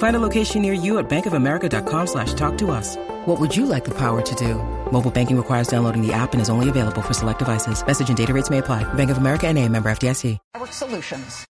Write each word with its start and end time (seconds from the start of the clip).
Find 0.00 0.16
a 0.16 0.18
location 0.18 0.62
near 0.62 0.72
you 0.72 0.98
at 0.98 1.10
bankofamerica.com 1.10 2.06
slash 2.06 2.32
talk 2.32 2.56
to 2.58 2.70
us. 2.70 2.96
What 3.26 3.38
would 3.38 3.54
you 3.54 3.66
like 3.66 3.84
the 3.84 3.90
power 3.90 4.22
to 4.22 4.34
do? 4.34 4.54
Mobile 4.90 5.10
banking 5.10 5.36
requires 5.36 5.68
downloading 5.68 6.00
the 6.00 6.14
app 6.14 6.32
and 6.32 6.40
is 6.40 6.48
only 6.48 6.70
available 6.70 7.02
for 7.02 7.12
select 7.12 7.38
devices. 7.38 7.86
Message 7.86 8.08
and 8.08 8.16
data 8.16 8.32
rates 8.32 8.48
may 8.48 8.58
apply. 8.58 8.82
Bank 8.94 9.10
of 9.10 9.18
America 9.18 9.46
and 9.46 9.58
a 9.58 9.68
member 9.68 9.90
FDIC. 9.90 10.38
Network 10.54 10.72
Solutions. 10.72 11.46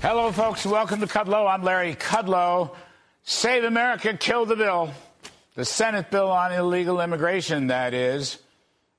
Hello, 0.00 0.30
folks. 0.30 0.64
Welcome 0.64 1.00
to 1.00 1.08
Kudlow. 1.08 1.52
I'm 1.52 1.64
Larry 1.64 1.96
Kudlow. 1.96 2.70
Save 3.24 3.64
America, 3.64 4.16
kill 4.16 4.46
the 4.46 4.54
bill. 4.54 4.94
The 5.56 5.64
Senate 5.64 6.12
bill 6.12 6.30
on 6.30 6.52
illegal 6.52 7.00
immigration, 7.00 7.66
that 7.66 7.94
is. 7.94 8.38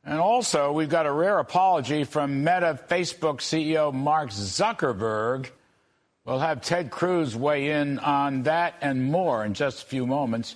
And 0.10 0.20
also, 0.20 0.72
we've 0.72 0.90
got 0.90 1.06
a 1.06 1.12
rare 1.12 1.38
apology 1.38 2.04
from 2.04 2.44
Meta 2.44 2.80
Facebook 2.90 3.42
CEO 3.42 3.94
Mark 3.94 4.32
Zuckerberg. 4.32 5.52
We'll 6.26 6.40
have 6.40 6.62
Ted 6.62 6.90
Cruz 6.90 7.36
weigh 7.36 7.70
in 7.70 8.00
on 8.00 8.42
that 8.44 8.74
and 8.82 9.04
more 9.04 9.46
in 9.46 9.54
just 9.54 9.84
a 9.84 9.86
few 9.86 10.08
moments. 10.08 10.56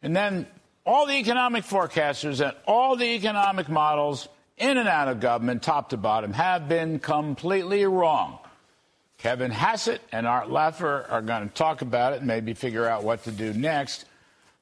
And 0.00 0.14
then 0.14 0.46
all 0.86 1.06
the 1.06 1.14
economic 1.14 1.64
forecasters 1.64 2.40
and 2.40 2.56
all 2.68 2.94
the 2.94 3.16
economic 3.16 3.68
models 3.68 4.28
in 4.58 4.78
and 4.78 4.88
out 4.88 5.08
of 5.08 5.18
government, 5.18 5.64
top 5.64 5.88
to 5.88 5.96
bottom, 5.96 6.32
have 6.32 6.68
been 6.68 7.00
completely 7.00 7.84
wrong. 7.86 8.38
Kevin 9.18 9.50
Hassett 9.50 10.02
and 10.12 10.24
Art 10.24 10.50
Laffer 10.50 11.10
are 11.10 11.20
going 11.20 11.48
to 11.48 11.52
talk 11.52 11.82
about 11.82 12.12
it 12.12 12.18
and 12.18 12.28
maybe 12.28 12.54
figure 12.54 12.86
out 12.86 13.02
what 13.02 13.24
to 13.24 13.32
do 13.32 13.54
next. 13.54 14.04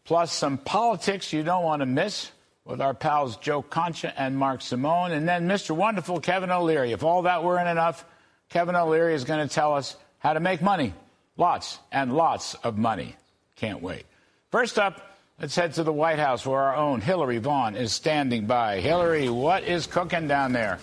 Plus, 0.06 0.32
some 0.32 0.56
politics 0.56 1.34
you 1.34 1.42
don't 1.42 1.64
want 1.64 1.80
to 1.80 1.86
miss 1.86 2.30
with 2.64 2.80
our 2.80 2.94
pals 2.94 3.36
Joe 3.38 3.62
Concha 3.62 4.18
and 4.18 4.36
Mark 4.36 4.62
Simone. 4.62 5.12
And 5.12 5.28
then 5.28 5.48
Mr. 5.48 5.74
Wonderful 5.74 6.20
Kevin 6.20 6.50
O'Leary. 6.50 6.92
If 6.92 7.02
all 7.02 7.22
that 7.22 7.44
weren't 7.44 7.68
enough, 7.68 8.04
Kevin 8.48 8.76
O'Leary 8.76 9.14
is 9.14 9.24
going 9.24 9.46
to 9.46 9.52
tell 9.52 9.74
us 9.74 9.96
how 10.18 10.32
to 10.32 10.40
make 10.40 10.62
money. 10.62 10.94
Lots 11.36 11.78
and 11.90 12.14
lots 12.14 12.54
of 12.54 12.78
money. 12.78 13.16
Can't 13.56 13.82
wait. 13.82 14.04
First 14.50 14.78
up, 14.78 15.16
let's 15.40 15.56
head 15.56 15.74
to 15.74 15.82
the 15.82 15.92
White 15.92 16.18
House 16.18 16.46
where 16.46 16.60
our 16.60 16.76
own 16.76 17.00
Hillary 17.00 17.38
Vaughn 17.38 17.74
is 17.74 17.92
standing 17.92 18.46
by. 18.46 18.80
Hillary, 18.80 19.28
what 19.28 19.64
is 19.64 19.86
cooking 19.86 20.28
down 20.28 20.52
there? 20.52 20.78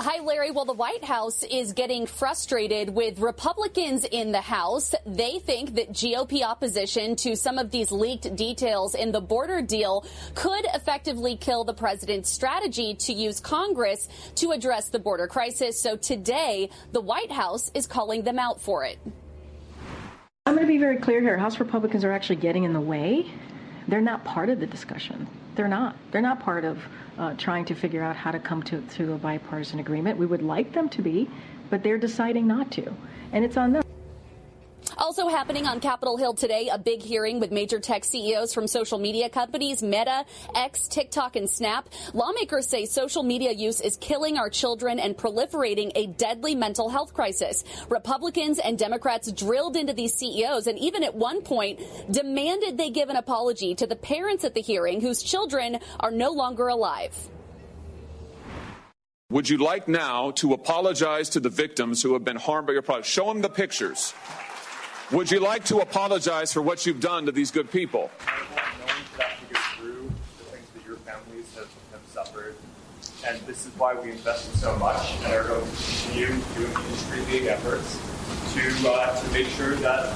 Hi, 0.00 0.22
Larry. 0.22 0.52
Well, 0.52 0.64
the 0.64 0.74
White 0.74 1.02
House 1.02 1.42
is 1.42 1.72
getting 1.72 2.06
frustrated 2.06 2.88
with 2.88 3.18
Republicans 3.18 4.04
in 4.04 4.30
the 4.30 4.40
House. 4.40 4.94
They 5.04 5.40
think 5.40 5.74
that 5.74 5.90
GOP 5.90 6.44
opposition 6.44 7.16
to 7.16 7.34
some 7.34 7.58
of 7.58 7.72
these 7.72 7.90
leaked 7.90 8.36
details 8.36 8.94
in 8.94 9.10
the 9.10 9.20
border 9.20 9.60
deal 9.60 10.06
could 10.36 10.64
effectively 10.72 11.36
kill 11.36 11.64
the 11.64 11.74
president's 11.74 12.30
strategy 12.30 12.94
to 12.94 13.12
use 13.12 13.40
Congress 13.40 14.08
to 14.36 14.52
address 14.52 14.88
the 14.88 15.00
border 15.00 15.26
crisis. 15.26 15.82
So 15.82 15.96
today, 15.96 16.70
the 16.92 17.00
White 17.00 17.32
House 17.32 17.68
is 17.74 17.88
calling 17.88 18.22
them 18.22 18.38
out 18.38 18.60
for 18.60 18.84
it. 18.84 19.00
I'm 20.46 20.54
going 20.54 20.64
to 20.64 20.72
be 20.72 20.78
very 20.78 20.98
clear 20.98 21.20
here. 21.20 21.36
House 21.36 21.58
Republicans 21.58 22.04
are 22.04 22.12
actually 22.12 22.36
getting 22.36 22.62
in 22.62 22.72
the 22.72 22.80
way. 22.80 23.26
They're 23.88 24.00
not 24.00 24.24
part 24.24 24.48
of 24.48 24.60
the 24.60 24.66
discussion. 24.66 25.26
They're 25.58 25.66
not. 25.66 25.96
They're 26.12 26.22
not 26.22 26.38
part 26.38 26.64
of 26.64 26.78
uh, 27.18 27.34
trying 27.34 27.64
to 27.64 27.74
figure 27.74 28.00
out 28.00 28.14
how 28.14 28.30
to 28.30 28.38
come 28.38 28.62
to, 28.62 28.80
to 28.80 29.14
a 29.14 29.18
bipartisan 29.18 29.80
agreement. 29.80 30.16
We 30.16 30.24
would 30.24 30.40
like 30.40 30.72
them 30.72 30.88
to 30.90 31.02
be, 31.02 31.28
but 31.68 31.82
they're 31.82 31.98
deciding 31.98 32.46
not 32.46 32.70
to. 32.70 32.94
And 33.32 33.44
it's 33.44 33.56
on 33.56 33.72
them. 33.72 33.82
Also 34.98 35.28
happening 35.28 35.64
on 35.64 35.78
Capitol 35.78 36.16
Hill 36.16 36.34
today, 36.34 36.70
a 36.72 36.78
big 36.78 37.00
hearing 37.00 37.38
with 37.38 37.52
major 37.52 37.78
tech 37.78 38.04
CEOs 38.04 38.52
from 38.52 38.66
social 38.66 38.98
media 38.98 39.28
companies, 39.28 39.80
Meta, 39.80 40.24
X, 40.56 40.88
TikTok, 40.88 41.36
and 41.36 41.48
Snap. 41.48 41.88
Lawmakers 42.14 42.66
say 42.66 42.84
social 42.84 43.22
media 43.22 43.52
use 43.52 43.80
is 43.80 43.96
killing 43.98 44.38
our 44.38 44.50
children 44.50 44.98
and 44.98 45.16
proliferating 45.16 45.92
a 45.94 46.06
deadly 46.06 46.56
mental 46.56 46.88
health 46.88 47.14
crisis. 47.14 47.62
Republicans 47.88 48.58
and 48.58 48.76
Democrats 48.76 49.30
drilled 49.30 49.76
into 49.76 49.92
these 49.92 50.14
CEOs 50.14 50.66
and 50.66 50.76
even 50.80 51.04
at 51.04 51.14
one 51.14 51.42
point 51.42 51.80
demanded 52.10 52.76
they 52.76 52.90
give 52.90 53.08
an 53.08 53.16
apology 53.16 53.76
to 53.76 53.86
the 53.86 53.96
parents 53.96 54.42
at 54.42 54.54
the 54.54 54.60
hearing 54.60 55.00
whose 55.00 55.22
children 55.22 55.78
are 56.00 56.10
no 56.10 56.32
longer 56.32 56.66
alive. 56.66 57.16
Would 59.30 59.48
you 59.48 59.58
like 59.58 59.86
now 59.86 60.32
to 60.32 60.54
apologize 60.54 61.28
to 61.30 61.40
the 61.40 61.50
victims 61.50 62.02
who 62.02 62.14
have 62.14 62.24
been 62.24 62.36
harmed 62.36 62.66
by 62.66 62.72
your 62.72 62.82
product? 62.82 63.06
Show 63.06 63.26
them 63.26 63.42
the 63.42 63.50
pictures. 63.50 64.12
Would 65.10 65.30
you 65.30 65.40
like 65.40 65.64
to 65.64 65.78
apologize 65.78 66.52
for 66.52 66.60
what 66.60 66.84
you've 66.84 67.00
done 67.00 67.24
to 67.26 67.32
these 67.32 67.50
good 67.50 67.70
people? 67.70 68.10
And 73.26 73.40
this 73.46 73.66
is 73.66 73.72
why 73.76 73.94
we 73.94 74.10
invested 74.12 74.54
so 74.56 74.76
much 74.76 75.14
and 75.24 75.32
are 75.32 75.44
going 75.44 75.64
to 75.64 75.76
continue 75.76 76.26
doing 76.26 76.72
industry 76.72 77.20
big 77.26 77.46
efforts 77.46 77.98
to, 78.52 78.90
uh, 78.90 79.20
to 79.20 79.32
make 79.32 79.46
sure 79.48 79.74
that 79.76 80.12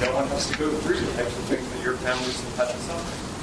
no 0.00 0.12
one 0.14 0.26
has 0.28 0.50
to 0.50 0.58
go 0.58 0.70
through 0.70 0.98
the 0.98 1.12
types 1.12 1.36
of 1.38 1.44
things 1.44 1.68
that 1.72 1.82
your 1.84 1.94
families 1.98 2.40
have 2.40 2.56
had 2.56 2.74
to 2.74 2.80
suffer. 2.82 3.33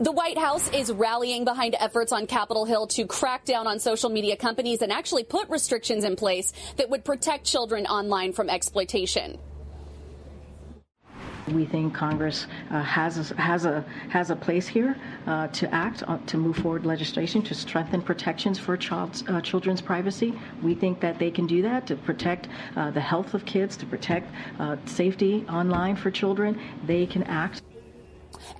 The 0.00 0.12
White 0.12 0.38
House 0.38 0.70
is 0.72 0.92
rallying 0.92 1.44
behind 1.44 1.74
efforts 1.80 2.12
on 2.12 2.28
Capitol 2.28 2.64
Hill 2.64 2.86
to 2.86 3.04
crack 3.04 3.44
down 3.44 3.66
on 3.66 3.80
social 3.80 4.08
media 4.08 4.36
companies 4.36 4.80
and 4.80 4.92
actually 4.92 5.24
put 5.24 5.48
restrictions 5.48 6.04
in 6.04 6.14
place 6.14 6.52
that 6.76 6.88
would 6.88 7.04
protect 7.04 7.44
children 7.44 7.84
online 7.84 8.32
from 8.32 8.48
exploitation. 8.48 9.40
We 11.52 11.64
think 11.64 11.94
Congress 11.94 12.46
uh, 12.70 12.80
has 12.82 13.32
a, 13.32 13.34
has 13.40 13.64
a 13.64 13.84
has 14.08 14.30
a 14.30 14.36
place 14.36 14.68
here 14.68 14.96
uh, 15.26 15.48
to 15.48 15.74
act 15.74 16.04
on, 16.04 16.24
to 16.26 16.36
move 16.36 16.58
forward 16.58 16.86
legislation 16.86 17.42
to 17.42 17.54
strengthen 17.54 18.00
protections 18.00 18.56
for 18.56 18.76
child's, 18.76 19.24
uh, 19.26 19.40
children's 19.40 19.80
privacy. 19.80 20.32
We 20.62 20.76
think 20.76 21.00
that 21.00 21.18
they 21.18 21.32
can 21.32 21.48
do 21.48 21.60
that 21.62 21.88
to 21.88 21.96
protect 21.96 22.46
uh, 22.76 22.92
the 22.92 23.00
health 23.00 23.34
of 23.34 23.44
kids, 23.46 23.76
to 23.78 23.86
protect 23.86 24.32
uh, 24.60 24.76
safety 24.84 25.44
online 25.48 25.96
for 25.96 26.12
children. 26.12 26.60
They 26.86 27.04
can 27.04 27.24
act. 27.24 27.62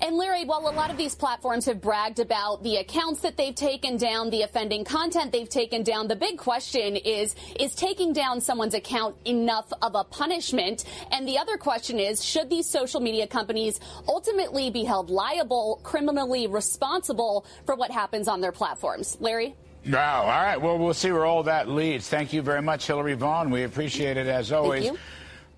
And 0.01 0.17
Larry, 0.17 0.45
while 0.45 0.69
a 0.69 0.71
lot 0.71 0.91
of 0.91 0.97
these 0.97 1.15
platforms 1.15 1.67
have 1.67 1.81
bragged 1.81 2.21
about 2.21 2.63
the 2.63 2.77
accounts 2.77 3.21
that 3.21 3.37
they've 3.37 3.55
taken 3.55 3.97
down, 3.97 4.31
the 4.31 4.43
offending 4.43 4.85
content 4.85 5.33
they've 5.33 5.49
taken 5.49 5.83
down, 5.83 6.09
the 6.09 6.17
big 6.17 6.39
question 6.39 6.97
is, 6.97 7.35
is 7.59 7.75
taking 7.75 8.13
down 8.13 8.41
someone's 8.41 8.75
account 8.75 9.17
enough 9.25 9.73
of 9.83 9.95
a 9.95 10.05
punishment? 10.05 10.85
And 11.11 11.27
the 11.27 11.39
other 11.39 11.57
question 11.57 11.99
is, 11.99 12.25
should 12.25 12.49
these 12.49 12.67
social 12.67 13.01
media 13.01 13.27
companies 13.27 13.81
ultimately 14.07 14.71
be 14.71 14.85
held 14.85 15.11
liable, 15.11 15.81
criminally 15.83 16.47
responsible 16.47 17.45
for 17.67 17.75
what 17.75 17.91
happens 17.91 18.29
on 18.29 18.41
their 18.41 18.53
platforms? 18.53 19.17
Larry? 19.21 19.57
No, 19.85 19.99
all 19.99 20.27
right. 20.27 20.57
Well, 20.57 20.79
we'll 20.79 20.95
see 20.95 21.13
where 21.13 21.25
all 21.25 21.43
that 21.45 21.69
leads. 21.69 22.09
Thank 22.09 22.33
you 22.33 22.43
very 22.43 22.63
much, 22.63 22.87
Hillary 22.87 23.15
Vaughn. 23.15 23.51
We 23.51 23.65
appreciate 23.65 24.17
it 24.17 24.27
as 24.27 24.53
always. 24.53 24.91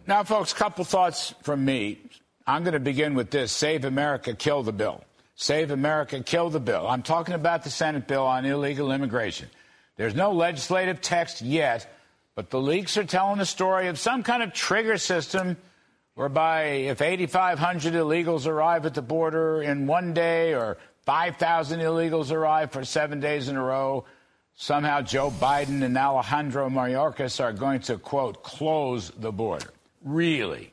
Now, 0.07 0.25
folks, 0.25 0.53
a 0.53 0.57
couple 0.57 0.85
thoughts 0.85 1.35
from 1.43 1.65
me. 1.65 1.99
I'm 2.50 2.64
going 2.64 2.75
to 2.75 2.81
begin 2.81 3.14
with 3.14 3.31
this 3.31 3.52
Save 3.52 3.85
America, 3.85 4.35
kill 4.35 4.64
the 4.64 4.73
bill. 4.73 5.05
Save 5.37 5.70
America, 5.70 6.20
kill 6.20 6.50
the 6.50 6.58
bill. 6.58 6.85
I'm 6.85 7.02
talking 7.02 7.35
about 7.35 7.62
the 7.62 7.70
Senate 7.70 8.08
bill 8.08 8.26
on 8.26 8.44
illegal 8.44 8.91
immigration. 8.91 9.49
There's 9.97 10.17
no 10.17 10.32
legislative 10.32 11.00
text 11.00 11.43
yet, 11.43 11.88
but 12.35 12.50
the 12.50 12.61
leaks 12.61 12.97
are 12.97 13.05
telling 13.05 13.38
the 13.38 13.47
story 13.47 13.87
of 13.87 14.00
some 14.00 14.25
kind 14.25 14.43
of 14.43 14.52
trigger 14.52 14.99
system 14.99 15.58
whereby 16.14 16.64
if 16.64 17.00
8,500 17.00 17.94
illegals 17.94 18.49
arrive 18.49 18.85
at 18.85 18.94
the 18.94 19.02
border 19.02 19.62
in 19.62 19.87
one 19.87 20.12
day 20.12 20.52
or 20.52 20.76
5,000 21.06 21.79
illegals 21.79 22.32
arrive 22.32 22.73
for 22.73 22.85
seven 22.85 23.20
days 23.20 23.47
in 23.47 23.56
a 23.56 23.62
row, 23.62 24.05
somehow 24.56 25.02
Joe 25.02 25.31
Biden 25.31 25.85
and 25.85 25.97
Alejandro 25.97 26.69
Mayorkas 26.69 27.38
are 27.38 27.52
going 27.52 27.79
to, 27.82 27.97
quote, 27.97 28.43
close 28.43 29.11
the 29.11 29.31
border. 29.31 29.73
Really? 30.05 30.73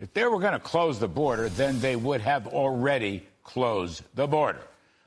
If 0.00 0.12
they 0.12 0.24
were 0.24 0.40
going 0.40 0.52
to 0.52 0.58
close 0.58 0.98
the 0.98 1.08
border, 1.08 1.48
then 1.48 1.80
they 1.80 1.96
would 1.96 2.20
have 2.20 2.48
already 2.48 3.26
closed 3.42 4.02
the 4.14 4.26
border. 4.26 4.62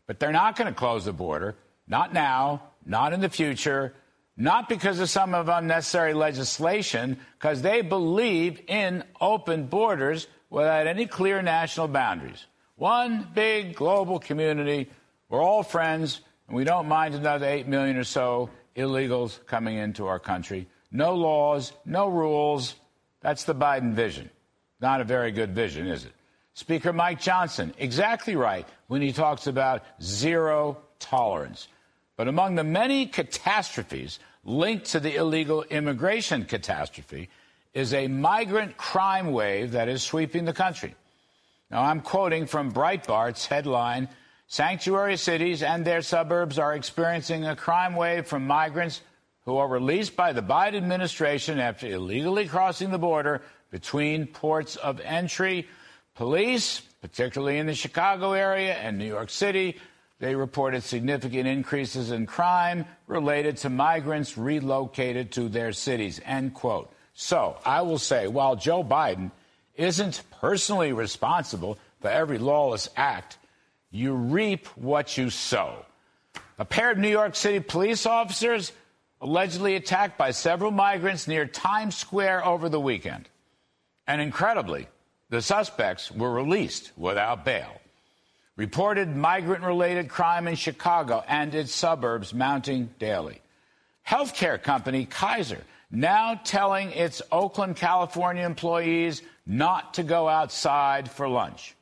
But 0.05 0.19
they're 0.19 0.31
not 0.31 0.55
going 0.55 0.73
to 0.73 0.77
close 0.77 1.05
the 1.05 1.13
border. 1.13 1.55
Not 1.87 2.13
now, 2.13 2.63
not 2.85 3.13
in 3.13 3.19
the 3.19 3.29
future, 3.29 3.93
not 4.37 4.69
because 4.69 4.99
of 4.99 5.09
some 5.09 5.33
of 5.33 5.49
unnecessary 5.49 6.13
legislation, 6.13 7.17
because 7.37 7.61
they 7.61 7.81
believe 7.81 8.61
in 8.67 9.03
open 9.19 9.67
borders 9.67 10.27
without 10.49 10.87
any 10.87 11.05
clear 11.05 11.41
national 11.41 11.87
boundaries. 11.87 12.45
One 12.75 13.27
big 13.33 13.75
global 13.75 14.19
community. 14.19 14.89
We're 15.29 15.41
all 15.41 15.63
friends, 15.63 16.21
and 16.47 16.55
we 16.55 16.63
don't 16.63 16.87
mind 16.87 17.15
another 17.15 17.47
8 17.47 17.67
million 17.67 17.97
or 17.97 18.03
so 18.03 18.49
illegals 18.75 19.43
coming 19.47 19.77
into 19.77 20.05
our 20.05 20.19
country. 20.19 20.67
No 20.91 21.15
laws, 21.15 21.73
no 21.85 22.07
rules. 22.07 22.75
That's 23.21 23.43
the 23.43 23.55
Biden 23.55 23.93
vision. 23.93 24.29
Not 24.79 25.01
a 25.01 25.05
very 25.05 25.31
good 25.31 25.53
vision, 25.55 25.87
is 25.87 26.05
it? 26.05 26.13
Speaker 26.53 26.91
Mike 26.93 27.21
Johnson, 27.21 27.73
exactly 27.77 28.35
right 28.35 28.67
when 28.87 29.01
he 29.01 29.11
talks 29.11 29.47
about 29.47 29.83
zero 30.01 30.77
tolerance. 30.99 31.67
But 32.15 32.27
among 32.27 32.55
the 32.55 32.63
many 32.63 33.05
catastrophes 33.05 34.19
linked 34.43 34.87
to 34.87 34.99
the 34.99 35.15
illegal 35.15 35.63
immigration 35.63 36.45
catastrophe 36.45 37.29
is 37.73 37.93
a 37.93 38.07
migrant 38.07 38.75
crime 38.77 39.31
wave 39.31 39.71
that 39.71 39.87
is 39.87 40.01
sweeping 40.01 40.45
the 40.45 40.53
country. 40.53 40.95
Now, 41.69 41.83
I'm 41.83 42.01
quoting 42.01 42.47
from 42.47 42.71
Breitbart's 42.71 43.45
headline 43.45 44.09
Sanctuary 44.49 45.17
cities 45.17 45.61
and 45.61 45.83
their 45.83 46.01
suburbs 46.01 46.57
are 46.57 46.73
experiencing 46.73 47.45
a 47.45 47.55
crime 47.55 47.95
wave 47.95 48.25
from 48.25 48.47
migrants 48.47 49.01
who 49.43 49.57
are 49.57 49.67
released 49.67 50.15
by 50.15 50.31
the 50.31 50.41
Biden 50.41 50.77
administration 50.77 51.59
after 51.59 51.87
illegally 51.87 52.47
crossing 52.47 52.89
the 52.89 52.97
border 52.97 53.41
between 53.69 54.27
ports 54.27 54.75
of 54.75 54.99
entry. 55.01 55.67
Police, 56.15 56.81
particularly 57.01 57.57
in 57.57 57.67
the 57.67 57.75
Chicago 57.75 58.33
area 58.33 58.73
and 58.73 58.97
New 58.97 59.05
York 59.05 59.29
City, 59.29 59.77
they 60.19 60.35
reported 60.35 60.83
significant 60.83 61.47
increases 61.47 62.11
in 62.11 62.25
crime 62.25 62.85
related 63.05 63.57
to 63.57 63.69
migrants 63.69 64.37
relocated 64.37 65.31
to 65.33 65.47
their 65.47 65.71
cities. 65.71 66.19
End 66.25 66.53
quote. 66.53 66.91
So 67.13 67.57
I 67.65 67.81
will 67.81 67.99
say, 67.99 68.27
while 68.27 68.55
Joe 68.55 68.83
Biden 68.83 69.31
isn't 69.75 70.23
personally 70.41 70.91
responsible 70.91 71.77
for 72.01 72.09
every 72.09 72.39
lawless 72.39 72.89
act, 72.95 73.37
you 73.91 74.13
reap 74.13 74.65
what 74.75 75.17
you 75.17 75.29
sow. 75.29 75.85
A 76.59 76.65
pair 76.65 76.91
of 76.91 76.97
New 76.97 77.09
York 77.09 77.35
City 77.35 77.59
police 77.59 78.05
officers 78.05 78.71
allegedly 79.21 79.75
attacked 79.75 80.17
by 80.17 80.31
several 80.31 80.71
migrants 80.71 81.27
near 81.27 81.45
Times 81.45 81.95
Square 81.95 82.45
over 82.45 82.69
the 82.69 82.79
weekend. 82.79 83.29
And 84.07 84.21
incredibly, 84.21 84.87
the 85.29 85.41
suspects 85.41 86.11
were 86.11 86.31
released 86.33 86.91
without 86.97 87.43
bail 87.45 87.81
reported 88.57 89.15
migrant 89.15 89.63
related 89.63 90.09
crime 90.09 90.47
in 90.47 90.55
Chicago 90.55 91.23
and 91.27 91.55
its 91.55 91.73
suburbs 91.73 92.33
mounting 92.33 92.89
daily. 92.99 93.39
Healthcare 94.05 94.61
company 94.61 95.05
Kaiser 95.05 95.63
now 95.89 96.39
telling 96.43 96.91
its 96.91 97.21
Oakland, 97.31 97.77
California 97.77 98.45
employees 98.45 99.21
not 99.45 99.93
to 99.93 100.03
go 100.03 100.27
outside 100.27 101.09
for 101.09 101.29
lunch. 101.29 101.75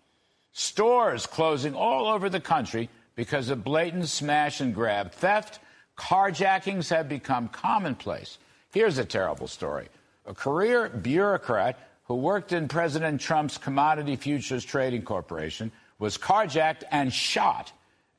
Stores 0.51 1.25
closing 1.25 1.73
all 1.73 2.07
over 2.07 2.29
the 2.29 2.39
country 2.39 2.89
because 3.15 3.49
of 3.49 3.63
blatant 3.63 4.07
smash 4.07 4.59
and 4.59 4.75
grab. 4.75 5.11
Theft, 5.11 5.59
carjackings 5.97 6.89
have 6.89 7.09
become 7.09 7.47
commonplace. 7.47 8.37
Here's 8.71 8.97
a 8.97 9.05
terrible 9.05 9.47
story. 9.47 9.87
A 10.27 10.33
career 10.33 10.89
bureaucrat 10.89 11.79
who 12.05 12.15
worked 12.15 12.51
in 12.51 12.67
President 12.67 13.19
Trump's 13.19 13.57
Commodity 13.57 14.15
Futures 14.15 14.63
Trading 14.63 15.01
Corporation 15.01 15.71
was 15.99 16.17
carjacked 16.17 16.83
and 16.91 17.11
shot 17.11 17.71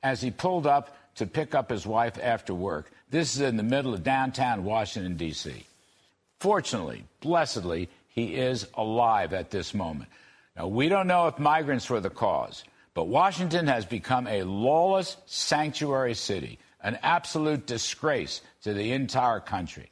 as 0.03 0.21
he 0.21 0.31
pulled 0.31 0.67
up 0.67 0.97
to 1.17 1.27
pick 1.27 1.55
up 1.55 1.71
his 1.71 1.87
wife 1.87 2.19
after 2.23 2.55
work. 2.55 2.91
This 3.11 3.35
is 3.35 3.41
in 3.41 3.57
the 3.57 3.63
middle 3.63 3.95
of 3.95 4.03
downtown 4.03 4.65
Washington, 4.65 5.17
D.C. 5.17 5.65
Fortunately, 6.41 7.05
blessedly, 7.21 7.89
he 8.09 8.35
is 8.35 8.67
alive 8.75 9.33
at 9.33 9.51
this 9.51 9.73
moment. 9.73 10.11
Now, 10.57 10.69
we 10.69 10.89
don't 10.89 11.07
know 11.07 11.29
if 11.29 11.39
migrants 11.39 11.89
were 11.89 12.01
the 12.01 12.11
cause, 12.11 12.65
but 12.95 13.09
Washington 13.09 13.67
has 13.67 13.85
become 13.85 14.27
a 14.27 14.43
lawless 14.43 15.17
sanctuary 15.27 16.15
city, 16.15 16.59
an 16.83 16.99
absolute 17.03 17.67
disgrace 17.67 18.41
to 18.63 18.75
the 18.75 18.93
entire 18.93 19.41
country. 19.41 19.91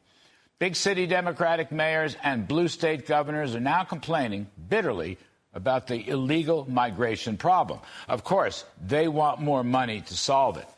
Big 0.58 0.76
city 0.76 1.06
Democratic 1.06 1.72
mayors 1.72 2.16
and 2.22 2.46
blue 2.46 2.68
state 2.68 3.06
governors 3.06 3.54
are 3.54 3.60
now 3.60 3.82
complaining 3.82 4.46
bitterly 4.68 5.18
about 5.52 5.86
the 5.86 6.08
illegal 6.08 6.64
migration 6.70 7.36
problem. 7.36 7.80
Of 8.08 8.24
course, 8.24 8.64
they 8.84 9.08
want 9.08 9.40
more 9.40 9.64
money 9.64 10.00
to 10.02 10.14
solve 10.14 10.56
it, 10.56 10.68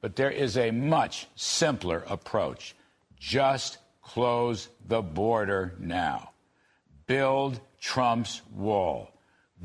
but 0.00 0.16
there 0.16 0.30
is 0.30 0.56
a 0.56 0.70
much 0.70 1.26
simpler 1.36 2.04
approach. 2.08 2.74
Just 3.18 3.78
close 4.02 4.68
the 4.86 5.02
border 5.02 5.74
now. 5.78 6.30
Build 7.06 7.60
Trump's 7.80 8.40
wall. 8.54 9.10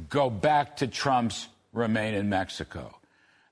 Go 0.09 0.29
back 0.29 0.77
to 0.77 0.87
Trump's 0.87 1.47
remain 1.73 2.13
in 2.13 2.29
Mexico. 2.29 2.97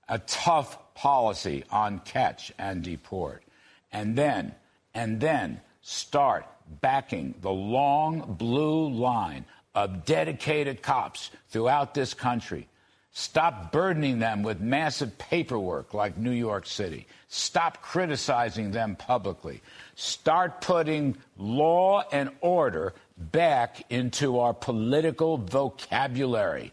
A 0.08 0.20
tough 0.20 0.78
policy 0.96 1.64
on 1.72 2.00
catch 2.00 2.52
and 2.58 2.84
deport. 2.84 3.44
And 3.92 4.16
then, 4.16 4.56
and 4.94 5.20
then 5.20 5.62
start 5.90 6.46
backing 6.82 7.34
the 7.42 7.50
long 7.50 8.36
blue 8.38 8.90
line 8.90 9.44
of 9.74 10.06
dedicated 10.06 10.84
cops 10.84 11.32
throughout 11.50 11.96
this 11.96 12.14
country. 12.14 12.68
Stop 13.12 13.72
burdening 13.72 14.20
them 14.20 14.44
with 14.44 14.60
massive 14.60 15.18
paperwork 15.18 15.96
like 15.96 16.16
New 16.16 16.32
York 16.32 16.68
City. 16.68 17.08
Stop 17.28 17.82
criticizing 17.82 18.70
them 18.70 18.96
publicly. 18.96 19.62
Start 19.96 20.62
putting 20.62 21.18
law 21.40 22.04
and 22.12 22.30
order 22.40 22.94
back 23.18 23.84
into 23.90 24.38
our 24.38 24.54
political 24.54 25.38
vocabulary. 25.38 26.72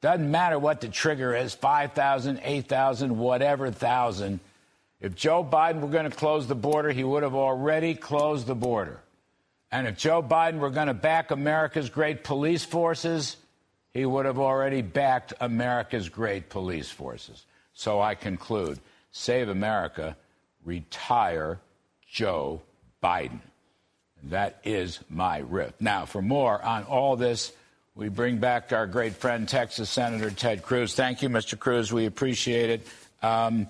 Doesn't 0.00 0.30
matter 0.30 0.58
what 0.58 0.80
the 0.80 0.88
trigger 0.88 1.34
is 1.36 1.54
5,000, 1.54 2.40
8,000, 2.42 3.18
whatever 3.18 3.70
thousand. 3.70 4.40
If 5.00 5.14
Joe 5.14 5.44
Biden 5.44 5.80
were 5.80 5.88
going 5.88 6.10
to 6.10 6.16
close 6.16 6.46
the 6.46 6.54
border, 6.54 6.90
he 6.90 7.04
would 7.04 7.22
have 7.22 7.34
already 7.34 7.94
closed 7.94 8.46
the 8.46 8.54
border. 8.54 9.00
And 9.70 9.86
if 9.86 9.96
Joe 9.96 10.22
Biden 10.22 10.58
were 10.58 10.70
going 10.70 10.86
to 10.86 10.94
back 10.94 11.30
America's 11.30 11.90
great 11.90 12.24
police 12.24 12.64
forces, 12.64 13.36
he 13.92 14.06
would 14.06 14.26
have 14.26 14.38
already 14.38 14.82
backed 14.82 15.34
America's 15.40 16.08
great 16.08 16.48
police 16.48 16.90
forces. 16.90 17.44
So 17.72 18.00
I 18.00 18.14
conclude 18.14 18.78
save 19.10 19.48
America, 19.48 20.16
retire 20.64 21.58
Joe 22.06 22.62
Biden. 23.02 23.40
That 24.24 24.60
is 24.64 25.00
my 25.08 25.38
riff. 25.38 25.72
Now, 25.80 26.06
for 26.06 26.22
more 26.22 26.62
on 26.62 26.84
all 26.84 27.16
this, 27.16 27.52
we 27.94 28.08
bring 28.08 28.38
back 28.38 28.72
our 28.72 28.86
great 28.86 29.14
friend, 29.14 29.48
Texas 29.48 29.88
Senator 29.88 30.30
Ted 30.30 30.62
Cruz. 30.62 30.94
Thank 30.94 31.22
you, 31.22 31.28
Mr. 31.28 31.58
Cruz. 31.58 31.92
We 31.92 32.06
appreciate 32.06 32.70
it. 32.70 32.86
Um, 33.22 33.68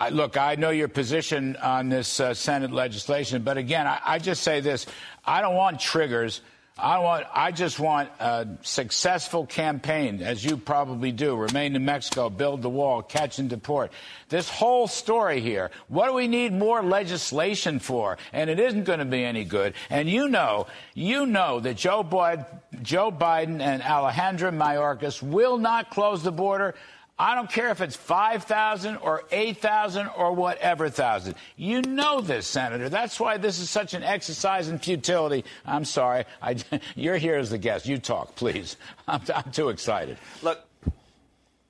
I, 0.00 0.08
look, 0.08 0.38
I 0.38 0.54
know 0.54 0.70
your 0.70 0.88
position 0.88 1.56
on 1.56 1.90
this 1.90 2.20
uh, 2.20 2.32
Senate 2.32 2.72
legislation, 2.72 3.42
but 3.42 3.58
again, 3.58 3.86
I, 3.86 4.00
I, 4.02 4.18
just 4.18 4.42
say 4.42 4.60
this: 4.60 4.86
I 5.26 5.42
don't 5.42 5.54
want 5.54 5.78
triggers. 5.78 6.40
I 6.78 7.00
want. 7.00 7.26
I 7.34 7.52
just 7.52 7.78
want 7.78 8.08
a 8.18 8.48
successful 8.62 9.44
campaign, 9.44 10.22
as 10.22 10.42
you 10.42 10.56
probably 10.56 11.12
do. 11.12 11.36
Remain 11.36 11.76
in 11.76 11.84
Mexico, 11.84 12.30
build 12.30 12.62
the 12.62 12.70
wall, 12.70 13.02
catch 13.02 13.38
and 13.38 13.50
deport. 13.50 13.92
This 14.30 14.48
whole 14.48 14.88
story 14.88 15.42
here. 15.42 15.70
What 15.88 16.06
do 16.06 16.14
we 16.14 16.28
need 16.28 16.54
more 16.54 16.82
legislation 16.82 17.78
for? 17.78 18.16
And 18.32 18.48
it 18.48 18.58
isn't 18.58 18.84
going 18.84 19.00
to 19.00 19.04
be 19.04 19.22
any 19.22 19.44
good. 19.44 19.74
And 19.90 20.08
you 20.08 20.28
know, 20.28 20.66
you 20.94 21.26
know 21.26 21.60
that 21.60 21.76
Joe 21.76 22.02
Biden, 22.02 22.46
Joe 22.80 23.12
Biden 23.12 23.60
and 23.60 23.82
Alejandro 23.82 24.50
Mayorkas 24.50 25.22
will 25.22 25.58
not 25.58 25.90
close 25.90 26.22
the 26.22 26.32
border 26.32 26.74
I 27.20 27.34
don't 27.34 27.50
care 27.50 27.68
if 27.68 27.82
it's 27.82 27.96
5,000 27.96 28.96
or 28.96 29.24
8,000 29.30 30.08
or 30.16 30.32
whatever 30.32 30.88
thousand. 30.88 31.34
You 31.54 31.82
know 31.82 32.22
this, 32.22 32.46
Senator. 32.46 32.88
That's 32.88 33.20
why 33.20 33.36
this 33.36 33.58
is 33.58 33.68
such 33.68 33.92
an 33.92 34.02
exercise 34.02 34.70
in 34.70 34.78
futility. 34.78 35.44
I'm 35.66 35.84
sorry. 35.84 36.24
I, 36.40 36.56
you're 36.96 37.18
here 37.18 37.36
as 37.36 37.50
the 37.50 37.58
guest. 37.58 37.86
You 37.86 37.98
talk, 37.98 38.36
please. 38.36 38.78
I'm, 39.08 39.20
I'm 39.34 39.52
too 39.52 39.68
excited. 39.68 40.16
Look, 40.42 40.60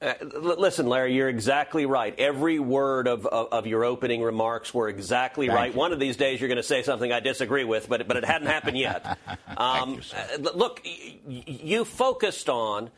uh, 0.00 0.14
listen, 0.23 0.87
Larry, 0.87 1.16
you're 1.16 1.28
exactly 1.28 1.85
right. 1.85 2.14
Every 2.16 2.61
word 2.61 3.09
of, 3.09 3.26
of, 3.26 3.49
of 3.52 3.66
your 3.66 3.85
opening 3.85 4.23
remarks 4.23 4.73
were 4.73 4.88
exactly 4.88 5.49
Thank 5.49 5.59
right. 5.59 5.73
You. 5.73 5.78
One 5.78 5.92
of 5.92 5.99
these 5.99 6.16
days 6.16 6.40
you're 6.40 6.47
going 6.47 6.59
to 6.59 6.62
say 6.62 6.85
something 6.85 7.11
I 7.11 7.19
disagree 7.19 7.64
with, 7.64 7.88
but, 7.88 8.07
but 8.07 8.16
it 8.16 8.25
hadn't 8.25 8.47
happened 8.47 8.78
yet. 8.78 9.19
Um, 9.57 9.95
you, 9.95 10.00
uh, 10.16 10.50
look, 10.54 10.80
you 11.26 11.85
focused 11.85 12.49
on 12.49 12.90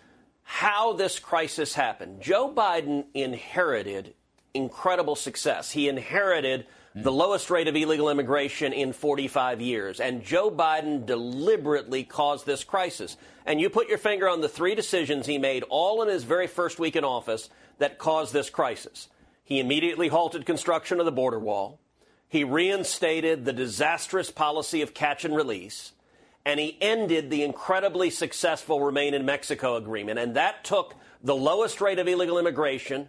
how 0.53 0.93
this 0.93 1.19
crisis 1.19 1.73
happened. 1.73 2.21
Joe 2.21 2.53
Biden 2.55 3.07
inherited 3.15 4.13
incredible 4.53 5.17
success. 5.17 5.71
He 5.71 5.89
inherited 5.89 6.67
the 6.95 7.11
lowest 7.11 7.49
rate 7.49 7.69
of 7.69 7.75
illegal 7.75 8.11
immigration 8.11 8.75
in 8.75 8.93
45 8.93 9.63
years. 9.63 9.99
And 9.99 10.23
Joe 10.23 10.51
Biden 10.51 11.07
deliberately 11.07 12.05
caused 12.05 12.45
this 12.45 12.65
crisis. 12.65 13.17
And 13.47 13.63
you 13.63 13.71
put 13.71 13.89
your 13.89 13.97
finger 13.97 14.29
on 14.29 14.43
the 14.43 14.49
three 14.49 14.75
decisions 14.75 15.25
he 15.25 15.39
made 15.39 15.65
all 15.71 16.03
in 16.03 16.09
his 16.11 16.23
very 16.23 16.47
first 16.47 16.79
week 16.79 16.97
in 16.97 17.03
office 17.03 17.49
that 17.79 17.97
caused 17.97 18.35
this 18.35 18.51
crisis. 18.51 19.09
He 19.43 19.59
immediately 19.59 20.09
halted 20.09 20.45
construction 20.45 21.01
of 21.01 21.07
the 21.07 21.13
border 21.13 21.39
wall. 21.39 21.81
He 22.29 22.45
reinstated 22.45 23.47
the 23.47 23.55
disastrous 23.55 24.31
policy 24.31 24.83
of 24.83 24.93
catch 24.93 25.25
and 25.25 25.35
release, 25.35 25.93
and 26.45 26.59
he 26.59 26.77
ended 26.81 27.31
the 27.31 27.45
incredibly 27.45 28.11
successful 28.11 28.81
Remain 28.81 29.15
in 29.15 29.25
Mexico 29.25 29.77
agreement. 29.77 30.19
And 30.19 30.35
that 30.37 30.65
took 30.65 30.95
the 31.23 31.37
lowest 31.37 31.81
rate 31.81 31.99
of 31.99 32.09
illegal 32.09 32.39
immigration 32.39 33.09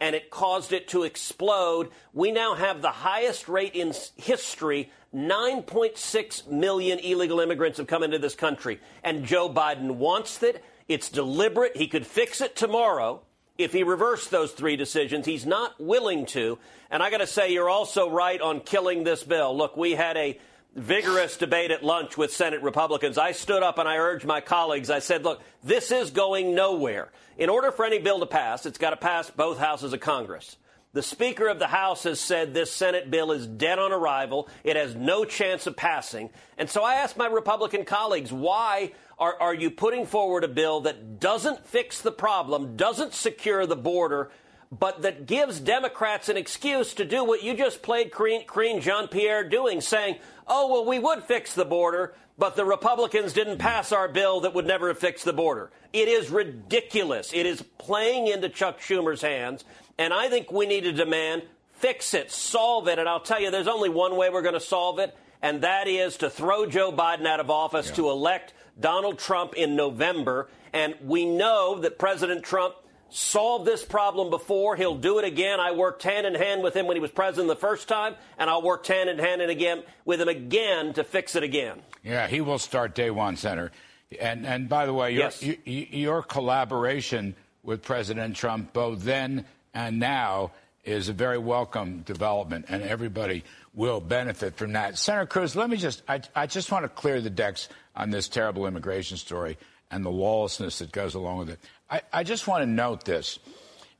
and 0.00 0.16
it 0.16 0.30
caused 0.30 0.72
it 0.72 0.88
to 0.88 1.02
explode. 1.02 1.90
We 2.14 2.32
now 2.32 2.54
have 2.54 2.80
the 2.80 2.90
highest 2.90 3.48
rate 3.48 3.74
in 3.74 3.92
history. 4.16 4.90
9.6 5.14 6.48
million 6.48 6.98
illegal 7.00 7.40
immigrants 7.40 7.78
have 7.78 7.86
come 7.86 8.02
into 8.02 8.18
this 8.18 8.34
country. 8.34 8.80
And 9.04 9.26
Joe 9.26 9.50
Biden 9.50 9.96
wants 9.96 10.42
it. 10.42 10.64
It's 10.88 11.10
deliberate. 11.10 11.76
He 11.76 11.86
could 11.86 12.06
fix 12.06 12.40
it 12.40 12.56
tomorrow 12.56 13.20
if 13.58 13.72
he 13.74 13.82
reversed 13.82 14.30
those 14.30 14.52
three 14.52 14.76
decisions. 14.76 15.26
He's 15.26 15.44
not 15.44 15.78
willing 15.78 16.24
to. 16.26 16.58
And 16.90 17.02
I 17.02 17.10
got 17.10 17.18
to 17.18 17.26
say, 17.26 17.52
you're 17.52 17.68
also 17.68 18.10
right 18.10 18.40
on 18.40 18.60
killing 18.60 19.04
this 19.04 19.22
bill. 19.22 19.54
Look, 19.56 19.76
we 19.76 19.92
had 19.92 20.16
a 20.16 20.38
vigorous 20.74 21.36
debate 21.36 21.70
at 21.70 21.82
lunch 21.82 22.16
with 22.16 22.32
Senate 22.32 22.62
Republicans. 22.62 23.18
I 23.18 23.32
stood 23.32 23.62
up 23.62 23.78
and 23.78 23.88
I 23.88 23.96
urged 23.96 24.24
my 24.24 24.40
colleagues, 24.40 24.90
I 24.90 25.00
said, 25.00 25.24
look, 25.24 25.42
this 25.62 25.90
is 25.90 26.10
going 26.10 26.54
nowhere. 26.54 27.10
In 27.36 27.48
order 27.48 27.72
for 27.72 27.84
any 27.84 27.98
bill 27.98 28.20
to 28.20 28.26
pass, 28.26 28.66
it's 28.66 28.78
got 28.78 28.90
to 28.90 28.96
pass 28.96 29.30
both 29.30 29.58
houses 29.58 29.92
of 29.92 30.00
Congress. 30.00 30.56
The 30.92 31.02
Speaker 31.02 31.46
of 31.46 31.60
the 31.60 31.68
House 31.68 32.02
has 32.02 32.18
said 32.20 32.52
this 32.52 32.72
Senate 32.72 33.10
bill 33.10 33.30
is 33.30 33.46
dead 33.46 33.78
on 33.78 33.92
arrival. 33.92 34.48
It 34.64 34.74
has 34.74 34.96
no 34.96 35.24
chance 35.24 35.68
of 35.68 35.76
passing. 35.76 36.30
And 36.58 36.68
so 36.68 36.82
I 36.82 36.94
asked 36.94 37.16
my 37.16 37.26
Republican 37.26 37.84
colleagues, 37.84 38.32
why 38.32 38.92
are, 39.16 39.40
are 39.40 39.54
you 39.54 39.70
putting 39.70 40.04
forward 40.04 40.42
a 40.42 40.48
bill 40.48 40.80
that 40.80 41.20
doesn't 41.20 41.64
fix 41.64 42.00
the 42.00 42.10
problem, 42.10 42.76
doesn't 42.76 43.14
secure 43.14 43.66
the 43.66 43.76
border, 43.76 44.30
but 44.70 45.02
that 45.02 45.26
gives 45.26 45.58
Democrats 45.60 46.28
an 46.28 46.36
excuse 46.36 46.94
to 46.94 47.04
do 47.04 47.24
what 47.24 47.42
you 47.42 47.54
just 47.54 47.82
played 47.82 48.12
Karine 48.12 48.80
Jean 48.80 49.08
Pierre 49.08 49.48
doing, 49.48 49.80
saying, 49.80 50.16
oh, 50.46 50.68
well, 50.68 50.84
we 50.84 50.98
would 50.98 51.24
fix 51.24 51.54
the 51.54 51.64
border, 51.64 52.14
but 52.38 52.56
the 52.56 52.64
Republicans 52.64 53.32
didn't 53.32 53.58
pass 53.58 53.92
our 53.92 54.08
bill 54.08 54.40
that 54.40 54.54
would 54.54 54.66
never 54.66 54.88
have 54.88 54.98
fixed 54.98 55.24
the 55.24 55.32
border. 55.32 55.70
It 55.92 56.08
is 56.08 56.30
ridiculous. 56.30 57.32
It 57.32 57.46
is 57.46 57.62
playing 57.78 58.28
into 58.28 58.48
Chuck 58.48 58.80
Schumer's 58.80 59.22
hands. 59.22 59.64
And 59.98 60.14
I 60.14 60.28
think 60.28 60.52
we 60.52 60.66
need 60.66 60.82
to 60.82 60.92
demand 60.92 61.42
fix 61.80 62.14
it, 62.14 62.30
solve 62.30 62.88
it. 62.88 62.98
And 62.98 63.08
I'll 63.08 63.20
tell 63.20 63.40
you, 63.40 63.50
there's 63.50 63.66
only 63.66 63.88
one 63.88 64.16
way 64.16 64.30
we're 64.30 64.42
going 64.42 64.54
to 64.54 64.60
solve 64.60 64.98
it, 64.98 65.16
and 65.42 65.62
that 65.62 65.88
is 65.88 66.18
to 66.18 66.30
throw 66.30 66.66
Joe 66.66 66.92
Biden 66.92 67.26
out 67.26 67.40
of 67.40 67.50
office, 67.50 67.88
yeah. 67.88 67.94
to 67.94 68.10
elect 68.10 68.52
Donald 68.78 69.18
Trump 69.18 69.54
in 69.54 69.76
November. 69.76 70.48
And 70.72 70.94
we 71.02 71.24
know 71.24 71.80
that 71.80 71.98
President 71.98 72.44
Trump 72.44 72.74
solved 73.10 73.66
this 73.66 73.84
problem 73.84 74.30
before. 74.30 74.76
He'll 74.76 74.96
do 74.96 75.18
it 75.18 75.24
again. 75.24 75.60
I 75.60 75.72
worked 75.72 76.02
hand 76.02 76.26
in 76.26 76.34
hand 76.34 76.62
with 76.62 76.74
him 76.74 76.86
when 76.86 76.96
he 76.96 77.00
was 77.00 77.10
president 77.10 77.48
the 77.48 77.56
first 77.56 77.88
time, 77.88 78.14
and 78.38 78.48
I'll 78.48 78.62
work 78.62 78.86
hand 78.86 79.10
in 79.10 79.18
hand 79.18 79.42
and 79.42 79.50
again 79.50 79.82
with 80.04 80.20
him 80.20 80.28
again 80.28 80.94
to 80.94 81.04
fix 81.04 81.36
it 81.36 81.42
again. 81.42 81.80
Yeah, 82.02 82.26
he 82.26 82.40
will 82.40 82.58
start 82.58 82.94
day 82.94 83.10
one, 83.10 83.36
Senator. 83.36 83.72
And 84.20 84.46
and 84.46 84.68
by 84.68 84.86
the 84.86 84.94
way, 84.94 85.12
your, 85.12 85.30
yes. 85.40 85.44
your 85.64 86.22
collaboration 86.22 87.34
with 87.62 87.82
President 87.82 88.34
Trump 88.36 88.72
both 88.72 89.02
then 89.02 89.44
and 89.74 89.98
now 89.98 90.52
is 90.84 91.08
a 91.08 91.12
very 91.12 91.38
welcome 91.38 92.00
development, 92.00 92.66
and 92.68 92.82
everybody 92.82 93.44
will 93.74 94.00
benefit 94.00 94.56
from 94.56 94.72
that. 94.72 94.98
Senator 94.98 95.26
Cruz, 95.26 95.54
let 95.54 95.70
me 95.70 95.76
just, 95.76 96.02
I, 96.08 96.20
I 96.34 96.46
just 96.46 96.72
want 96.72 96.84
to 96.84 96.88
clear 96.88 97.20
the 97.20 97.30
decks 97.30 97.68
on 97.94 98.10
this 98.10 98.28
terrible 98.28 98.66
immigration 98.66 99.16
story 99.16 99.58
and 99.90 100.04
the 100.04 100.10
lawlessness 100.10 100.78
that 100.78 100.90
goes 100.92 101.14
along 101.14 101.38
with 101.38 101.50
it. 101.50 101.60
I, 101.90 102.02
I 102.12 102.22
just 102.22 102.46
want 102.46 102.62
to 102.62 102.70
note 102.70 103.04
this. 103.04 103.38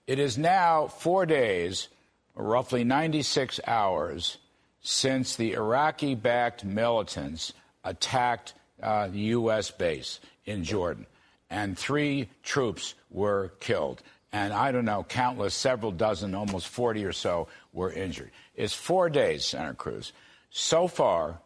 It 0.06 0.18
is 0.18 0.38
now 0.38 0.86
four 0.86 1.26
days, 1.26 1.88
roughly 2.34 2.84
96 2.84 3.60
hours, 3.66 4.38
since 4.80 5.36
the 5.36 5.52
Iraqi 5.52 6.14
backed 6.14 6.64
militants 6.64 7.52
attacked 7.84 8.54
uh, 8.82 9.08
the 9.08 9.18
U.S. 9.18 9.70
base 9.70 10.20
in 10.46 10.64
Jordan, 10.64 11.06
and 11.50 11.78
three 11.78 12.28
troops 12.42 12.94
were 13.10 13.52
killed 13.60 14.02
and 14.32 14.52
I 14.52 14.70
don't 14.72 14.84
know, 14.84 15.04
countless, 15.08 15.54
several 15.54 15.90
dozen, 15.90 16.34
almost 16.34 16.68
40 16.68 17.04
or 17.04 17.12
so 17.12 17.48
were 17.72 17.92
injured. 17.92 18.30
It's 18.54 18.74
four 18.74 19.10
days, 19.10 19.44
Senator 19.44 19.74
Cruz. 19.74 20.12
So 20.50 20.86
far, 20.86 21.40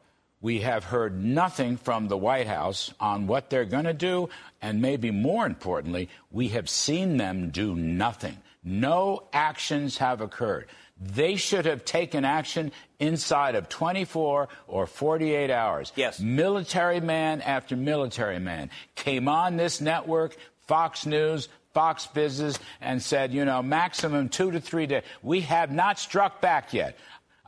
we 0.45 0.61
have 0.61 0.85
heard 0.85 1.25
nothing 1.25 1.79
from 1.79 2.07
the 2.09 2.19
White 2.19 2.47
House 2.47 2.93
on 3.01 3.27
what 3.27 3.49
they're 3.49 3.65
going 3.65 3.87
to 3.87 3.95
do, 3.95 4.29
and 4.61 4.83
maybe 4.83 5.11
more 5.11 5.47
importantly, 5.47 6.11
we 6.31 6.49
have 6.49 6.69
seen 6.69 7.17
them 7.17 7.49
do 7.49 7.75
nothing. 7.75 8.37
No 8.63 9.23
actions 9.33 9.97
have 9.97 10.21
occurred. 10.21 10.67
They 11.01 11.37
should 11.37 11.65
have 11.65 11.87
taken 11.87 12.27
action 12.27 12.73
inside 12.99 13.55
of 13.55 13.71
24 13.71 14.51
or 14.69 14.87
48 14.87 15.51
hours. 15.51 15.93
Yes. 15.97 16.21
Military 16.21 17.01
man 17.01 17.41
after 17.41 17.75
military 17.75 18.39
man 18.39 18.69
came 18.97 19.29
on 19.29 19.57
this 19.57 19.81
network, 19.81 20.37
Fox 20.67 21.07
News, 21.07 21.49
Fox 21.75 22.07
Business 22.07 22.59
and 22.81 23.03
said, 23.03 23.33
you 23.33 23.45
know, 23.45 23.63
maximum 23.63 24.29
two 24.29 24.53
to 24.53 24.61
three 24.61 24.87
days. 24.87 25.03
We 25.23 25.41
have 25.41 25.73
not 25.73 25.99
struck 25.99 26.41
back 26.41 26.73
yet. 26.73 26.97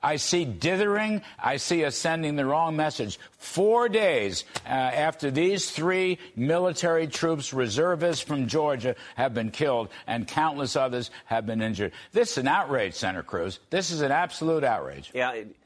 I 0.02 0.16
see 0.16 0.44
dithering. 0.44 1.22
I 1.38 1.56
see 1.56 1.84
us 1.84 1.96
sending 1.96 2.36
the 2.36 2.44
wrong 2.46 2.76
message. 2.76 3.18
Four 3.38 3.88
days 3.88 4.44
uh, 4.64 4.68
after 4.68 5.30
these 5.30 5.70
three 5.70 6.18
military 6.36 7.06
troops, 7.06 7.52
reservists 7.52 8.22
from 8.22 8.46
Georgia, 8.46 8.94
have 9.16 9.34
been 9.34 9.50
killed 9.50 9.88
and 10.06 10.28
countless 10.28 10.76
others 10.76 11.10
have 11.24 11.46
been 11.46 11.62
injured. 11.62 11.92
This 12.12 12.32
is 12.32 12.38
an 12.38 12.48
outrage, 12.48 12.94
Senator 12.94 13.22
Cruz. 13.22 13.58
This 13.70 13.90
is 13.90 14.00
an 14.00 14.12
absolute 14.12 14.64
outrage. 14.64 15.10
Yeah. 15.14 15.32
It- 15.32 15.56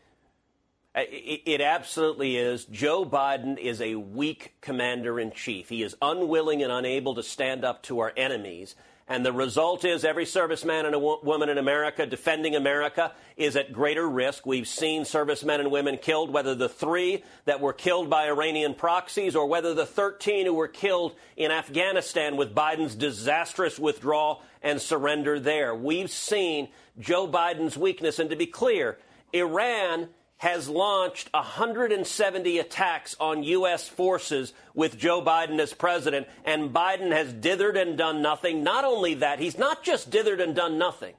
it 0.92 1.60
absolutely 1.60 2.37
is. 2.37 2.64
Joe 2.64 3.04
Biden 3.04 3.56
is 3.58 3.80
a 3.80 3.94
weak 3.94 4.54
commander 4.60 5.20
in 5.20 5.30
chief. 5.30 5.68
He 5.68 5.84
is 5.84 5.96
unwilling 6.02 6.64
and 6.64 6.72
unable 6.72 7.14
to 7.14 7.22
stand 7.22 7.64
up 7.64 7.84
to 7.84 8.00
our 8.00 8.12
enemies. 8.16 8.75
And 9.11 9.26
the 9.26 9.33
result 9.33 9.85
is 9.85 10.05
every 10.05 10.25
serviceman 10.25 10.87
and 10.87 10.95
a 10.95 10.99
woman 11.00 11.49
in 11.49 11.59
America 11.59 12.07
defending 12.07 12.55
America 12.55 13.12
is 13.37 13.57
at 13.57 13.73
greater 13.73 14.09
risk. 14.09 14.47
We've 14.47 14.69
seen 14.69 15.05
servicemen 15.05 15.59
and 15.59 15.73
women 15.73 15.99
killed, 15.99 16.31
whether 16.31 16.55
the 16.55 16.69
three 16.69 17.25
that 17.45 17.61
were 17.61 17.73
killed 17.73 18.09
by 18.09 18.29
Iranian 18.29 18.73
proxies 18.73 19.35
or 19.35 19.47
whether 19.47 19.75
the 19.75 19.85
13 19.85 20.47
who 20.47 20.55
were 20.55 20.69
killed 20.69 21.17
in 21.37 21.50
Afghanistan 21.50 22.37
with 22.37 22.55
Biden's 22.55 22.95
disastrous 22.95 23.81
withdrawal 23.81 24.43
and 24.62 24.81
surrender 24.81 25.40
there. 25.40 25.75
We've 25.75 26.09
seen 26.09 26.69
Joe 27.00 27.26
Biden's 27.26 27.76
weakness. 27.76 28.21
And 28.21 28.31
to 28.31 28.37
be 28.37 28.47
clear, 28.47 28.97
Iran 29.33 30.11
has 30.40 30.70
launched 30.70 31.28
170 31.35 32.59
attacks 32.59 33.14
on 33.20 33.42
U.S. 33.42 33.87
forces 33.87 34.54
with 34.73 34.97
Joe 34.97 35.20
Biden 35.20 35.59
as 35.59 35.75
president, 35.75 36.28
and 36.47 36.73
Biden 36.73 37.12
has 37.12 37.30
dithered 37.30 37.78
and 37.78 37.99
done 37.99 38.23
nothing. 38.23 38.64
Not 38.64 38.87
only 38.87 39.12
that, 39.14 39.38
he's 39.38 39.59
not 39.59 39.82
just 39.82 40.11
dithered 40.11 40.42
and 40.42 40.56
done 40.56 40.78
nothing, 40.78 41.12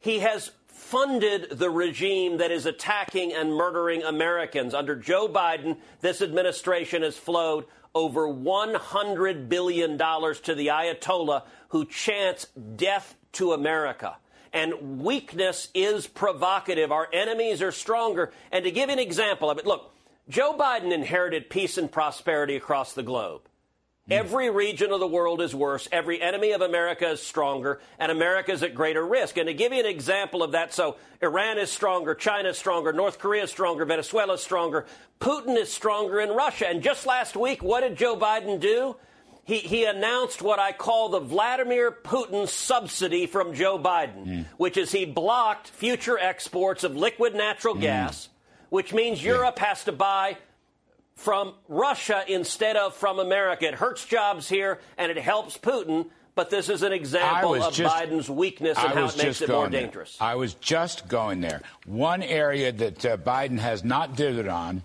he 0.00 0.18
has 0.18 0.50
funded 0.66 1.50
the 1.50 1.70
regime 1.70 2.38
that 2.38 2.50
is 2.50 2.66
attacking 2.66 3.32
and 3.32 3.54
murdering 3.54 4.02
Americans. 4.02 4.74
Under 4.74 4.96
Joe 4.96 5.28
Biden, 5.28 5.76
this 6.00 6.20
administration 6.20 7.02
has 7.02 7.16
flowed 7.16 7.64
over 7.94 8.22
$100 8.22 9.48
billion 9.48 9.96
to 9.96 10.54
the 10.56 10.66
Ayatollah 10.66 11.44
who 11.68 11.84
chants 11.84 12.48
death 12.74 13.14
to 13.34 13.52
America 13.52 14.16
and 14.52 15.02
weakness 15.02 15.68
is 15.74 16.06
provocative. 16.06 16.92
Our 16.92 17.08
enemies 17.12 17.62
are 17.62 17.72
stronger. 17.72 18.32
And 18.50 18.64
to 18.64 18.70
give 18.70 18.88
an 18.88 18.98
example 18.98 19.50
of 19.50 19.58
it, 19.58 19.66
look, 19.66 19.92
Joe 20.28 20.56
Biden 20.56 20.92
inherited 20.92 21.50
peace 21.50 21.78
and 21.78 21.90
prosperity 21.90 22.56
across 22.56 22.92
the 22.92 23.02
globe. 23.02 23.42
Mm. 24.08 24.14
Every 24.14 24.50
region 24.50 24.90
of 24.92 25.00
the 25.00 25.06
world 25.06 25.40
is 25.40 25.54
worse. 25.54 25.88
Every 25.92 26.20
enemy 26.20 26.52
of 26.52 26.60
America 26.60 27.10
is 27.10 27.22
stronger, 27.22 27.80
and 27.98 28.10
America 28.10 28.52
is 28.52 28.62
at 28.62 28.74
greater 28.74 29.06
risk. 29.06 29.36
And 29.36 29.46
to 29.46 29.54
give 29.54 29.72
you 29.72 29.80
an 29.80 29.86
example 29.86 30.42
of 30.42 30.52
that, 30.52 30.74
so 30.74 30.96
Iran 31.20 31.58
is 31.58 31.70
stronger, 31.70 32.14
China 32.14 32.50
is 32.50 32.58
stronger, 32.58 32.92
North 32.92 33.18
Korea 33.18 33.44
is 33.44 33.50
stronger, 33.50 33.84
Venezuela 33.84 34.34
is 34.34 34.42
stronger, 34.42 34.86
Putin 35.20 35.56
is 35.56 35.72
stronger 35.72 36.20
in 36.20 36.30
Russia. 36.30 36.66
And 36.68 36.82
just 36.82 37.06
last 37.06 37.36
week, 37.36 37.62
what 37.62 37.82
did 37.82 37.96
Joe 37.96 38.16
Biden 38.16 38.58
do? 38.58 38.96
He, 39.44 39.58
he 39.58 39.84
announced 39.84 40.40
what 40.40 40.58
I 40.58 40.72
call 40.72 41.08
the 41.08 41.20
Vladimir 41.20 41.90
Putin 41.90 42.46
subsidy 42.48 43.26
from 43.26 43.54
Joe 43.54 43.78
Biden, 43.78 44.26
mm. 44.26 44.46
which 44.56 44.76
is 44.76 44.92
he 44.92 45.04
blocked 45.04 45.68
future 45.68 46.18
exports 46.18 46.84
of 46.84 46.96
liquid 46.96 47.34
natural 47.34 47.74
mm. 47.74 47.80
gas, 47.80 48.28
which 48.70 48.92
means 48.92 49.22
Europe 49.22 49.56
yeah. 49.58 49.66
has 49.66 49.84
to 49.84 49.92
buy 49.92 50.36
from 51.16 51.54
Russia 51.68 52.24
instead 52.28 52.76
of 52.76 52.94
from 52.94 53.18
America. 53.18 53.66
It 53.66 53.74
hurts 53.74 54.04
jobs 54.04 54.48
here 54.48 54.80
and 54.96 55.10
it 55.10 55.18
helps 55.18 55.58
Putin. 55.58 56.06
But 56.34 56.48
this 56.48 56.70
is 56.70 56.82
an 56.82 56.92
example 56.92 57.62
of 57.62 57.74
just, 57.74 57.94
Biden's 57.94 58.30
weakness 58.30 58.78
and 58.78 58.94
how 58.94 59.06
it 59.06 59.18
makes 59.18 59.42
it 59.42 59.50
more 59.50 59.68
there. 59.68 59.82
dangerous. 59.82 60.16
I 60.18 60.36
was 60.36 60.54
just 60.54 61.06
going 61.06 61.42
there. 61.42 61.60
One 61.84 62.22
area 62.22 62.72
that 62.72 63.04
uh, 63.04 63.16
Biden 63.18 63.58
has 63.58 63.84
not 63.84 64.16
dithered 64.16 64.50
on 64.50 64.82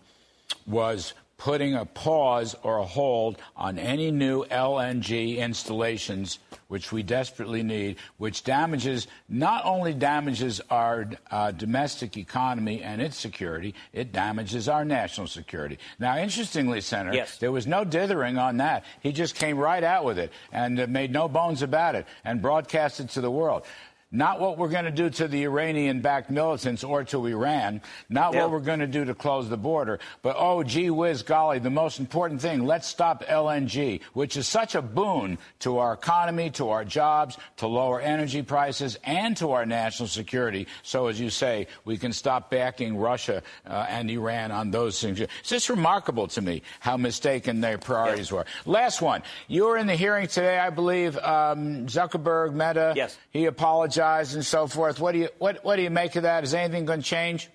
was 0.66 1.14
putting 1.38 1.76
a 1.76 1.86
pause 1.86 2.56
or 2.64 2.80
a 2.80 2.86
hold 2.86 3.38
on 3.56 3.78
any 3.78 4.10
new 4.10 4.44
LNG 4.46 5.38
installations, 5.38 6.40
which 6.68 6.92
we 6.92 7.04
desperately 7.04 7.62
need, 7.62 7.98
which 8.18 8.44
damages 8.44 9.08
not 9.30 9.64
only 9.64 9.94
damages 9.94 10.60
our 10.72 11.08
uh, 11.30 11.52
domestic 11.52 12.18
economy 12.18 12.82
and 12.82 13.02
its 13.02 13.18
security, 13.18 13.76
it 13.94 14.12
damages 14.12 14.68
our 14.68 14.84
national 14.84 15.28
security. 15.28 15.78
Now, 16.00 16.18
interestingly, 16.18 16.82
Senator, 16.82 17.16
yes. 17.16 17.38
there 17.38 17.52
was 17.52 17.68
no 17.68 17.84
dithering 17.84 18.38
on 18.38 18.58
that. 18.58 18.84
He 19.02 19.12
just 19.12 19.36
came 19.36 19.58
right 19.58 19.84
out 19.84 20.06
with 20.06 20.18
it 20.18 20.32
and 20.52 20.80
uh, 20.80 20.88
made 20.88 21.12
no 21.12 21.28
bones 21.28 21.62
about 21.62 21.94
it 21.94 22.08
and 22.26 22.42
broadcast 22.42 23.00
it 23.00 23.10
to 23.10 23.22
the 23.22 23.32
world. 23.32 23.64
Not 24.10 24.40
what 24.40 24.58
we're 24.58 24.70
going 24.70 24.86
to 24.86 24.92
do 24.92 25.10
to 25.10 25.28
the 25.28 25.44
Iranian 25.44 26.00
backed 26.00 26.30
militants 26.30 26.82
or 26.82 27.04
to 27.06 27.26
Iran. 27.26 27.82
Not 28.08 28.34
what 28.34 28.52
we're 28.52 28.62
going 28.62 28.80
to 28.80 28.88
do 28.88 29.04
to 29.04 29.14
close 29.14 29.50
the 29.50 29.58
border. 29.58 30.00
But, 30.22 30.38
oh, 30.40 30.64
gee 30.64 30.90
whiz, 30.90 31.24
golly, 31.24 31.60
the 31.60 31.70
most 31.70 32.00
important 32.00 32.40
thing 32.40 32.66
let's 32.66 32.88
stop 32.88 33.26
LNG, 33.26 34.02
which 34.14 34.38
is 34.38 34.48
such 34.48 34.76
a 34.76 34.82
boon 34.82 35.38
to 35.60 35.80
our 35.80 35.92
economy, 35.92 36.52
to 36.52 36.70
our 36.70 36.86
jobs, 36.86 37.38
to 37.58 37.68
lower 37.68 38.00
energy 38.00 38.42
prices, 38.44 38.98
and 39.04 39.36
to 39.38 39.52
our 39.52 39.66
national 39.66 40.08
security. 40.08 40.68
So, 40.84 41.08
as 41.08 41.20
you 41.20 41.30
say, 41.30 41.68
we 41.84 41.98
can 41.98 42.14
stop 42.14 42.50
backing 42.50 42.96
Russia 42.96 43.44
uh, 43.66 43.88
and 43.90 44.10
Iran 44.10 44.52
on 44.52 44.72
those 44.72 45.02
things. 45.02 45.20
It's 45.20 45.50
just 45.50 45.68
remarkable 45.70 46.28
to 46.28 46.42
me 46.42 46.62
how 46.80 46.96
mistaken 46.96 47.60
their 47.60 47.78
priorities 47.78 48.32
were. 48.32 48.46
Last 48.66 49.02
one. 49.02 49.22
You 49.50 49.66
were 49.66 49.78
in 49.78 49.86
the 49.86 49.98
hearing 49.98 50.28
today, 50.28 50.60
I 50.60 50.70
believe. 50.70 51.18
Um, 51.18 51.88
Zuckerberg, 51.88 52.54
Meta. 52.54 52.94
Yes. 52.96 53.18
He 53.32 53.46
apologized 53.46 53.97
apologize 53.98 54.36
and 54.36 54.46
so 54.46 54.68
forth. 54.68 55.00
What 55.00 55.14
do 55.14 55.20
you 55.20 55.30
what 55.38 55.64
what 55.64 55.76
do 55.76 55.82
you 55.82 55.90
make 55.90 56.16
of 56.16 56.24
that? 56.24 56.44
Is 56.44 56.54
anything 56.54 56.86
going 56.86 57.02
to 57.02 57.06
change? 57.06 57.50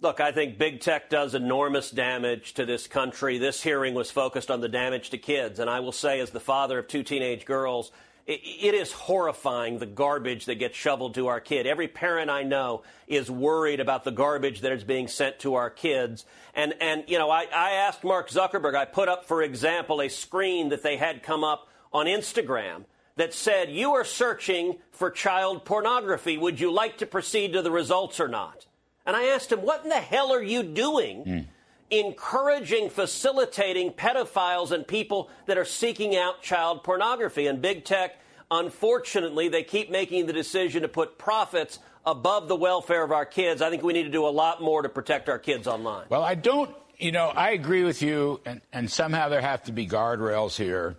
Look, 0.00 0.20
I 0.20 0.30
think 0.30 0.58
big 0.58 0.80
tech 0.80 1.08
does 1.08 1.34
enormous 1.34 1.90
damage 1.90 2.54
to 2.54 2.66
this 2.66 2.86
country. 2.86 3.38
This 3.38 3.62
hearing 3.62 3.94
was 3.94 4.10
focused 4.10 4.50
on 4.50 4.60
the 4.60 4.68
damage 4.68 5.10
to 5.10 5.18
kids, 5.18 5.58
and 5.58 5.70
I 5.70 5.80
will 5.80 5.92
say, 5.92 6.20
as 6.20 6.30
the 6.30 6.40
father 6.40 6.78
of 6.78 6.86
two 6.86 7.02
teenage 7.02 7.46
girls, 7.46 7.90
it, 8.26 8.40
it 8.42 8.74
is 8.74 8.92
horrifying 8.92 9.78
the 9.78 9.86
garbage 9.86 10.44
that 10.46 10.56
gets 10.56 10.76
shoveled 10.76 11.14
to 11.14 11.28
our 11.28 11.40
kid. 11.40 11.66
Every 11.66 11.88
parent 11.88 12.28
I 12.28 12.42
know 12.42 12.82
is 13.08 13.30
worried 13.30 13.80
about 13.80 14.04
the 14.04 14.10
garbage 14.10 14.60
that 14.60 14.72
is 14.72 14.84
being 14.84 15.08
sent 15.08 15.38
to 15.40 15.54
our 15.54 15.70
kids. 15.70 16.26
And, 16.54 16.74
and 16.78 17.04
you 17.06 17.18
know, 17.18 17.30
I, 17.30 17.46
I 17.54 17.70
asked 17.86 18.04
Mark 18.04 18.28
Zuckerberg, 18.28 18.74
I 18.74 18.84
put 18.84 19.08
up, 19.08 19.24
for 19.24 19.42
example, 19.42 20.02
a 20.02 20.10
screen 20.10 20.68
that 20.68 20.82
they 20.82 20.98
had 20.98 21.22
come 21.22 21.42
up 21.42 21.68
on 21.90 22.04
Instagram 22.04 22.84
that 23.16 23.34
said, 23.34 23.70
You 23.70 23.94
are 23.94 24.04
searching 24.04 24.76
for 24.92 25.10
child 25.10 25.64
pornography. 25.64 26.38
Would 26.38 26.60
you 26.60 26.70
like 26.70 26.98
to 26.98 27.06
proceed 27.06 27.52
to 27.54 27.62
the 27.62 27.70
results 27.70 28.20
or 28.20 28.28
not? 28.28 28.66
And 29.04 29.16
I 29.16 29.24
asked 29.24 29.52
him, 29.52 29.62
What 29.62 29.82
in 29.82 29.88
the 29.88 29.96
hell 29.96 30.32
are 30.32 30.42
you 30.42 30.62
doing? 30.62 31.24
Mm. 31.24 31.46
Encouraging, 31.88 32.90
facilitating 32.90 33.92
pedophiles 33.92 34.72
and 34.72 34.86
people 34.86 35.30
that 35.46 35.56
are 35.56 35.64
seeking 35.64 36.16
out 36.16 36.42
child 36.42 36.82
pornography. 36.82 37.46
And 37.46 37.62
big 37.62 37.84
tech, 37.84 38.16
unfortunately, 38.50 39.48
they 39.48 39.62
keep 39.62 39.90
making 39.90 40.26
the 40.26 40.32
decision 40.32 40.82
to 40.82 40.88
put 40.88 41.16
profits 41.16 41.78
above 42.04 42.48
the 42.48 42.56
welfare 42.56 43.04
of 43.04 43.12
our 43.12 43.24
kids. 43.24 43.62
I 43.62 43.70
think 43.70 43.82
we 43.82 43.92
need 43.92 44.04
to 44.04 44.10
do 44.10 44.26
a 44.26 44.30
lot 44.30 44.60
more 44.60 44.82
to 44.82 44.88
protect 44.88 45.28
our 45.28 45.38
kids 45.38 45.66
online. 45.66 46.06
Well, 46.08 46.22
I 46.22 46.34
don't, 46.34 46.74
you 46.98 47.12
know, 47.12 47.28
I 47.28 47.50
agree 47.50 47.84
with 47.84 48.02
you, 48.02 48.40
and, 48.44 48.60
and 48.72 48.90
somehow 48.90 49.28
there 49.28 49.40
have 49.40 49.64
to 49.64 49.72
be 49.72 49.86
guardrails 49.86 50.56
here. 50.56 50.96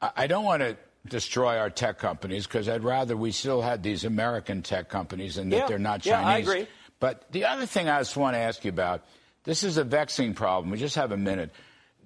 I, 0.00 0.10
I 0.16 0.26
don't 0.26 0.44
want 0.44 0.62
to 0.62 0.76
destroy 1.08 1.58
our 1.58 1.70
tech 1.70 1.98
companies 1.98 2.46
because 2.46 2.68
I'd 2.68 2.84
rather 2.84 3.16
we 3.16 3.32
still 3.32 3.60
had 3.60 3.82
these 3.82 4.04
American 4.04 4.62
tech 4.62 4.88
companies 4.88 5.38
and 5.38 5.52
that 5.52 5.56
yeah, 5.56 5.66
they're 5.66 5.78
not 5.78 6.02
Chinese. 6.02 6.06
Yeah, 6.06 6.28
I 6.28 6.38
agree. 6.38 6.66
But 7.00 7.30
the 7.32 7.44
other 7.44 7.66
thing 7.66 7.88
I 7.88 7.98
just 8.00 8.16
want 8.16 8.34
to 8.34 8.38
ask 8.38 8.64
you 8.64 8.70
about 8.70 9.04
this 9.44 9.62
is 9.62 9.76
a 9.76 9.84
vexing 9.84 10.34
problem. 10.34 10.70
We 10.70 10.78
just 10.78 10.96
have 10.96 11.12
a 11.12 11.16
minute. 11.16 11.50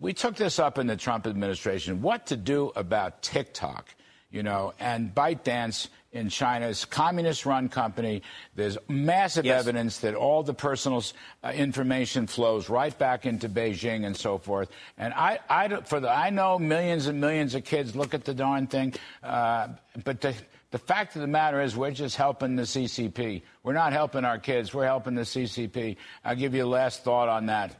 We 0.00 0.12
took 0.12 0.36
this 0.36 0.58
up 0.58 0.78
in 0.78 0.86
the 0.86 0.96
Trump 0.96 1.26
administration. 1.26 2.02
What 2.02 2.26
to 2.26 2.36
do 2.36 2.72
about 2.74 3.22
TikTok? 3.22 3.86
You 4.30 4.42
know, 4.42 4.74
and 4.78 5.14
ByteDance 5.14 5.88
in 6.12 6.28
China's 6.28 6.84
communist 6.84 7.44
run 7.44 7.68
company. 7.68 8.22
There's 8.54 8.78
massive 8.88 9.44
yes. 9.44 9.60
evidence 9.60 9.98
that 9.98 10.14
all 10.14 10.42
the 10.42 10.54
personal 10.54 11.04
uh, 11.42 11.52
information 11.54 12.26
flows 12.26 12.68
right 12.68 12.96
back 12.98 13.26
into 13.26 13.48
Beijing 13.48 14.06
and 14.06 14.16
so 14.16 14.38
forth. 14.38 14.70
And 14.96 15.12
I, 15.12 15.38
I, 15.48 15.68
for 15.82 16.00
the, 16.00 16.10
I 16.10 16.30
know 16.30 16.58
millions 16.58 17.06
and 17.06 17.20
millions 17.20 17.54
of 17.54 17.64
kids 17.64 17.94
look 17.94 18.14
at 18.14 18.24
the 18.24 18.34
darn 18.34 18.66
thing, 18.66 18.94
uh, 19.22 19.68
but 20.04 20.20
the, 20.20 20.34
the 20.70 20.78
fact 20.78 21.14
of 21.16 21.22
the 21.22 21.28
matter 21.28 21.60
is, 21.60 21.76
we're 21.76 21.90
just 21.90 22.16
helping 22.16 22.56
the 22.56 22.62
CCP. 22.62 23.42
We're 23.62 23.72
not 23.72 23.92
helping 23.92 24.24
our 24.24 24.38
kids. 24.38 24.74
We're 24.74 24.84
helping 24.84 25.14
the 25.14 25.22
CCP. 25.22 25.96
I'll 26.24 26.36
give 26.36 26.54
you 26.54 26.64
a 26.64 26.66
last 26.66 27.04
thought 27.04 27.28
on 27.28 27.46
that. 27.46 27.74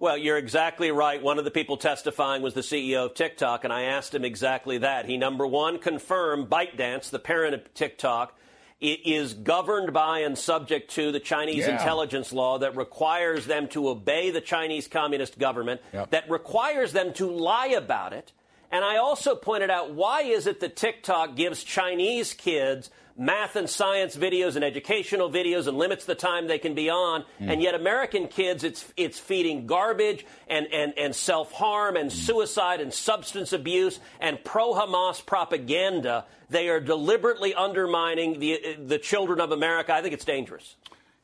Well, 0.00 0.16
you're 0.16 0.38
exactly 0.38 0.92
right. 0.92 1.20
One 1.20 1.38
of 1.40 1.44
the 1.44 1.50
people 1.50 1.76
testifying 1.76 2.40
was 2.40 2.54
the 2.54 2.60
CEO 2.60 3.06
of 3.06 3.14
TikTok, 3.14 3.64
and 3.64 3.72
I 3.72 3.82
asked 3.82 4.14
him 4.14 4.24
exactly 4.24 4.78
that. 4.78 5.06
He, 5.06 5.16
number 5.16 5.44
one, 5.44 5.78
confirmed 5.78 6.48
ByteDance, 6.48 7.10
the 7.10 7.18
parent 7.18 7.54
of 7.54 7.74
TikTok, 7.74 8.38
is 8.80 9.34
governed 9.34 9.92
by 9.92 10.20
and 10.20 10.38
subject 10.38 10.92
to 10.92 11.10
the 11.10 11.18
Chinese 11.18 11.66
yeah. 11.66 11.72
intelligence 11.72 12.32
law 12.32 12.58
that 12.58 12.76
requires 12.76 13.46
them 13.46 13.66
to 13.68 13.88
obey 13.88 14.30
the 14.30 14.40
Chinese 14.40 14.86
communist 14.86 15.36
government, 15.36 15.80
yep. 15.92 16.10
that 16.10 16.30
requires 16.30 16.92
them 16.92 17.12
to 17.14 17.28
lie 17.28 17.68
about 17.68 18.12
it. 18.12 18.32
And 18.70 18.84
I 18.84 18.98
also 18.98 19.34
pointed 19.34 19.70
out 19.70 19.94
why 19.94 20.22
is 20.22 20.46
it 20.46 20.60
that 20.60 20.76
TikTok 20.76 21.34
gives 21.34 21.64
Chinese 21.64 22.34
kids 22.34 22.90
math 23.18 23.56
and 23.56 23.68
science 23.68 24.16
videos 24.16 24.54
and 24.54 24.64
educational 24.64 25.28
videos 25.28 25.66
and 25.66 25.76
limits 25.76 26.04
the 26.04 26.14
time 26.14 26.46
they 26.46 26.58
can 26.58 26.74
be 26.74 26.88
on. 26.88 27.24
Mm. 27.40 27.52
And 27.52 27.62
yet 27.62 27.74
American 27.74 28.28
kids, 28.28 28.62
it's, 28.62 28.84
it's 28.96 29.18
feeding 29.18 29.66
garbage 29.66 30.24
and, 30.48 30.68
and, 30.72 30.94
and 30.96 31.14
self-harm 31.14 31.96
and 31.96 32.10
mm. 32.10 32.14
suicide 32.14 32.80
and 32.80 32.94
substance 32.94 33.52
abuse 33.52 33.98
and 34.20 34.42
pro-Hamas 34.44 35.26
propaganda. 35.26 36.24
They 36.48 36.68
are 36.68 36.80
deliberately 36.80 37.54
undermining 37.54 38.38
the, 38.38 38.76
the 38.78 38.98
children 38.98 39.40
of 39.40 39.50
America. 39.50 39.92
I 39.92 40.00
think 40.00 40.14
it's 40.14 40.24
dangerous. 40.24 40.76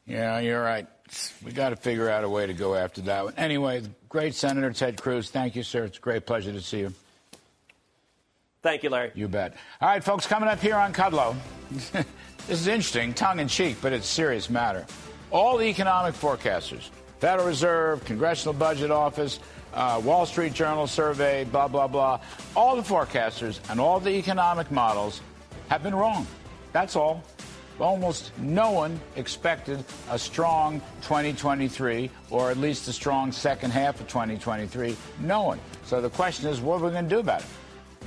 Yeah, 0.04 0.40
you're 0.40 0.61
right. 0.61 0.87
We 1.44 1.52
got 1.52 1.70
to 1.70 1.76
figure 1.76 2.11
out 2.11 2.24
a 2.24 2.28
way 2.28 2.46
to 2.46 2.54
go 2.54 2.74
after 2.74 3.02
that 3.02 3.24
one. 3.24 3.35
Anyway, 3.37 3.83
great 4.09 4.35
Senator 4.35 4.72
Ted 4.72 5.00
Cruz. 5.00 5.30
Thank 5.30 5.54
you, 5.54 5.62
sir. 5.62 5.85
It's 5.85 5.98
a 5.98 6.00
great 6.00 6.26
pleasure 6.26 6.52
to 6.52 6.61
see 6.61 6.80
you. 6.80 6.94
Thank 8.64 8.83
you, 8.83 8.88
Larry. 8.88 9.11
You 9.14 9.29
bet. 9.29 9.55
All 9.83 9.90
right, 9.90 10.03
folks, 10.03 10.27
coming 10.27 10.48
up 10.48 10.59
here 10.59 10.77
on 10.77 10.94
Kudlow. 10.94 11.37
this 11.70 12.05
is 12.48 12.66
interesting, 12.66 13.12
tongue 13.12 13.38
in 13.38 13.46
cheek, 13.46 13.77
but 13.83 13.92
it's 13.92 14.07
serious 14.07 14.48
matter. 14.48 14.87
All 15.31 15.59
the 15.59 15.66
economic 15.66 16.14
forecasters, 16.14 16.88
Federal 17.18 17.46
Reserve, 17.46 18.03
Congressional 18.07 18.55
Budget 18.55 18.90
Office, 18.90 19.38
uh, 19.74 20.00
Wall 20.03 20.24
Street 20.24 20.55
Journal 20.55 20.87
survey, 20.87 21.44
blah, 21.44 21.68
blah, 21.68 21.87
blah, 21.87 22.20
all 22.57 22.74
the 22.74 22.83
forecasters 22.83 23.61
and 23.68 23.79
all 23.79 24.00
the 24.00 24.09
economic 24.09 24.70
models 24.70 25.20
have 25.68 25.83
been 25.83 25.94
wrong. 25.94 26.27
That's 26.72 26.96
all. 26.96 27.22
Almost 27.79 28.33
no 28.38 28.70
one 28.70 28.98
expected 29.16 29.85
a 30.09 30.18
strong 30.18 30.81
2023 31.03 32.09
or 32.31 32.50
at 32.50 32.57
least 32.57 32.88
a 32.88 32.94
strong 32.94 33.31
second 33.31 33.72
half 33.72 34.00
of 34.00 34.09
2023. 34.09 34.96
No 35.20 35.42
one. 35.42 35.61
So 35.85 36.00
the 36.00 36.09
question 36.09 36.48
is, 36.48 36.62
what 36.62 36.81
are 36.81 36.87
we 36.87 36.92
going 36.92 37.05
to 37.05 37.11
do 37.11 37.18
about 37.18 37.42
it? 37.42 37.46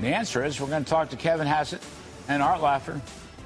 The 0.02 0.08
answer 0.08 0.46
is 0.46 0.62
we're 0.62 0.68
going 0.68 0.84
to 0.84 0.90
talk 0.90 1.10
to 1.10 1.16
Kevin 1.16 1.48
Hassett 1.48 1.82
and 2.28 2.44
Art 2.44 2.62
Laffer. 2.62 3.02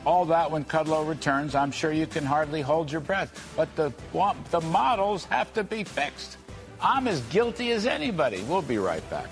All 0.05 0.25
that 0.25 0.51
when 0.51 0.65
Kudlow 0.65 1.07
returns. 1.07 1.55
I'm 1.55 1.71
sure 1.71 1.91
you 1.91 2.07
can 2.07 2.25
hardly 2.25 2.61
hold 2.61 2.91
your 2.91 3.01
breath. 3.01 3.53
But 3.55 3.73
the, 3.75 3.93
the 4.49 4.61
models 4.61 5.25
have 5.25 5.53
to 5.53 5.63
be 5.63 5.83
fixed. 5.83 6.37
I'm 6.81 7.07
as 7.07 7.21
guilty 7.23 7.71
as 7.71 7.85
anybody. 7.85 8.41
We'll 8.43 8.63
be 8.63 8.79
right 8.79 9.07
back. 9.09 9.29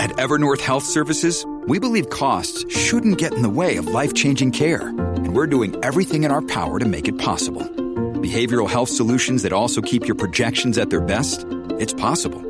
At 0.00 0.10
Evernorth 0.16 0.60
Health 0.60 0.84
Services, 0.84 1.44
we 1.66 1.78
believe 1.78 2.08
costs 2.08 2.64
shouldn't 2.74 3.18
get 3.18 3.34
in 3.34 3.42
the 3.42 3.50
way 3.50 3.76
of 3.76 3.86
life 3.86 4.14
changing 4.14 4.52
care. 4.52 4.88
And 4.88 5.36
we're 5.36 5.46
doing 5.46 5.76
everything 5.84 6.24
in 6.24 6.30
our 6.30 6.42
power 6.42 6.78
to 6.78 6.86
make 6.86 7.06
it 7.06 7.18
possible 7.18 7.77
Behavioral 8.18 8.68
health 8.68 8.88
solutions 8.88 9.44
that 9.44 9.52
also 9.52 9.80
keep 9.80 10.06
your 10.06 10.16
projections 10.16 10.76
at 10.76 10.90
their 10.90 11.00
best? 11.00 11.46
It's 11.78 11.94
possible. 11.94 12.40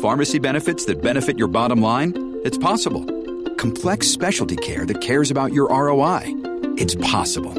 Pharmacy 0.00 0.38
benefits 0.38 0.84
that 0.84 1.02
benefit 1.02 1.36
your 1.36 1.48
bottom 1.48 1.82
line? 1.82 2.42
It's 2.44 2.56
possible. 2.56 3.04
Complex 3.56 4.06
specialty 4.06 4.54
care 4.54 4.86
that 4.86 5.00
cares 5.00 5.32
about 5.32 5.52
your 5.52 5.68
ROI? 5.68 6.26
It's 6.78 6.94
possible. 6.94 7.52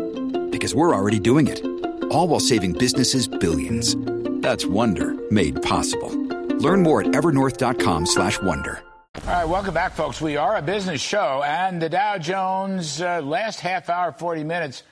Because 0.50 0.74
we're 0.74 0.96
already 0.96 1.20
doing 1.20 1.48
it. 1.48 1.62
All 2.06 2.30
while 2.30 2.40
saving 2.40 2.72
businesses 2.72 3.28
billions. 3.28 3.98
That's 4.42 4.66
Wonder 4.66 5.14
made 5.30 5.62
possible. 5.62 6.10
Learn 6.60 6.82
more 6.84 7.02
at 7.02 7.08
evernorth.com 7.08 8.06
slash 8.06 8.42
wonder. 8.42 8.82
All 9.28 9.34
right, 9.34 9.46
welcome 9.46 9.74
back, 9.74 9.92
folks. 9.92 10.22
We 10.22 10.38
are 10.38 10.56
a 10.56 10.62
business 10.62 11.02
show, 11.02 11.44
and 11.44 11.82
the 11.82 11.90
Dow 11.90 12.18
Jones 12.18 13.02
uh, 13.02 13.20
last 13.22 13.60
half 13.60 13.90
hour, 13.90 14.14
40 14.14 14.46
minutes, 14.46 14.84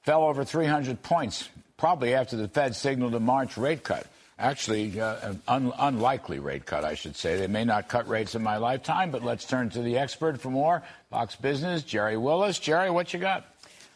fell 0.00 0.24
over 0.24 0.44
300 0.44 1.00
points 1.00 1.48
probably 1.82 2.14
after 2.14 2.36
the 2.36 2.46
Fed 2.46 2.76
signaled 2.76 3.12
a 3.12 3.18
March 3.18 3.56
rate 3.56 3.82
cut. 3.82 4.06
Actually, 4.38 5.00
uh, 5.00 5.16
an 5.22 5.42
un- 5.48 5.72
unlikely 5.76 6.38
rate 6.38 6.64
cut, 6.64 6.84
I 6.84 6.94
should 6.94 7.16
say. 7.16 7.36
They 7.36 7.48
may 7.48 7.64
not 7.64 7.88
cut 7.88 8.06
rates 8.06 8.36
in 8.36 8.42
my 8.44 8.58
lifetime, 8.58 9.10
but 9.10 9.24
let's 9.24 9.44
turn 9.44 9.68
to 9.70 9.82
the 9.82 9.98
expert 9.98 10.40
for 10.40 10.48
more. 10.48 10.84
Fox 11.10 11.34
Business, 11.34 11.82
Gerri 11.82 12.20
Willis. 12.20 12.60
Gerri, 12.60 12.94
what 12.94 13.12
you 13.12 13.18
got? 13.18 13.46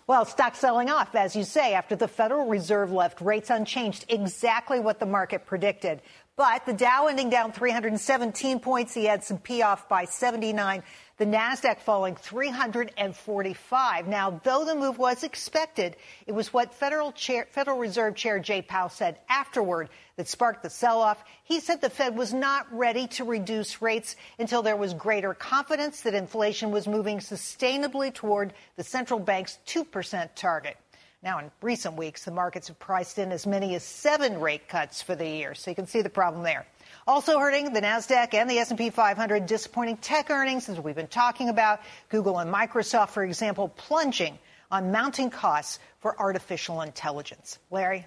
Well, 0.09 0.25
stock 0.25 0.57
selling 0.57 0.91
off, 0.91 1.15
as 1.15 1.37
you 1.37 1.45
say, 1.45 1.75
after 1.75 1.95
the 1.95 2.09
Federal 2.09 2.47
Reserve 2.47 2.91
left 2.91 3.21
rates 3.21 3.51
unchanged, 3.51 4.05
exactly 4.09 4.81
what 4.81 4.99
the 4.99 5.07
market 5.07 5.47
predicted. 5.47 6.01
But 6.35 6.67
the 6.67 6.73
Dow 6.73 7.07
ending 7.07 7.31
down 7.31 7.53
317 7.53 8.59
points, 8.59 8.95
the 8.95 9.09
S&P 9.09 9.63
off 9.63 9.89
by 9.89 10.07
79 10.07 10.83
the 11.19 11.25
Nasdaq 11.25 11.79
falling 11.81 12.15
345. 12.15 14.07
Now, 14.07 14.41
though 14.45 14.65
the 14.67 14.75
move 14.75 14.99
was 14.99 15.25
expected, 15.25 15.97
it 16.27 16.33
was 16.33 16.53
what 16.53 16.75
Federal, 16.75 17.13
Chair, 17.13 17.47
Federal 17.51 17.79
Reserve 17.79 18.15
Chair 18.15 18.39
Jay 18.39 18.61
Powell 18.61 18.91
said 18.91 19.19
afterward 19.29 19.89
that 20.17 20.29
sparked 20.29 20.63
the 20.63 20.71
sell-off. 20.71 21.25
He 21.45 21.61
said 21.61 21.81
the 21.81 21.89
Fed 21.89 22.17
was 22.17 22.35
not 22.35 22.67
ready 22.71 23.07
to 23.09 23.25
reduce 23.25 23.81
rates 23.81 24.17
until 24.39 24.61
there 24.63 24.77
was 24.77 24.93
greater 24.93 25.33
confidence 25.33 26.03
that 26.03 26.15
inflation 26.15 26.71
was 26.71 26.87
moving 26.87 27.19
sustainably 27.19 28.13
toward 28.13 28.53
the 28.77 28.85
central 28.85 29.19
bank's 29.19 29.59
2% 29.67 30.29
target. 30.35 30.77
Now, 31.23 31.39
in 31.39 31.51
recent 31.63 31.97
weeks, 31.97 32.25
the 32.25 32.31
markets 32.31 32.69
have 32.69 32.79
priced 32.79 33.19
in 33.19 33.33
as 33.33 33.47
many 33.47 33.75
as 33.75 33.83
seven 33.83 34.39
rate 34.39 34.69
cuts 34.69 35.01
for 35.01 35.15
the 35.15 35.27
year, 35.27 35.55
so 35.55 35.71
you 35.71 35.75
can 35.75 35.87
see 35.87 36.03
the 36.03 36.11
problem 36.11 36.43
there. 36.43 36.67
Also 37.07 37.39
hurting 37.39 37.73
the 37.73 37.81
Nasdaq 37.81 38.35
and 38.35 38.51
the 38.51 38.59
S&P 38.59 38.91
500 38.91 39.47
disappointing 39.47 39.97
tech 39.99 40.29
earnings 40.29 40.69
as 40.69 40.81
we've 40.81 40.97
been 40.97 41.07
talking 41.07 41.49
about. 41.49 41.81
Google 42.09 42.39
and 42.41 42.53
Microsoft, 42.53 43.11
for 43.11 43.23
example, 43.23 43.69
plunging 43.69 44.37
on 44.73 44.91
mounting 44.91 45.31
costs 45.31 45.79
for 46.01 46.19
artificial 46.19 46.83
intelligence. 46.83 47.61
Larry? 47.71 48.07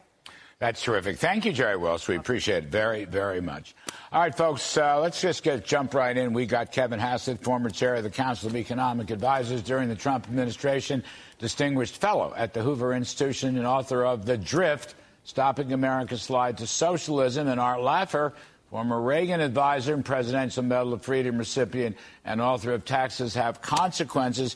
That's 0.59 0.81
terrific. 0.81 1.17
Thank 1.17 1.45
you, 1.45 1.53
Gerri 1.53 1.79
Wills. 1.79 2.05
We 2.09 2.17
appreciate 2.17 2.65
it 2.65 2.69
very, 2.69 3.05
very 3.05 3.39
much. 3.39 3.73
All 4.12 4.19
right, 4.19 4.35
folks, 4.35 4.75
uh, 4.75 4.99
let's 4.99 5.21
just 5.21 5.41
get 5.41 5.63
jump 5.63 5.93
right 5.93 6.15
in. 6.15 6.33
We 6.33 6.45
got 6.45 6.73
Kevin 6.73 6.99
Hassett, 6.99 7.41
former 7.41 7.69
chair 7.69 7.95
of 7.95 8.03
the 8.03 8.09
Council 8.09 8.49
of 8.49 8.57
Economic 8.57 9.09
Advisors 9.09 9.62
during 9.62 9.88
the 9.88 9.95
Trump 9.95 10.25
administration, 10.27 11.05
distinguished 11.38 11.95
fellow 11.95 12.33
at 12.35 12.53
the 12.53 12.62
Hoover 12.62 12.93
Institution, 12.93 13.55
and 13.55 13.65
author 13.65 14.03
of 14.03 14.25
The 14.25 14.38
Drift, 14.38 14.95
Stopping 15.23 15.71
America's 15.71 16.23
Slide 16.23 16.57
to 16.57 16.67
Socialism, 16.67 17.47
and 17.47 17.62
Art 17.62 17.79
Laffer, 17.79 18.33
former 18.69 19.01
Reagan 19.01 19.41
advisor 19.41 19.93
and 19.95 20.05
Presidential 20.05 20.62
Medal 20.62 20.93
of 20.93 21.01
Freedom 21.01 21.38
recipient 21.38 21.97
and 22.23 22.39
author 22.39 22.73
of 22.73 22.86
Taxes 22.86 23.34
Have 23.34 23.62
Consequences. 23.62 24.55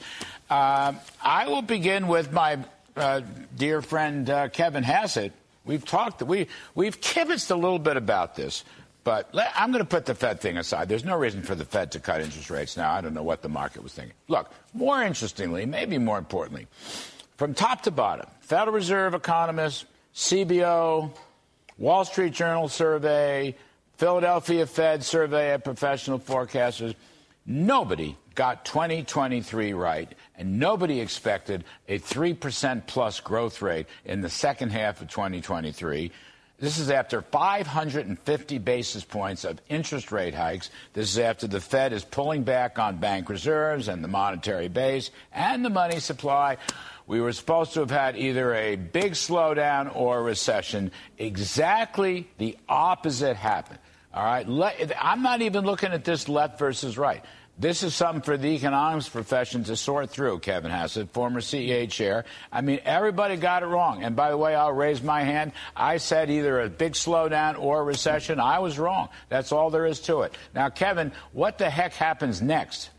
Uh, 0.49 0.93
I 1.23 1.47
will 1.47 1.63
begin 1.63 2.07
with 2.07 2.31
my 2.31 2.59
uh, 2.95 3.21
dear 3.57 3.81
friend 3.81 4.29
uh, 4.29 4.49
Kevin 4.49 4.83
Hassett. 4.83 5.31
We've 5.65 5.83
talked, 5.83 6.21
we, 6.21 6.47
we've 6.75 7.01
kibitzed 7.01 7.49
a 7.49 7.55
little 7.55 7.79
bit 7.79 7.97
about 7.97 8.35
this, 8.35 8.63
but 9.03 9.33
let, 9.33 9.51
I'm 9.55 9.71
going 9.71 9.83
to 9.83 9.89
put 9.89 10.05
the 10.05 10.13
Fed 10.13 10.39
thing 10.41 10.57
aside. 10.57 10.89
There's 10.89 11.05
no 11.05 11.17
reason 11.17 11.41
for 11.41 11.55
the 11.55 11.65
Fed 11.65 11.93
to 11.93 11.99
cut 11.99 12.21
interest 12.21 12.51
rates 12.51 12.77
now. 12.77 12.91
I 12.91 13.01
don't 13.01 13.15
know 13.15 13.23
what 13.23 13.41
the 13.41 13.49
market 13.49 13.81
was 13.81 13.93
thinking. 13.93 14.15
Look, 14.27 14.51
more 14.73 15.01
interestingly, 15.01 15.65
maybe 15.65 15.97
more 15.97 16.19
importantly, 16.19 16.67
from 17.37 17.55
top 17.55 17.81
to 17.83 17.91
bottom, 17.91 18.27
Federal 18.41 18.75
Reserve 18.75 19.15
economists, 19.15 19.85
CBO, 20.13 21.09
Wall 21.79 22.05
Street 22.05 22.33
Journal 22.33 22.67
survey, 22.67 23.55
Philadelphia 24.03 24.65
Fed 24.65 25.01
survey 25.01 25.53
of 25.53 25.63
professional 25.63 26.19
forecasters. 26.19 26.93
Nobody 27.45 28.17
got 28.35 28.65
2023 28.65 29.71
right, 29.71 30.13
and 30.35 30.59
nobody 30.59 30.99
expected 30.99 31.63
a 31.87 31.99
3% 31.99 32.85
plus 32.85 33.21
growth 33.21 33.61
rate 33.61 33.85
in 34.03 34.19
the 34.19 34.29
second 34.29 34.73
half 34.73 34.99
of 34.99 35.07
2023. 35.07 36.11
This 36.59 36.79
is 36.79 36.89
after 36.89 37.21
550 37.21 38.57
basis 38.57 39.05
points 39.05 39.45
of 39.45 39.61
interest 39.69 40.11
rate 40.11 40.35
hikes. 40.35 40.69
This 40.91 41.09
is 41.09 41.19
after 41.19 41.47
the 41.47 41.61
Fed 41.61 41.93
is 41.93 42.03
pulling 42.03 42.43
back 42.43 42.77
on 42.77 42.97
bank 42.97 43.29
reserves 43.29 43.87
and 43.87 44.03
the 44.03 44.09
monetary 44.09 44.67
base 44.67 45.11
and 45.31 45.63
the 45.63 45.69
money 45.69 46.01
supply. 46.01 46.57
We 47.07 47.21
were 47.21 47.31
supposed 47.31 47.73
to 47.75 47.79
have 47.79 47.91
had 47.91 48.17
either 48.17 48.53
a 48.53 48.75
big 48.75 49.13
slowdown 49.13 49.95
or 49.95 50.19
a 50.19 50.23
recession. 50.23 50.91
Exactly 51.17 52.27
the 52.37 52.57
opposite 52.67 53.37
happened. 53.37 53.79
All 54.13 54.23
right. 54.23 54.45
I'm 55.01 55.23
not 55.23 55.41
even 55.41 55.65
looking 55.65 55.91
at 55.91 56.03
this 56.03 56.29
left 56.29 56.59
versus 56.59 56.97
right. 56.97 57.23
This 57.57 57.83
is 57.83 57.93
something 57.93 58.23
for 58.23 58.35
the 58.35 58.47
economics 58.47 59.07
profession 59.07 59.63
to 59.65 59.75
sort 59.75 60.09
through, 60.09 60.39
Kevin 60.39 60.71
Hassett, 60.71 61.13
former 61.13 61.39
CEA 61.39 61.89
chair. 61.89 62.25
I 62.51 62.61
mean, 62.61 62.79
everybody 62.83 63.37
got 63.37 63.61
it 63.61 63.67
wrong. 63.67 64.03
And 64.03 64.15
by 64.15 64.31
the 64.31 64.37
way, 64.37 64.55
I'll 64.55 64.73
raise 64.73 65.03
my 65.03 65.21
hand. 65.21 65.51
I 65.75 65.97
said 65.97 66.31
either 66.31 66.61
a 66.61 66.69
big 66.69 66.93
slowdown 66.93 67.59
or 67.59 67.81
a 67.81 67.83
recession. 67.83 68.39
I 68.39 68.59
was 68.59 68.79
wrong. 68.79 69.09
That's 69.29 69.51
all 69.51 69.69
there 69.69 69.85
is 69.85 69.99
to 70.01 70.21
it. 70.21 70.35
Now, 70.55 70.69
Kevin, 70.69 71.11
what 71.31 71.59
the 71.59 71.69
heck 71.69 71.93
happens 71.93 72.41
next? 72.41 72.89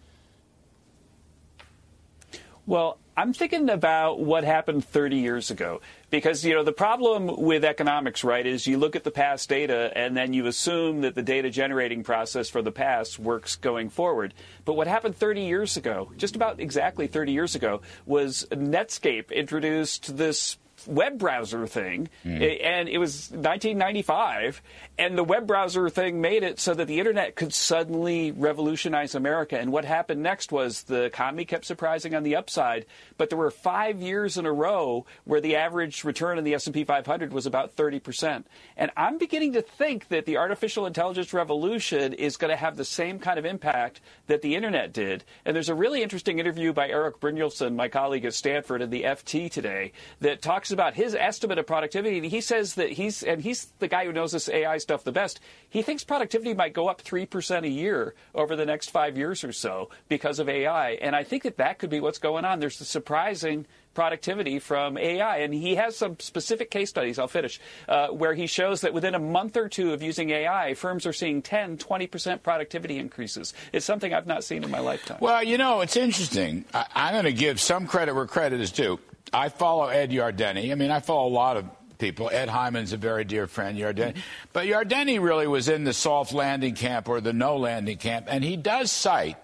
Well, 2.65 2.99
I'm 3.17 3.33
thinking 3.33 3.71
about 3.71 4.21
what 4.21 4.45
happened 4.45 4.85
30 4.85 5.17
years 5.17 5.51
ago. 5.51 5.81
Because, 6.15 6.45
you 6.45 6.55
know, 6.55 6.63
the 6.63 6.71
problem 6.71 7.43
with 7.43 7.65
economics, 7.65 8.23
right, 8.23 8.47
is 8.47 8.69
you 8.69 8.79
look 8.79 8.95
at 8.95 9.03
the 9.03 9.11
past 9.11 9.49
data 9.49 9.91
and 9.97 10.17
then 10.17 10.33
you 10.33 10.47
assume 10.47 11.01
that 11.01 11.17
the 11.17 11.23
data 11.23 11.51
generating 11.51 12.05
process 12.05 12.49
for 12.49 12.63
the 12.63 12.71
past 12.71 13.19
works 13.19 13.57
going 13.57 13.91
forward. 13.91 14.33
But 14.65 14.75
what 14.75 14.87
happened 14.87 15.17
30 15.17 15.41
years 15.41 15.77
ago, 15.77 16.13
just 16.17 16.37
about 16.37 16.61
exactly 16.61 17.09
30 17.09 17.33
years 17.33 17.57
ago, 17.57 17.81
was 18.07 18.47
Netscape 18.53 19.33
introduced 19.33 20.17
this 20.17 20.57
web 20.87 21.19
browser 21.19 21.67
thing, 21.67 22.09
mm. 22.25 22.63
and 22.63 22.89
it 22.89 22.99
was 22.99 23.31
1995, 23.31 24.63
and 24.99 25.19
the 25.19 25.25
web 25.25 25.47
browser 25.47 25.89
thing 25.89 26.21
made 26.21 26.43
it 26.43 26.61
so 26.61 26.75
that 26.75 26.87
the 26.87 26.99
internet 26.99 27.37
could 27.37 27.53
suddenly 27.53 28.31
revolutionize 28.33 29.15
America. 29.15 29.59
And 29.59 29.73
what 29.73 29.85
happened 29.85 30.23
next 30.23 30.53
was 30.53 30.85
the 30.85 31.05
economy 31.05 31.45
kept 31.45 31.65
surprising 31.65 32.15
on 32.15 32.23
the 32.23 32.37
upside, 32.37 32.87
but 33.19 33.31
there 33.31 33.39
were 33.39 33.51
five 33.51 34.01
years 34.01 34.37
in 34.37 34.47
a 34.47 34.53
row 34.53 35.07
where 35.25 35.41
the 35.41 35.57
average 35.57 36.05
return 36.05 36.39
in 36.39 36.45
the 36.45 36.55
S&P 36.55 36.85
500 36.85 37.33
was 37.33 37.47
about 37.47 37.73
30 37.73 38.01
percent. 38.01 38.47
And 38.77 38.91
I'm 38.97 39.19
beginning 39.19 39.55
to 39.55 39.63
think 39.63 40.09
that 40.09 40.27
the 40.27 40.37
artificial 40.37 40.87
intelligence 40.87 41.33
revolution 41.33 42.13
is 42.13 42.37
going 42.37 42.51
to 42.51 42.57
have 42.57 42.77
the 42.77 42.85
same 42.85 43.19
kind 43.19 43.39
of 43.39 43.45
impact 43.45 44.01
that 44.27 44.43
the 44.43 44.55
internet 44.55 44.93
did. 44.93 45.25
And 45.45 45.55
there's 45.55 45.69
a 45.69 45.75
really 45.75 46.03
interesting 46.03 46.39
interview 46.39 46.73
by 46.73 46.89
Eric 46.89 47.21
Brynjolfsson, 47.21 47.75
my 47.75 47.89
colleague 47.89 48.25
at 48.25 48.35
Stanford, 48.35 48.83
in 48.83 48.91
the 48.91 49.03
FT 49.03 49.51
today, 49.51 49.93
that 50.21 50.43
talks 50.43 50.71
about 50.75 50.95
his 50.95 51.15
estimate 51.15 51.59
of 51.59 51.67
productivity. 51.67 52.29
He 52.29 52.43
says 52.43 52.75
that 52.75 52.91
he's, 52.91 53.23
and 53.23 53.41
he's 53.41 53.69
the 53.79 53.89
guy 53.89 54.05
who 54.05 54.13
knows 54.13 54.33
this 54.33 54.49
AI 54.51 54.77
stuff 54.77 55.05
the 55.05 55.13
best, 55.13 55.41
he 55.71 55.81
thinks 55.81 56.05
productivity 56.05 56.53
might 56.53 56.75
go 56.75 56.89
up 56.89 57.03
3% 57.03 57.65
a 57.65 57.69
year 57.69 58.15
over 58.35 58.55
the 58.57 58.67
next 58.67 58.91
five 58.91 59.17
years 59.17 59.43
or 59.43 59.53
so 59.53 59.89
because 60.09 60.39
of 60.39 60.49
AI. 60.49 60.91
And 60.93 61.17
I 61.17 61.25
think 61.25 61.45
that 61.45 61.57
that 61.57 61.79
could 61.79 61.89
be 61.89 62.01
what's 62.01 62.19
going 62.19 62.45
on. 62.45 62.61
There's 62.61 62.81
a 62.81 62.85
surprising 62.85 63.65
productivity 63.95 64.59
from 64.59 64.99
AI. 64.99 65.39
And 65.39 65.55
he 65.55 65.77
has 65.77 65.97
some 65.97 66.19
specific 66.19 66.71
case 66.71 66.91
studies, 66.91 67.19
I'll 67.19 67.29
finish, 67.29 67.61
uh, 67.89 68.09
where 68.09 68.35
he 68.35 68.47
shows 68.47 68.83
that 68.83 68.93
within 68.93 69.15
a 69.15 69.19
month 69.21 69.57
or 69.57 69.69
two 69.69 69.93
of 69.93 70.03
using 70.03 70.31
AI, 70.31 70.75
firms 70.75 71.07
are 71.07 71.13
seeing 71.13 71.41
10, 71.43 71.79
20% 71.79 72.43
productivity 72.43 72.99
increases. 72.99 73.55
It's 73.73 73.87
something 73.87 74.13
I've 74.13 74.27
not 74.27 74.45
seen 74.45 74.65
in 74.65 74.71
my 74.71 74.81
lifetime. 74.81 75.19
Well, 75.21 75.43
you 75.45 75.57
know, 75.59 75.81
it's 75.81 75.97
interesting. 75.97 76.65
I- 76.75 76.87
I'm 76.95 77.15
going 77.15 77.25
to 77.25 77.33
give 77.33 77.61
some 77.61 77.87
credit 77.87 78.15
where 78.15 78.27
credit 78.27 78.61
is 78.61 78.73
due. 78.73 78.99
I 79.35 79.49
follow 79.49 79.89
Ed 79.89 80.11
Yardeni. 80.11 80.71
I 80.71 80.75
mean, 80.77 80.91
I 80.91 81.01
follow 81.01 81.29
a 81.29 81.35
lot 81.35 81.57
of 81.57 81.67
people. 81.99 82.31
Ed 82.33 82.49
Hyman's 82.49 82.93
a 82.93 82.97
very 82.97 83.25
dear 83.25 83.47
friend, 83.47 83.77
Yardeni. 83.77 84.17
But 84.53 84.67
Yardeni 84.67 85.21
really 85.21 85.47
was 85.47 85.69
in 85.69 85.85
the 85.85 85.93
soft 85.93 86.33
landing 86.33 86.75
camp 86.75 87.09
or 87.09 87.21
the 87.21 87.33
no 87.33 87.57
landing 87.57 87.99
camp, 87.99 88.27
and 88.29 88.45
he 88.45 88.57
does 88.57 88.93
cite. 88.93 89.37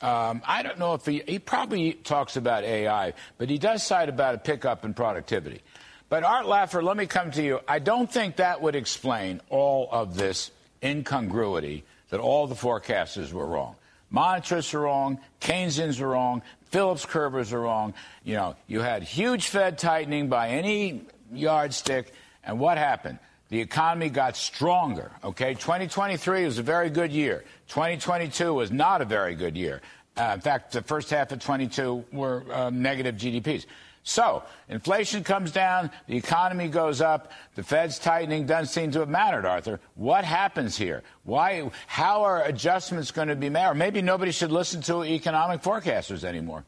Um, 0.00 0.42
I 0.44 0.64
don't 0.64 0.80
know 0.80 0.94
if 0.94 1.06
he, 1.06 1.22
he 1.26 1.38
probably 1.38 1.92
talks 1.92 2.36
about 2.36 2.64
AI, 2.64 3.14
but 3.38 3.48
he 3.48 3.58
does 3.58 3.84
cite 3.84 4.08
about 4.08 4.34
a 4.34 4.38
pickup 4.38 4.84
in 4.84 4.94
productivity. 4.94 5.62
But 6.08 6.24
Art 6.24 6.46
Laffer, 6.46 6.82
let 6.82 6.96
me 6.96 7.06
come 7.06 7.30
to 7.30 7.42
you. 7.42 7.60
I 7.68 7.78
don't 7.78 8.12
think 8.12 8.36
that 8.36 8.60
would 8.60 8.74
explain 8.74 9.40
all 9.48 9.88
of 9.92 10.16
this 10.16 10.50
incongruity 10.82 11.84
that 12.10 12.18
all 12.18 12.48
the 12.48 12.56
forecasters 12.56 13.32
were 13.32 13.46
wrong. 13.46 13.76
Monetarists 14.12 14.74
are 14.74 14.80
wrong, 14.80 15.20
Keynesians 15.40 16.00
are 16.00 16.08
wrong, 16.08 16.42
Phillips 16.72 17.04
curvers 17.04 17.52
are 17.52 17.60
wrong. 17.60 17.92
You 18.24 18.34
know, 18.34 18.56
you 18.66 18.80
had 18.80 19.02
huge 19.02 19.48
Fed 19.48 19.78
tightening 19.78 20.28
by 20.28 20.48
any 20.48 21.02
yardstick, 21.30 22.12
and 22.42 22.58
what 22.58 22.78
happened? 22.78 23.18
The 23.50 23.60
economy 23.60 24.08
got 24.08 24.36
stronger. 24.36 25.12
Okay, 25.22 25.52
2023 25.52 26.46
was 26.46 26.58
a 26.58 26.62
very 26.62 26.88
good 26.88 27.12
year. 27.12 27.44
2022 27.68 28.54
was 28.54 28.72
not 28.72 29.02
a 29.02 29.04
very 29.04 29.34
good 29.34 29.54
year. 29.54 29.82
Uh, 30.16 30.32
in 30.34 30.40
fact, 30.40 30.72
the 30.72 30.80
first 30.80 31.10
half 31.10 31.30
of 31.30 31.40
22 31.40 32.04
were 32.10 32.44
uh, 32.50 32.70
negative 32.70 33.16
GDPs. 33.16 33.66
So, 34.04 34.42
inflation 34.68 35.22
comes 35.22 35.52
down, 35.52 35.90
the 36.08 36.16
economy 36.16 36.66
goes 36.68 37.00
up, 37.00 37.30
the 37.54 37.62
Fed's 37.62 38.00
tightening 38.00 38.46
doesn't 38.46 38.72
seem 38.72 38.90
to 38.92 39.00
have 39.00 39.08
mattered, 39.08 39.46
Arthur. 39.46 39.78
What 39.94 40.24
happens 40.24 40.76
here? 40.76 41.04
Why, 41.22 41.70
how 41.86 42.22
are 42.22 42.42
adjustments 42.42 43.12
going 43.12 43.28
to 43.28 43.36
be 43.36 43.48
made? 43.48 43.64
Or 43.64 43.74
maybe 43.74 44.02
nobody 44.02 44.32
should 44.32 44.50
listen 44.50 44.82
to 44.82 45.04
economic 45.04 45.62
forecasters 45.62 46.24
anymore. 46.24 46.64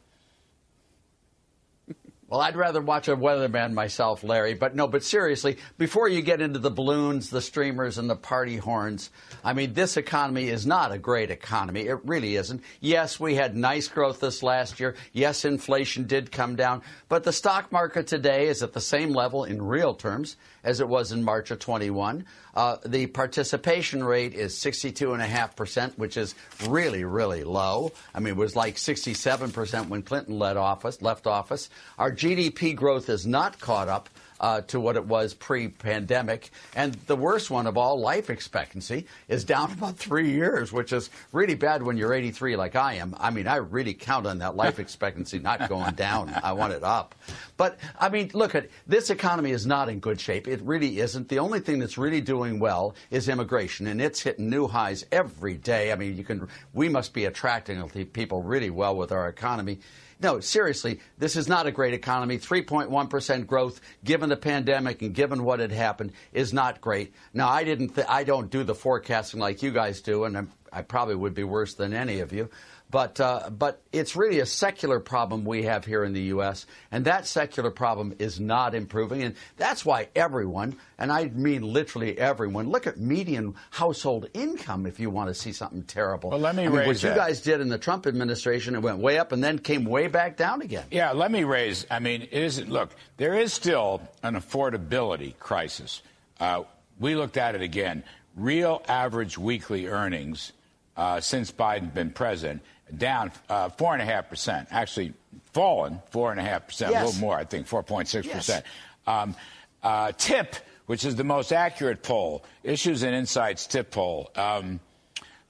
Well, 2.35 2.43
I'd 2.43 2.57
rather 2.57 2.81
watch 2.81 3.07
a 3.07 3.17
weatherman 3.17 3.75
myself, 3.75 4.25
Larry. 4.25 4.55
But 4.55 4.75
no, 4.75 4.89
but 4.89 5.05
seriously, 5.05 5.57
before 5.79 6.09
you 6.09 6.21
get 6.21 6.41
into 6.41 6.59
the 6.59 6.69
balloons, 6.69 7.31
the 7.31 7.41
streamers, 7.41 7.97
and 7.97 8.11
the 8.11 8.17
party 8.17 8.57
horns, 8.57 9.11
I 9.45 9.53
mean, 9.53 9.73
this 9.73 9.97
economy 9.97 10.49
is 10.49 10.67
not 10.67 10.91
a 10.91 10.99
great 10.99 11.31
economy. 11.31 11.83
It 11.83 12.05
really 12.05 12.35
isn't. 12.35 12.65
Yes, 12.81 13.21
we 13.21 13.37
had 13.37 13.55
nice 13.55 13.87
growth 13.87 14.19
this 14.19 14.43
last 14.43 14.81
year. 14.81 14.97
Yes, 15.13 15.45
inflation 15.45 16.09
did 16.09 16.33
come 16.33 16.57
down. 16.57 16.83
But 17.09 17.23
the 17.23 17.33
stock 17.33 17.71
market 17.71 18.09
today 18.09 18.49
is 18.49 18.65
at 18.65 18.73
the 18.73 18.81
same 18.81 19.11
level 19.11 19.45
in 19.45 19.63
real 19.63 19.95
terms 19.95 20.37
as 20.65 20.81
it 20.81 20.89
was 20.89 21.13
in 21.13 21.23
March 21.23 21.51
of 21.51 21.59
21. 21.61 22.25
Uh, 22.55 22.77
the 22.85 23.07
participation 23.07 24.03
rate 24.03 24.35
is 24.35 24.55
62.5%, 24.55 25.99
which 25.99 26.17
is 26.17 26.35
really, 26.67 27.05
really 27.05 27.45
low. 27.45 27.93
I 28.15 28.21
mean, 28.21 28.33
it 28.33 28.37
was 28.37 28.57
like 28.57 28.77
67% 28.77 29.89
when 29.89 30.03
Clinton 30.03 30.39
led 30.39 30.57
office, 30.57 31.03
left 31.03 31.27
office. 31.27 31.69
Our 31.99 32.11
GDP 32.11 32.75
growth 32.75 33.09
is 33.09 33.27
not 33.27 33.61
caught 33.61 33.89
up 33.89 34.09
uh, 34.41 34.61
to 34.63 34.81
what 34.81 34.97
it 34.97 35.05
was 35.05 35.35
pre-pandemic. 35.35 36.51
And 36.75 36.95
the 37.07 37.17
worst 37.17 37.51
one 37.51 37.67
of 37.67 37.77
all, 37.77 37.99
life 37.99 38.31
expectancy, 38.31 39.07
is 39.29 39.45
down 39.45 39.73
about 39.79 39.97
three 39.97 40.31
years, 40.31 40.73
which 40.73 40.93
is 40.93 41.11
really 41.33 41.55
bad 41.55 41.83
when 41.83 41.97
you're 41.97 42.13
83 42.13 42.57
like 42.57 42.77
I 42.77 42.95
am. 42.95 43.15
I 43.19 43.31
mean, 43.31 43.47
I 43.47 43.57
really 43.57 43.95
count 43.95 44.27
on 44.27 44.39
that 44.39 44.57
life 44.57 44.79
expectancy 44.79 45.39
not 45.39 45.69
going 45.69 45.95
down. 45.95 46.35
I 46.43 46.53
want 46.53 46.73
it 46.73 46.83
up. 46.83 47.15
But 47.57 47.79
I 47.99 48.09
mean, 48.09 48.31
look 48.35 48.55
at 48.55 48.69
this 48.87 49.11
economy 49.11 49.51
is 49.51 49.67
not 49.67 49.89
in 49.89 50.01
good 50.01 50.21
shape. 50.21 50.49
It 50.49 50.61
really 50.63 50.99
isn't. 51.01 51.29
The 51.29 51.39
only 51.39 51.61
thing 51.61 51.79
that's 51.79 51.99
really 51.99 52.21
doing 52.21 52.59
well 52.59 52.95
is 53.11 53.29
immigration, 53.29 53.87
and 53.87 54.01
it's 54.01 54.21
hitting 54.21 54.51
new 54.51 54.67
highs 54.67 55.05
every 55.13 55.55
day. 55.55 55.93
I 55.93 55.97
mean, 55.97 56.17
you 56.17 56.25
can 56.25 56.49
we 56.73 56.89
must 56.89 57.13
be 57.15 57.25
attracting 57.25 57.89
people 58.13 58.43
really 58.43 58.71
well 58.71 58.97
with 58.97 59.13
our 59.13 59.29
economy. 59.29 59.79
No, 60.21 60.41
seriously, 60.41 61.01
this 61.19 61.37
is 61.37 61.49
not 61.49 61.67
a 61.67 61.73
great 61.73 61.95
economy. 61.95 62.39
3.1% 62.39 63.47
growth, 63.47 63.81
given 64.05 64.29
the 64.29 64.37
pandemic 64.37 65.03
and 65.03 65.15
given 65.15 65.45
what 65.45 65.61
had 65.61 65.73
happened, 65.73 66.13
is 66.33 66.53
not 66.53 66.81
great. 66.81 67.15
Now, 67.33 67.49
I 67.49 67.65
didn't. 67.65 67.95
Th- 67.95 68.07
I 68.09 68.25
don't 68.25 68.51
do 68.51 68.65
the 68.65 68.75
forecasting 68.75 69.41
like 69.41 69.63
you 69.63 69.71
guys 69.71 70.01
do, 70.01 70.25
and 70.25 70.37
I'm, 70.37 70.53
I 70.73 70.83
probably 70.83 71.15
would 71.15 71.35
be 71.35 71.45
worse 71.45 71.75
than 71.75 71.93
any 71.93 72.21
of 72.21 72.33
you. 72.33 72.49
But, 72.95 73.19
uh, 73.19 73.51
but 73.51 73.83
it's 73.93 74.15
really 74.15 74.39
a 74.39 74.47
secular 74.47 75.01
problem 75.01 75.45
we 75.45 75.65
have 75.65 75.85
here 75.85 76.05
in 76.05 76.13
the 76.13 76.23
U.S., 76.35 76.65
and 76.93 77.07
that 77.07 77.27
secular 77.27 77.73
problem 77.73 78.15
is 78.21 78.39
not 78.39 78.73
improving. 78.73 79.25
And 79.25 79.35
that's 79.57 79.85
why 79.85 80.11
everyone, 80.15 80.77
and 80.97 81.11
I 81.11 81.25
mean 81.25 81.63
literally 81.63 82.17
everyone, 82.17 82.71
look 82.71 82.87
at 82.87 82.97
median 82.97 83.57
household 83.73 84.29
income 84.33 84.87
if 84.87 85.01
you 85.01 85.11
want 85.11 85.29
to 85.29 85.35
see 85.35 85.51
something 85.53 85.83
terrible. 85.83 86.31
Well, 86.31 86.39
let 86.39 86.55
me 86.55 86.67
I 86.67 86.69
mean, 86.69 86.77
raise 86.77 87.03
What 87.03 87.11
you 87.11 87.17
guys 87.17 87.41
did 87.41 87.61
in 87.61 87.69
the 87.69 87.79
Trump 87.79 88.07
administration, 88.07 88.77
it 88.77 88.83
went 88.83 88.99
way 88.99 89.19
up 89.19 89.33
and 89.33 89.43
then 89.43 89.59
came 89.59 89.85
way 89.87 90.07
back 90.07 90.37
down 90.37 90.63
again. 90.63 90.85
Yeah, 90.93 91.11
let 91.11 91.33
me 91.33 91.43
raise. 91.43 91.89
I 91.91 91.99
mean, 91.99 92.23
it 92.23 92.33
isn't. 92.33 92.71
Look, 92.71 92.91
there 93.17 93.35
is 93.35 93.53
still 93.53 94.03
an 94.23 94.37
affordability 94.37 95.37
crisis. 95.41 96.01
Uh, 96.39 96.63
we 97.01 97.17
looked 97.17 97.39
at 97.39 97.57
it 97.57 97.61
again. 97.61 98.05
Real 98.37 98.85
average 98.87 99.37
weekly 99.37 99.89
earnings 99.89 100.53
uh, 100.97 101.21
since 101.21 101.51
Biden 101.51 101.93
been 101.93 102.11
president 102.11 102.63
down 102.97 103.33
uh, 103.49 103.69
four 103.71 103.93
and 103.93 104.03
a 104.03 104.05
half 104.05 104.29
percent. 104.29 104.69
Actually, 104.71 105.15
fallen 105.53 106.01
four 106.11 106.31
and 106.31 106.41
a 106.41 106.43
half 106.45 106.67
percent, 106.67 106.95
a 106.95 107.05
little 107.05 107.21
more. 107.21 107.37
I 107.37 107.45
think 107.45 107.67
four 107.67 107.83
point 107.83 108.09
six 108.09 108.27
Yes. 108.27 108.37
percent. 108.37 108.65
Um, 109.07 109.35
uh, 109.83 110.13
TIPP, 110.13 110.55
which 110.87 111.05
is 111.05 111.17
the 111.17 111.25
most 111.25 111.53
accurate 111.53 112.03
poll, 112.03 112.45
Issues 112.63 113.03
and 113.03 113.15
Insights 113.15 113.67
TIPP 113.67 113.91
poll. 113.91 114.31
Um, 114.35 114.81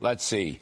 let's 0.01 0.25
see. 0.25 0.61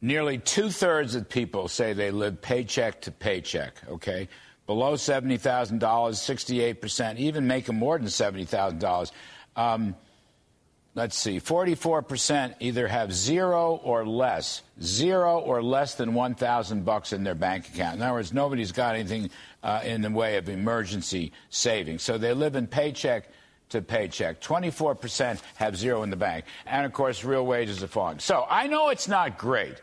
Nearly 0.00 0.38
two 0.38 0.70
thirds 0.70 1.14
of 1.14 1.28
people 1.28 1.68
say 1.68 1.92
they 1.92 2.10
live 2.10 2.40
paycheck 2.42 3.00
to 3.02 3.10
paycheck, 3.10 3.74
okay? 3.88 4.28
Below 4.66 4.94
$70,000, 4.94 5.78
68%, 5.78 7.16
even 7.18 7.46
making 7.46 7.76
more 7.76 7.96
than 7.98 8.08
$70,000. 8.08 9.10
Um, 9.56 9.94
let's 10.96 11.16
see, 11.16 11.38
44% 11.38 12.54
either 12.58 12.88
have 12.88 13.12
zero 13.12 13.78
or 13.84 14.06
less, 14.06 14.62
zero 14.82 15.38
or 15.38 15.62
less 15.62 15.94
than 15.94 16.14
1,000 16.14 16.84
bucks 16.84 17.12
in 17.12 17.22
their 17.22 17.34
bank 17.34 17.68
account. 17.68 17.96
In 17.96 18.02
other 18.02 18.14
words, 18.14 18.32
nobody's 18.32 18.72
got 18.72 18.96
anything 18.96 19.30
uh, 19.62 19.82
in 19.84 20.00
the 20.00 20.10
way 20.10 20.38
of 20.38 20.48
emergency 20.48 21.32
savings. 21.50 22.02
So 22.02 22.16
they 22.16 22.32
live 22.32 22.56
in 22.56 22.66
paycheck 22.66 23.28
to 23.68 23.82
paycheck. 23.82 24.40
24% 24.40 25.38
have 25.56 25.76
zero 25.76 26.02
in 26.02 26.08
the 26.08 26.16
bank. 26.16 26.46
And 26.64 26.86
of 26.86 26.94
course, 26.94 27.22
real 27.24 27.44
wages 27.44 27.82
are 27.82 27.88
falling. 27.88 28.18
So 28.18 28.46
I 28.48 28.66
know 28.66 28.88
it's 28.88 29.06
not 29.06 29.36
great, 29.36 29.74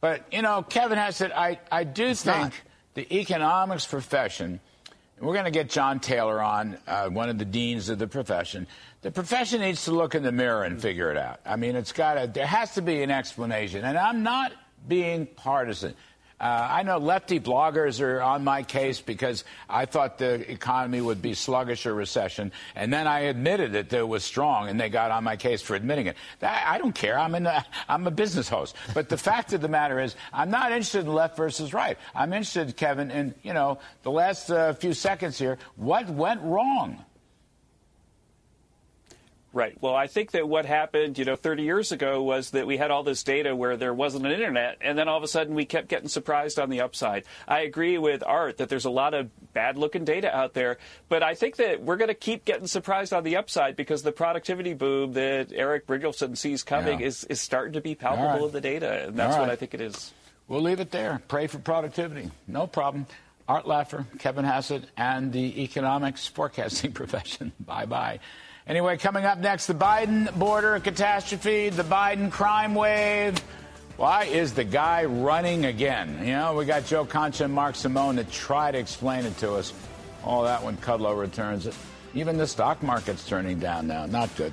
but 0.00 0.24
you 0.32 0.42
know, 0.42 0.62
Kevin 0.62 0.96
has 0.96 1.16
said, 1.16 1.32
I, 1.32 1.58
I 1.72 1.82
do 1.82 2.14
think 2.14 2.36
not. 2.36 2.52
the 2.94 3.18
economics 3.18 3.84
profession 3.84 4.60
we're 5.22 5.34
going 5.34 5.44
to 5.44 5.52
get 5.52 5.70
John 5.70 6.00
Taylor 6.00 6.42
on, 6.42 6.76
uh, 6.86 7.08
one 7.08 7.28
of 7.28 7.38
the 7.38 7.44
deans 7.44 7.88
of 7.88 7.98
the 7.98 8.08
profession. 8.08 8.66
The 9.02 9.12
profession 9.12 9.60
needs 9.60 9.84
to 9.84 9.92
look 9.92 10.16
in 10.16 10.24
the 10.24 10.32
mirror 10.32 10.64
and 10.64 10.82
figure 10.82 11.12
it 11.12 11.16
out. 11.16 11.40
I 11.46 11.56
mean, 11.56 11.76
it's 11.76 11.92
got 11.92 12.14
to, 12.14 12.26
there 12.26 12.46
has 12.46 12.74
to 12.74 12.82
be 12.82 13.02
an 13.02 13.10
explanation. 13.10 13.84
And 13.84 13.96
I'm 13.96 14.24
not 14.24 14.52
being 14.88 15.26
partisan. 15.26 15.94
Uh, 16.42 16.68
I 16.70 16.82
know 16.82 16.98
lefty 16.98 17.38
bloggers 17.38 18.00
are 18.00 18.20
on 18.20 18.42
my 18.42 18.64
case 18.64 19.00
because 19.00 19.44
I 19.68 19.86
thought 19.86 20.18
the 20.18 20.50
economy 20.50 21.00
would 21.00 21.22
be 21.22 21.34
sluggish 21.34 21.86
or 21.86 21.94
recession, 21.94 22.50
and 22.74 22.92
then 22.92 23.06
I 23.06 23.20
admitted 23.20 23.74
that 23.74 23.92
it 23.92 24.08
was 24.08 24.24
strong, 24.24 24.68
and 24.68 24.80
they 24.80 24.88
got 24.88 25.12
on 25.12 25.22
my 25.22 25.36
case 25.36 25.62
for 25.62 25.76
admitting 25.76 26.06
it. 26.08 26.16
That, 26.40 26.64
I 26.66 26.78
don't 26.78 26.94
care. 26.94 27.16
I'm. 27.16 27.30
The, 27.30 27.64
I'm 27.88 28.06
a 28.08 28.10
business 28.10 28.48
host. 28.48 28.74
But 28.92 29.08
the 29.08 29.16
fact 29.16 29.52
of 29.52 29.60
the 29.60 29.68
matter 29.68 30.00
is, 30.00 30.16
I'm 30.32 30.50
not 30.50 30.72
interested 30.72 31.06
in 31.06 31.14
left 31.14 31.36
versus 31.36 31.72
right. 31.72 31.96
I'm 32.12 32.32
interested, 32.32 32.76
Kevin, 32.76 33.12
in 33.12 33.34
you 33.44 33.52
know 33.52 33.78
the 34.02 34.10
last 34.10 34.50
uh, 34.50 34.72
few 34.72 34.94
seconds 34.94 35.38
here. 35.38 35.58
What 35.76 36.10
went 36.10 36.42
wrong? 36.42 37.04
Right. 39.54 39.76
Well, 39.82 39.94
I 39.94 40.06
think 40.06 40.30
that 40.30 40.48
what 40.48 40.64
happened, 40.64 41.18
you 41.18 41.26
know, 41.26 41.36
30 41.36 41.62
years 41.62 41.92
ago 41.92 42.22
was 42.22 42.52
that 42.52 42.66
we 42.66 42.78
had 42.78 42.90
all 42.90 43.02
this 43.02 43.22
data 43.22 43.54
where 43.54 43.76
there 43.76 43.92
wasn't 43.92 44.24
an 44.24 44.32
internet, 44.32 44.78
and 44.80 44.96
then 44.96 45.08
all 45.08 45.18
of 45.18 45.22
a 45.22 45.28
sudden 45.28 45.54
we 45.54 45.66
kept 45.66 45.88
getting 45.88 46.08
surprised 46.08 46.58
on 46.58 46.70
the 46.70 46.80
upside. 46.80 47.24
I 47.46 47.60
agree 47.60 47.98
with 47.98 48.22
Art 48.26 48.56
that 48.56 48.70
there's 48.70 48.86
a 48.86 48.90
lot 48.90 49.12
of 49.12 49.28
bad 49.52 49.76
looking 49.76 50.06
data 50.06 50.34
out 50.34 50.54
there, 50.54 50.78
but 51.10 51.22
I 51.22 51.34
think 51.34 51.56
that 51.56 51.82
we're 51.82 51.96
going 51.98 52.08
to 52.08 52.14
keep 52.14 52.46
getting 52.46 52.66
surprised 52.66 53.12
on 53.12 53.24
the 53.24 53.36
upside 53.36 53.76
because 53.76 54.02
the 54.02 54.12
productivity 54.12 54.72
boom 54.72 55.12
that 55.12 55.52
Eric 55.52 55.86
Brynjolfsson 55.86 56.36
sees 56.38 56.62
coming 56.62 57.00
Yeah. 57.00 57.06
is, 57.08 57.24
is 57.24 57.38
starting 57.40 57.74
to 57.74 57.82
be 57.82 57.94
palpable 57.94 58.28
right. 58.30 58.42
in 58.42 58.52
the 58.52 58.60
data, 58.62 59.06
and 59.06 59.18
that's 59.18 59.34
All 59.34 59.42
what. 59.42 59.50
I 59.50 59.56
think 59.56 59.74
it 59.74 59.82
is. 59.82 60.14
We'll 60.48 60.62
leave 60.62 60.80
it 60.80 60.90
there. 60.92 61.20
Pray 61.28 61.46
for 61.46 61.58
productivity. 61.58 62.30
No 62.48 62.66
problem. 62.66 63.06
Art 63.46 63.66
Laffer, 63.66 64.06
Kevin 64.18 64.44
Hassett, 64.46 64.84
and 64.96 65.30
the 65.30 65.62
economics 65.62 66.26
forecasting 66.26 66.92
profession. 66.94 67.52
bye 67.60 67.84
bye. 67.84 68.18
Anyway, 68.66 68.96
coming 68.96 69.24
up 69.24 69.38
next, 69.38 69.66
the 69.66 69.74
Biden 69.74 70.32
border 70.38 70.78
catastrophe, 70.78 71.68
the 71.68 71.82
Biden 71.82 72.30
crime 72.30 72.74
wave. 72.74 73.36
Why 73.96 74.24
is 74.24 74.54
the 74.54 74.64
guy 74.64 75.04
running 75.04 75.64
again? 75.64 76.18
You 76.20 76.32
know, 76.32 76.54
we 76.54 76.64
got 76.64 76.86
Joe 76.86 77.04
Concha 77.04 77.44
and 77.44 77.52
Mark 77.52 77.74
Simone 77.74 78.16
to 78.16 78.24
try 78.24 78.70
to 78.70 78.78
explain 78.78 79.26
it 79.26 79.36
to 79.38 79.54
us. 79.54 79.72
All 80.24 80.44
that 80.44 80.62
when 80.62 80.76
Kudlow 80.76 81.18
returns. 81.18 81.68
Even 82.14 82.36
the 82.36 82.46
stock 82.46 82.82
market's 82.82 83.26
turning 83.26 83.58
down 83.58 83.88
now. 83.88 84.06
Not 84.06 84.34
good. 84.36 84.52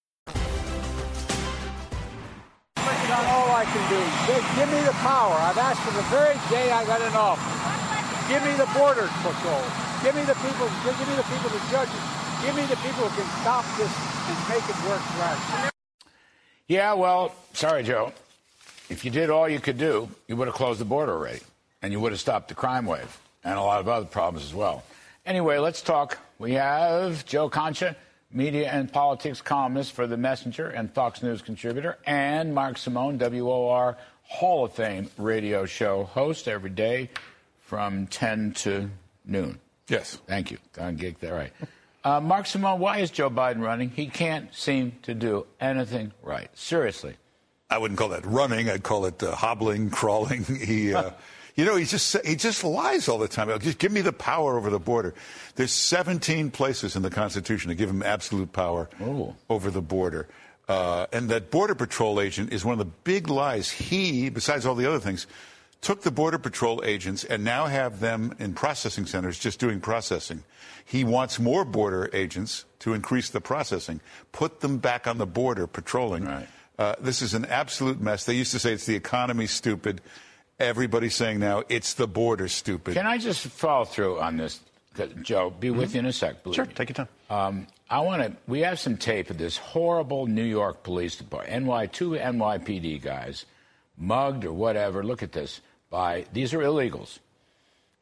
Give, 4.27 4.69
me 4.69 4.81
the 4.85 4.93
power. 5.01 5.33
I've 5.33 5.57
asked 5.57 5.81
from 5.81 5.95
the 5.97 6.07
very 6.13 6.37
day 6.49 6.69
I 6.69 6.85
got 6.85 7.01
in 7.01 7.13
office. 7.17 7.41
Give 8.29 8.43
me 8.45 8.53
the 8.53 8.69
border 8.77 9.09
patrol. 9.25 9.63
Give 10.03 10.13
me 10.13 10.21
the 10.23 10.37
people. 10.45 10.69
Give 10.85 10.93
me 11.09 11.15
the 11.17 11.25
people, 11.25 11.49
the 11.49 11.63
judges. 11.73 12.03
Give 12.45 12.55
me 12.55 12.65
the 12.69 12.77
people 12.77 13.09
who 13.09 13.13
can 13.17 13.29
stop 13.41 13.65
this 13.77 13.89
and 14.29 14.37
make 14.47 14.63
it 14.69 14.77
work 14.85 15.01
right. 15.17 15.71
Yeah, 16.67 16.93
well, 16.93 17.35
sorry, 17.53 17.83
Joe. 17.83 18.13
If 18.89 19.03
you 19.03 19.11
did 19.11 19.29
all 19.29 19.49
you 19.49 19.59
could 19.59 19.77
do, 19.77 20.09
you 20.27 20.35
would 20.35 20.47
have 20.47 20.55
closed 20.55 20.79
the 20.79 20.85
border 20.85 21.13
already, 21.13 21.41
and 21.81 21.91
you 21.91 21.99
would 21.99 22.11
have 22.11 22.21
stopped 22.21 22.49
the 22.49 22.55
crime 22.55 22.85
wave 22.85 23.19
and 23.43 23.57
a 23.57 23.61
lot 23.61 23.79
of 23.79 23.87
other 23.87 24.05
problems 24.05 24.45
as 24.45 24.53
well. 24.53 24.83
Anyway, 25.25 25.57
let's 25.57 25.81
talk. 25.81 26.17
We 26.39 26.53
have 26.53 27.25
Joe 27.25 27.49
Concha, 27.49 27.95
media 28.33 28.69
and 28.69 28.91
politics 28.91 29.41
columnist 29.41 29.91
for 29.93 30.07
The 30.07 30.17
Messenger 30.17 30.69
and 30.69 30.93
Fox 30.93 31.21
News 31.21 31.41
contributor, 31.41 31.97
and 32.05 32.53
Mark 32.53 32.77
Simone, 32.77 33.17
WOR 33.17 33.97
Hall 34.23 34.65
of 34.65 34.73
Fame 34.73 35.09
radio 35.17 35.65
show 35.65 36.03
host 36.03 36.47
every 36.47 36.69
day 36.69 37.09
from 37.59 38.07
10 38.07 38.53
to 38.53 38.89
noon. 39.25 39.59
Yes. 39.87 40.19
Thank 40.27 40.51
you. 40.51 40.57
Got 40.73 40.97
gig 40.97 41.19
there, 41.19 41.33
right. 41.33 41.51
Uh, 42.03 42.19
Mark 42.19 42.47
Simone, 42.47 42.79
why 42.79 42.99
is 42.99 43.11
Joe 43.11 43.29
Biden 43.29 43.61
running? 43.61 43.89
He 43.89 44.07
can't 44.07 44.53
seem 44.55 44.93
to 45.03 45.13
do 45.13 45.45
anything 45.59 46.13
right. 46.23 46.49
Seriously. 46.57 47.15
I 47.69 47.77
wouldn't 47.77 47.97
call 47.97 48.09
that 48.09 48.25
running. 48.25 48.69
I'd 48.69 48.83
call 48.83 49.05
it 49.05 49.21
uh, 49.21 49.35
hobbling, 49.35 49.89
crawling. 49.91 50.43
He, 50.43 50.93
uh, 50.93 51.11
you 51.55 51.65
know, 51.65 51.75
he 51.75 51.85
just 51.85 52.17
he 52.25 52.35
just 52.35 52.63
lies 52.63 53.07
all 53.07 53.17
the 53.17 53.27
time. 53.27 53.47
Just 53.59 53.77
give 53.77 53.91
me 53.91 54.01
the 54.01 54.13
power 54.13 54.57
over 54.57 54.69
the 54.69 54.79
border. 54.79 55.13
There's 55.55 55.73
17 55.73 56.51
places 56.51 56.95
in 56.95 57.01
the 57.01 57.09
Constitution 57.09 57.69
to 57.69 57.75
give 57.75 57.89
him 57.89 58.01
absolute 58.03 58.53
power 58.53 58.89
Ooh. 59.01 59.35
over 59.49 59.69
the 59.69 59.81
border. 59.81 60.27
Uh, 60.67 61.07
and 61.11 61.29
that 61.29 61.51
Border 61.51 61.75
Patrol 61.75 62.21
agent 62.21 62.53
is 62.53 62.63
one 62.63 62.73
of 62.73 62.79
the 62.79 62.93
big 63.03 63.27
lies. 63.29 63.69
He, 63.69 64.29
besides 64.29 64.65
all 64.65 64.75
the 64.75 64.85
other 64.85 64.99
things, 64.99 65.27
took 65.81 66.03
the 66.03 66.11
Border 66.11 66.37
Patrol 66.37 66.81
agents 66.85 67.25
and 67.25 67.43
now 67.43 67.65
have 67.65 67.99
them 67.99 68.33
in 68.39 68.53
processing 68.53 69.05
centers 69.05 69.37
just 69.37 69.59
doing 69.59 69.81
processing. 69.81 70.43
He 70.85 71.03
wants 71.03 71.39
more 71.39 71.65
border 71.65 72.09
agents 72.13 72.65
to 72.79 72.93
increase 72.93 73.29
the 73.29 73.41
processing, 73.41 73.99
put 74.31 74.61
them 74.61 74.77
back 74.77 75.07
on 75.07 75.17
the 75.17 75.25
border 75.25 75.67
patrolling. 75.67 76.25
Right. 76.25 76.47
Uh, 76.79 76.95
this 76.99 77.21
is 77.21 77.33
an 77.33 77.45
absolute 77.45 77.99
mess. 77.99 78.25
They 78.25 78.35
used 78.35 78.51
to 78.53 78.59
say 78.59 78.73
it's 78.73 78.85
the 78.85 78.95
economy 78.95 79.47
stupid. 79.47 80.01
Everybody's 80.61 81.15
saying 81.15 81.39
now 81.39 81.63
it's 81.69 81.95
the 81.95 82.07
border 82.07 82.47
stupid. 82.47 82.93
Can 82.93 83.07
I 83.07 83.17
just 83.17 83.47
follow 83.47 83.83
through 83.83 84.19
on 84.19 84.37
this, 84.37 84.59
Joe, 85.23 85.49
be 85.49 85.71
with 85.71 85.95
you 85.95 85.99
in 85.99 86.05
a 86.05 86.13
sec. 86.13 86.37
Sure, 86.51 86.65
me. 86.65 86.73
take 86.73 86.89
your 86.89 86.93
time. 86.93 87.07
Um, 87.29 87.67
I 87.89 88.01
want 88.01 88.21
to. 88.21 88.37
We 88.47 88.59
have 88.61 88.79
some 88.79 88.95
tape 88.95 89.31
of 89.31 89.37
this 89.37 89.57
horrible 89.57 90.27
New 90.27 90.43
York 90.43 90.83
Police 90.83 91.15
Department, 91.15 91.65
NY 91.65 91.87
two 91.87 92.11
NYPD 92.11 93.01
guys, 93.01 93.45
mugged 93.97 94.45
or 94.45 94.53
whatever. 94.53 95.03
Look 95.03 95.23
at 95.23 95.31
this. 95.31 95.61
By 95.89 96.25
these 96.31 96.53
are 96.53 96.59
illegals, 96.59 97.19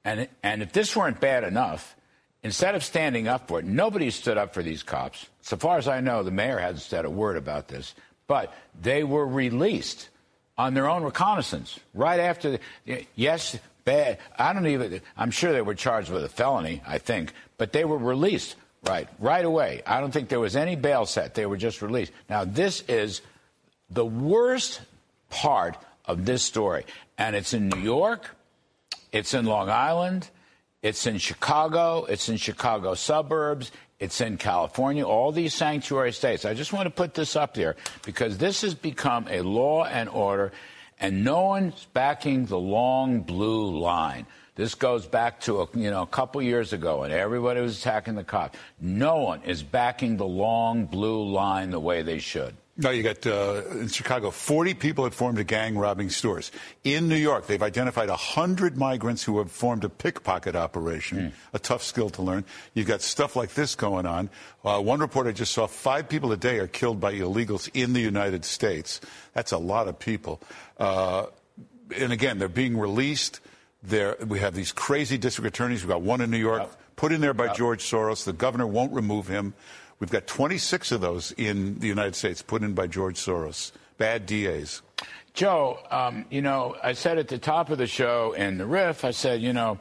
and 0.04 0.28
and 0.44 0.62
if 0.62 0.74
this 0.74 0.96
weren't 0.96 1.22
bad 1.22 1.44
enough, 1.44 1.96
instead 2.44 2.76
of 2.76 2.84
standing 2.84 3.28
up 3.28 3.48
for 3.48 3.60
it, 3.60 3.66
nobody 3.66 4.12
stood 4.12 4.38
up 4.38 4.54
for 4.54 4.62
these 4.62 4.84
cops. 4.84 5.28
So 5.42 5.56
far 5.58 5.78
as 5.78 5.88
I 5.88 6.02
know, 6.02 6.24
the 6.24 6.32
mayor 6.32 6.60
hasn't 6.60 6.84
said 6.84 7.06
a 7.06 7.10
word 7.10 7.38
about 7.38 7.70
this. 7.70 7.96
But 8.28 8.54
they 8.80 9.04
were 9.04 9.26
released 9.26 10.10
on 10.60 10.74
their 10.74 10.90
own 10.90 11.04
recognizance 11.04 11.80
right 11.94 12.20
after. 12.20 12.60
The, 12.86 13.08
yes, 13.16 13.58
bad. 13.86 14.20
I 14.38 14.52
don't 14.52 14.68
even. 14.68 15.02
I'm 15.18 15.32
sure 15.32 15.54
they 15.54 15.62
were 15.62 15.74
charged 15.74 16.12
with 16.12 16.24
a 16.24 16.30
felony. 16.30 16.84
I 16.86 16.98
think, 16.98 17.34
but 17.58 17.72
they 17.72 17.86
were 17.86 17.98
released 17.98 18.58
right 18.86 19.08
right 19.20 19.46
away. 19.46 19.82
I 19.88 20.02
don't 20.02 20.12
think 20.12 20.28
there 20.28 20.40
was 20.40 20.58
any 20.58 20.76
bail 20.76 21.06
set. 21.06 21.34
They 21.34 21.46
were 21.46 21.58
just 21.58 21.82
released. 21.82 22.12
Now 22.30 22.44
this 22.44 22.82
is 22.90 23.22
the 23.90 24.06
worst 24.06 24.82
part 25.30 25.78
of 26.06 26.26
this 26.26 26.44
story, 26.44 26.86
and 27.18 27.38
it's 27.38 27.54
in 27.54 27.70
New 27.70 27.80
York. 27.82 28.36
It's 29.14 29.34
in 29.34 29.46
Long 29.46 29.70
Island. 29.70 30.30
It's 30.82 31.08
in 31.08 31.20
Chicago. 31.20 32.04
It's 32.04 32.28
in 32.28 32.36
Chicago 32.36 32.96
suburbs. 32.96 33.72
It's 34.00 34.22
in 34.22 34.38
California, 34.38 35.06
all 35.06 35.34
these 35.34 35.54
sanctuary 35.54 36.14
states. 36.14 36.46
I 36.46 36.54
just 36.54 36.72
want 36.72 36.86
to 36.86 36.90
put 36.90 37.14
this 37.14 37.36
up 37.36 37.54
there 37.54 37.76
because 38.06 38.38
this 38.38 38.62
has 38.62 38.74
become 38.74 39.28
a 39.30 39.42
law 39.42 39.84
and 39.84 40.08
order, 40.08 40.54
and 41.00 41.26
no 41.26 41.42
one's 41.42 41.86
backing 41.94 42.46
the 42.46 42.58
long 42.58 43.22
blue 43.22 43.78
line. 43.78 44.26
This 44.56 44.76
goes 44.76 45.06
back 45.06 45.42
to 45.42 45.62
a, 45.62 45.68
you 45.74 45.92
know 45.92 46.02
a 46.02 46.08
couple 46.08 46.42
years 46.42 46.72
ago, 46.72 47.04
and 47.04 47.14
everybody 47.14 47.60
was 47.60 47.80
attacking 47.80 48.16
the 48.16 48.24
cops. 48.24 48.58
No 48.80 49.18
one 49.18 49.42
is 49.44 49.64
backing 49.64 50.16
the 50.16 50.28
long 50.28 50.86
blue 50.86 51.30
line 51.30 51.70
the 51.72 51.80
way 51.80 52.02
they 52.02 52.20
should. 52.20 52.56
No, 52.82 52.92
you 52.92 53.04
got 53.04 53.28
uh, 53.28 53.62
in 53.72 53.90
Chicago, 53.90 54.32
40 54.32 54.74
people 54.76 55.04
had 55.04 55.14
formed 55.14 55.38
a 55.38 55.44
gang 55.44 55.78
robbing 55.78 56.10
stores. 56.10 56.50
In 56.86 57.10
New 57.10 57.18
York, 57.18 57.46
they've 57.46 57.62
identified 57.62 58.08
100 58.08 58.78
migrants 58.78 59.22
who 59.22 59.38
have 59.40 59.52
formed 59.52 59.84
a 59.84 59.90
pickpocket 59.90 60.56
operation, 60.56 61.34
a 61.52 61.60
tough 61.60 61.84
skill 61.84 62.10
to 62.12 62.22
learn. 62.22 62.46
You've 62.74 62.88
got 62.88 63.02
stuff 63.02 63.36
like 63.36 63.54
this 63.54 63.76
going 63.76 64.06
on. 64.06 64.30
Uh, 64.64 64.80
one 64.80 65.02
report 65.02 65.28
I 65.28 65.34
just 65.34 65.52
saw 65.52 65.68
five 65.68 66.08
people 66.08 66.32
a 66.32 66.38
day 66.38 66.58
are 66.60 66.68
killed 66.68 67.02
by 67.02 67.14
illegals 67.16 67.70
in 67.74 67.92
the 67.92 68.00
United 68.00 68.46
States. 68.46 69.02
That's 69.34 69.52
a 69.52 69.58
lot 69.58 69.90
of 69.90 70.00
people. 70.00 70.42
Uh, 70.78 71.26
and 71.98 72.14
again, 72.14 72.40
they're 72.40 72.48
being 72.48 72.78
released. 72.78 73.42
There, 73.84 74.16
we 74.26 74.40
have 74.40 74.56
these 74.56 74.72
crazy 74.72 75.18
district 75.18 75.48
attorneys. 75.54 75.84
We've 75.84 75.90
got 75.90 76.02
one 76.02 76.22
in 76.22 76.32
New 76.32 76.38
York, 76.38 76.70
put 76.96 77.12
in 77.12 77.20
there 77.20 77.34
by 77.34 77.52
George 77.54 77.84
Soros. 77.84 78.24
The 78.24 78.32
governor 78.32 78.68
won't 78.68 78.94
remove 78.94 79.28
him. 79.28 79.54
We've 80.00 80.10
got 80.10 80.28
26 80.28 80.92
of 80.94 81.02
those 81.02 81.32
in 81.34 81.80
the 81.80 81.88
United 81.88 82.16
States 82.16 82.42
put 82.42 82.64
in 82.64 82.74
by 82.74 82.88
George 82.88 83.18
Soros. 83.18 83.72
Bad 83.98 84.26
DAs. 84.26 84.82
Joe, 85.34 85.80
um, 85.92 86.26
you 86.30 86.42
know, 86.42 86.76
I 86.82 86.94
said 86.94 87.18
at 87.18 87.28
the 87.28 87.38
top 87.38 87.70
of 87.70 87.78
the 87.78 87.88
show 87.88 88.34
in 88.34 88.58
the 88.58 88.66
riff, 88.66 89.04
I 89.04 89.12
said, 89.12 89.42
you 89.42 89.54
know, 89.54 89.78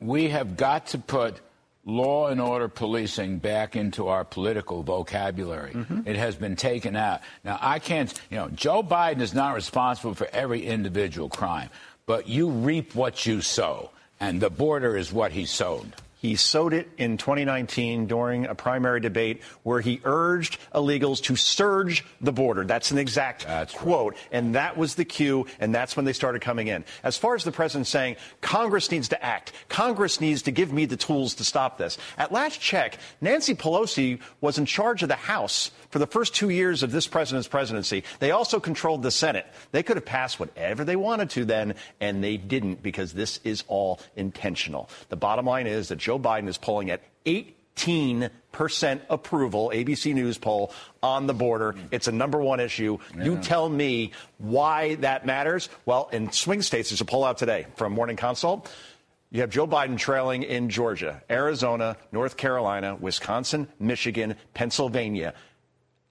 we 0.00 0.28
have 0.28 0.56
got 0.56 0.88
to 0.88 0.98
put 0.98 1.40
law 1.86 2.28
and 2.28 2.40
order 2.40 2.68
policing 2.68 3.38
back 3.38 3.76
into 3.76 4.08
our 4.08 4.24
political 4.24 4.82
vocabulary. 4.82 5.74
It 6.06 6.16
has 6.16 6.36
been 6.36 6.56
taken 6.56 6.96
out. 6.96 7.20
Now, 7.42 7.58
I 7.60 7.78
can't, 7.78 8.12
you 8.30 8.36
know, 8.36 8.48
Joe 8.48 8.82
Biden 8.82 9.20
is 9.20 9.34
not 9.34 9.54
responsible 9.54 10.14
for 10.14 10.28
every 10.32 10.64
individual 10.64 11.28
crime, 11.28 11.68
but 12.06 12.28
you 12.28 12.48
reap 12.48 12.94
what 12.94 13.26
you 13.26 13.40
sow, 13.40 13.90
and 14.20 14.40
the 14.40 14.50
border 14.50 14.96
is 14.96 15.12
what 15.12 15.32
he 15.32 15.44
sowed. 15.44 15.92
He 16.24 16.36
sowed 16.36 16.72
it 16.72 16.88
in 16.96 17.18
2019 17.18 18.06
during 18.06 18.46
a 18.46 18.54
primary 18.54 18.98
debate 18.98 19.42
where 19.62 19.82
he 19.82 20.00
urged 20.04 20.56
illegals 20.74 21.22
to 21.24 21.36
surge 21.36 22.02
the 22.18 22.32
border. 22.32 22.64
That's 22.64 22.90
an 22.92 22.96
exact 22.96 23.46
quote. 23.74 24.16
And 24.32 24.54
that 24.54 24.78
was 24.78 24.94
the 24.94 25.04
cue, 25.04 25.44
and 25.60 25.74
that's 25.74 25.98
when 25.98 26.06
they 26.06 26.14
started 26.14 26.40
coming 26.40 26.68
in. 26.68 26.86
As 27.02 27.18
far 27.18 27.34
as 27.34 27.44
the 27.44 27.52
president 27.52 27.88
saying, 27.88 28.16
Congress 28.40 28.90
needs 28.90 29.08
to 29.08 29.22
act, 29.22 29.52
Congress 29.68 30.18
needs 30.18 30.40
to 30.44 30.50
give 30.50 30.72
me 30.72 30.86
the 30.86 30.96
tools 30.96 31.34
to 31.34 31.44
stop 31.44 31.76
this. 31.76 31.98
At 32.16 32.32
last 32.32 32.58
check, 32.58 32.96
Nancy 33.20 33.54
Pelosi 33.54 34.18
was 34.40 34.56
in 34.56 34.64
charge 34.64 35.02
of 35.02 35.10
the 35.10 35.16
House 35.16 35.72
for 35.90 35.98
the 35.98 36.06
first 36.06 36.34
two 36.34 36.48
years 36.48 36.82
of 36.82 36.90
this 36.90 37.06
president's 37.06 37.48
presidency. 37.48 38.02
They 38.20 38.30
also 38.30 38.60
controlled 38.60 39.02
the 39.02 39.10
Senate. 39.10 39.46
They 39.72 39.82
could 39.82 39.98
have 39.98 40.06
passed 40.06 40.40
whatever 40.40 40.86
they 40.86 40.96
wanted 40.96 41.28
to 41.30 41.44
then, 41.44 41.74
and 42.00 42.24
they 42.24 42.38
didn't 42.38 42.82
because 42.82 43.12
this 43.12 43.40
is 43.44 43.62
all 43.68 44.00
intentional. 44.16 44.88
The 45.10 45.16
bottom 45.16 45.44
line 45.44 45.66
is 45.66 45.88
that 45.88 45.98
Joe 45.98 46.13
Biden 46.18 46.48
is 46.48 46.58
polling 46.58 46.90
at 46.90 47.02
18% 47.26 48.30
approval, 49.08 49.70
ABC 49.74 50.14
News 50.14 50.38
poll, 50.38 50.72
on 51.02 51.26
the 51.26 51.34
border. 51.34 51.74
It's 51.90 52.08
a 52.08 52.12
number 52.12 52.38
one 52.38 52.60
issue. 52.60 52.98
You 53.20 53.38
tell 53.38 53.68
me 53.68 54.12
why 54.38 54.96
that 54.96 55.26
matters. 55.26 55.68
Well, 55.86 56.08
in 56.12 56.32
swing 56.32 56.62
states, 56.62 56.90
there's 56.90 57.00
a 57.00 57.04
poll 57.04 57.24
out 57.24 57.38
today 57.38 57.66
from 57.76 57.92
Morning 57.92 58.16
Consult. 58.16 58.70
You 59.30 59.40
have 59.40 59.50
Joe 59.50 59.66
Biden 59.66 59.98
trailing 59.98 60.44
in 60.44 60.68
Georgia, 60.68 61.20
Arizona, 61.28 61.96
North 62.12 62.36
Carolina, 62.36 62.94
Wisconsin, 62.94 63.66
Michigan, 63.80 64.36
Pennsylvania. 64.54 65.34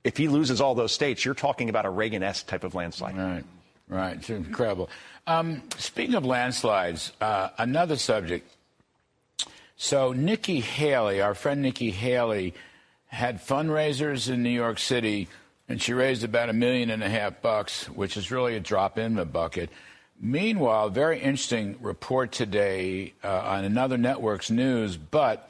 If 0.03 0.17
he 0.17 0.27
loses 0.27 0.59
all 0.59 0.75
those 0.75 0.91
states, 0.91 1.23
you're 1.23 1.33
talking 1.33 1.69
about 1.69 1.85
a 1.85 1.89
Reagan 1.89 2.21
esque 2.21 2.47
type 2.47 2.65
of 2.65 2.75
landslide. 2.75 3.15
Right, 3.15 3.45
right. 3.87 4.17
It's 4.17 4.29
incredible. 4.29 4.89
Um, 5.25 5.63
speaking 5.77 6.15
of 6.15 6.25
landslides, 6.25 7.13
uh, 7.21 7.51
another 7.57 7.95
subject. 7.95 8.52
So, 9.75 10.13
Nikki 10.13 10.59
Haley, 10.59 11.21
our 11.21 11.33
friend 11.33 11.62
Nikki 11.62 11.91
Haley, 11.91 12.53
had 13.07 13.41
fundraisers 13.41 14.29
in 14.29 14.43
New 14.43 14.49
York 14.49 14.79
City, 14.79 15.27
and 15.67 15.81
she 15.81 15.93
raised 15.93 16.23
about 16.23 16.49
a 16.49 16.53
million 16.53 16.89
and 16.89 17.03
a 17.03 17.09
half 17.09 17.41
bucks, 17.41 17.89
which 17.89 18.15
is 18.15 18.31
really 18.31 18.55
a 18.55 18.59
drop 18.59 18.97
in 18.97 19.15
the 19.15 19.25
bucket. 19.25 19.69
Meanwhile, 20.19 20.89
very 20.89 21.19
interesting 21.19 21.77
report 21.81 22.31
today 22.31 23.13
uh, 23.23 23.27
on 23.27 23.65
another 23.65 23.97
network's 23.97 24.51
news, 24.51 24.95
but 24.95 25.49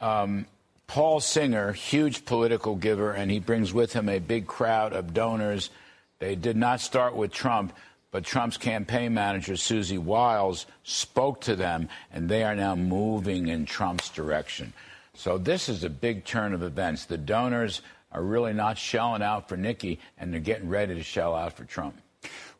um, 0.00 0.46
Paul 0.86 1.20
Singer, 1.20 1.72
huge 1.72 2.24
political 2.24 2.76
giver, 2.76 3.12
and 3.12 3.30
he 3.30 3.40
brings 3.40 3.72
with 3.72 3.94
him 3.94 4.08
a 4.08 4.18
big 4.18 4.46
crowd 4.46 4.92
of 4.92 5.14
donors. 5.14 5.70
They 6.18 6.34
did 6.34 6.56
not 6.56 6.80
start 6.80 7.16
with 7.16 7.32
Trump, 7.32 7.72
but 8.12 8.24
Trump's 8.24 8.58
campaign 8.58 9.14
manager, 9.14 9.56
Susie 9.56 9.98
Wiles, 9.98 10.66
spoke 10.84 11.40
to 11.40 11.56
them, 11.56 11.88
and 12.12 12.28
they 12.28 12.44
are 12.44 12.54
now 12.54 12.76
moving 12.76 13.48
in 13.48 13.66
Trump's 13.66 14.10
direction. 14.10 14.72
So 15.14 15.38
this 15.38 15.68
is 15.68 15.82
a 15.82 15.90
big 15.90 16.24
turn 16.24 16.52
of 16.52 16.62
events. 16.62 17.06
The 17.06 17.18
donors 17.18 17.82
are 18.12 18.22
really 18.22 18.52
not 18.52 18.78
shelling 18.78 19.22
out 19.22 19.48
for 19.48 19.56
Nikki, 19.56 19.98
and 20.18 20.32
they're 20.32 20.40
getting 20.40 20.68
ready 20.68 20.94
to 20.94 21.02
shell 21.02 21.34
out 21.34 21.54
for 21.54 21.64
Trump. 21.64 21.96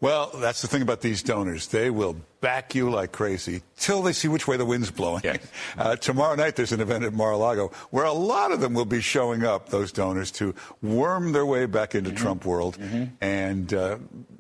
Well, 0.03 0.31
that's 0.35 0.61
the 0.63 0.69
thing 0.69 0.83
about 0.83 1.01
these 1.01 1.23
donors. 1.23 1.69
They 1.69 1.89
will 1.89 2.17
back 2.41 2.75
you 2.75 2.91
like 2.91 3.13
crazy 3.13 3.63
till 3.77 4.03
they 4.03 4.13
see 4.13 4.27
which 4.27 4.49
way 4.49 4.57
the 4.57 4.67
wind's 4.67 4.91
blowing. 4.91 5.23
Uh, 5.79 5.97
tomorrow 5.97 6.35
night, 6.35 6.57
there's 6.57 6.73
an 6.73 6.81
event 6.81 7.05
at 7.05 7.15
Mar-a-Lago 7.15 7.69
where 7.91 8.05
a 8.05 8.13
lot 8.13 8.53
of 8.53 8.61
them 8.61 8.75
will 8.75 8.85
be 8.85 9.01
showing 9.01 9.45
up, 9.45 9.69
those 9.71 9.91
donors, 9.93 10.31
to 10.33 10.55
worm 10.83 11.33
their 11.33 11.47
way 11.47 11.65
back 11.67 11.95
into 11.95 12.11
Trump 12.13 12.45
world. 12.45 12.77
And 13.21 13.73
uh, 13.73 13.99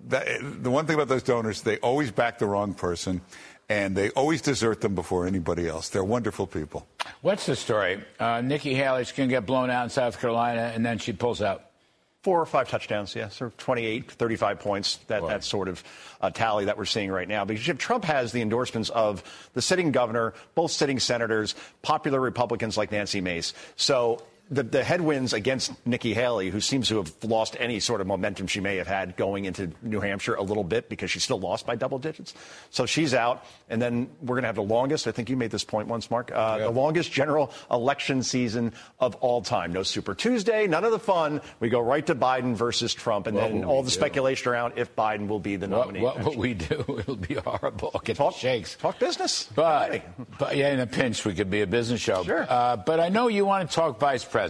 that, 0.08 0.26
the 0.42 0.70
one 0.70 0.86
thing 0.86 0.94
about 0.96 1.08
those 1.08 1.22
donors, 1.22 1.62
they 1.62 1.78
always 1.78 2.10
back 2.10 2.38
the 2.38 2.46
wrong 2.46 2.74
person. 2.74 3.22
and 3.68 3.96
they 3.96 4.10
always 4.10 4.42
desert 4.42 4.80
them 4.82 4.94
before 4.94 5.26
anybody 5.26 5.66
else. 5.68 5.88
They're 5.88 6.04
wonderful 6.04 6.46
people. 6.46 6.86
What's 7.22 7.46
the 7.46 7.56
story? 7.56 8.02
Uh, 8.18 8.40
Nikki 8.42 8.74
Haley's 8.74 9.12
going 9.12 9.28
to 9.30 9.34
get 9.34 9.46
blown 9.46 9.70
out 9.70 9.84
in 9.84 9.90
South 9.90 10.20
Carolina, 10.20 10.72
and 10.74 10.84
then 10.84 10.98
she 10.98 11.12
pulls 11.14 11.40
out. 11.40 11.71
Four 12.22 12.40
or 12.40 12.46
five 12.46 12.68
touchdowns, 12.68 13.16
yes, 13.16 13.42
or 13.42 13.50
28, 13.58 14.12
35 14.12 14.60
points. 14.60 14.96
That, 15.08 15.26
that 15.26 15.42
sort 15.42 15.66
of 15.68 15.82
uh, 16.20 16.30
tally 16.30 16.66
that 16.66 16.78
we're 16.78 16.84
seeing 16.84 17.10
right 17.10 17.26
now. 17.26 17.44
Because 17.44 17.76
Trump 17.78 18.04
has 18.04 18.30
the 18.30 18.40
endorsements 18.40 18.90
of 18.90 19.24
the 19.54 19.62
sitting 19.62 19.90
governor, 19.90 20.34
both 20.54 20.70
sitting 20.70 21.00
senators, 21.00 21.56
popular 21.82 22.20
Republicans 22.20 22.76
like 22.76 22.92
Nancy 22.92 23.20
Mace. 23.20 23.54
So 23.74 24.22
the, 24.52 24.62
the, 24.62 24.84
headwinds 24.84 25.32
against 25.32 25.72
Nikki 25.86 26.12
Haley, 26.14 26.50
who 26.50 26.60
seems 26.60 26.88
to 26.88 26.98
have 26.98 27.12
lost 27.24 27.56
any 27.58 27.80
sort 27.80 28.00
of 28.02 28.06
momentum 28.06 28.46
she 28.46 28.60
may 28.60 28.76
have 28.76 28.86
had 28.86 29.16
going 29.16 29.46
into 29.46 29.70
New 29.82 30.00
Hampshire 30.00 30.34
a 30.34 30.42
little 30.42 30.62
bit 30.64 30.88
because 30.90 31.10
she 31.10 31.18
still 31.18 31.40
lost 31.40 31.66
by 31.66 31.74
double 31.74 31.98
digits. 31.98 32.34
So 32.70 32.84
she's 32.86 33.14
out. 33.14 33.44
And 33.70 33.80
then 33.80 34.10
we're 34.20 34.34
going 34.34 34.42
to 34.42 34.48
have 34.48 34.56
the 34.56 34.62
longest, 34.62 35.06
I 35.08 35.12
think 35.12 35.30
you 35.30 35.36
made 35.36 35.50
this 35.50 35.64
point 35.64 35.88
once, 35.88 36.10
Mark, 36.10 36.30
uh, 36.30 36.58
the 36.58 36.70
longest 36.70 37.10
general 37.10 37.50
election 37.70 38.22
season 38.22 38.74
of 39.00 39.14
all 39.16 39.40
time. 39.40 39.72
No 39.72 39.82
Super 39.82 40.14
Tuesday, 40.14 40.66
none 40.66 40.84
of 40.84 40.90
the 40.92 40.98
fun. 40.98 41.40
We 41.58 41.70
go 41.70 41.80
right 41.80 42.06
to 42.06 42.14
Biden 42.14 42.54
versus 42.54 42.92
Trump, 42.92 43.26
and 43.26 43.36
What 43.36 43.50
then 43.50 43.64
all 43.64 43.82
the 43.82 43.88
do? 43.90 43.94
speculation 43.94 44.52
around 44.52 44.74
if 44.76 44.94
Biden 44.94 45.28
will 45.28 45.40
be 45.40 45.56
the 45.56 45.68
What, 45.68 45.86
nominee. 45.86 46.00
what 46.02 46.22
will 46.22 46.36
we 46.36 46.52
do? 46.52 46.84
It'll 46.98 47.16
be 47.16 47.34
horrible. 47.36 47.98
Get 48.04 48.16
Talk- 48.18 48.34
shakes. 48.34 48.76
Talk 48.76 48.98
business. 48.98 49.48
But, 49.54 50.02
but 50.38 50.56
yeah, 50.56 50.72
in 50.74 50.80
a 50.80 50.86
pinch, 50.86 51.24
we 51.24 51.32
could 51.34 51.50
be 51.50 51.62
a 51.62 51.66
business 51.66 52.00
show. 52.02 52.22
Sure. 52.22 52.44
Uh, 52.46 52.76
but 52.76 53.00
I 53.00 53.08
know 53.08 53.28
you 53.28 53.46
want 53.46 53.70
to 53.70 53.74
talk 53.74 53.98
vice 53.98 54.24
president. 54.24 54.41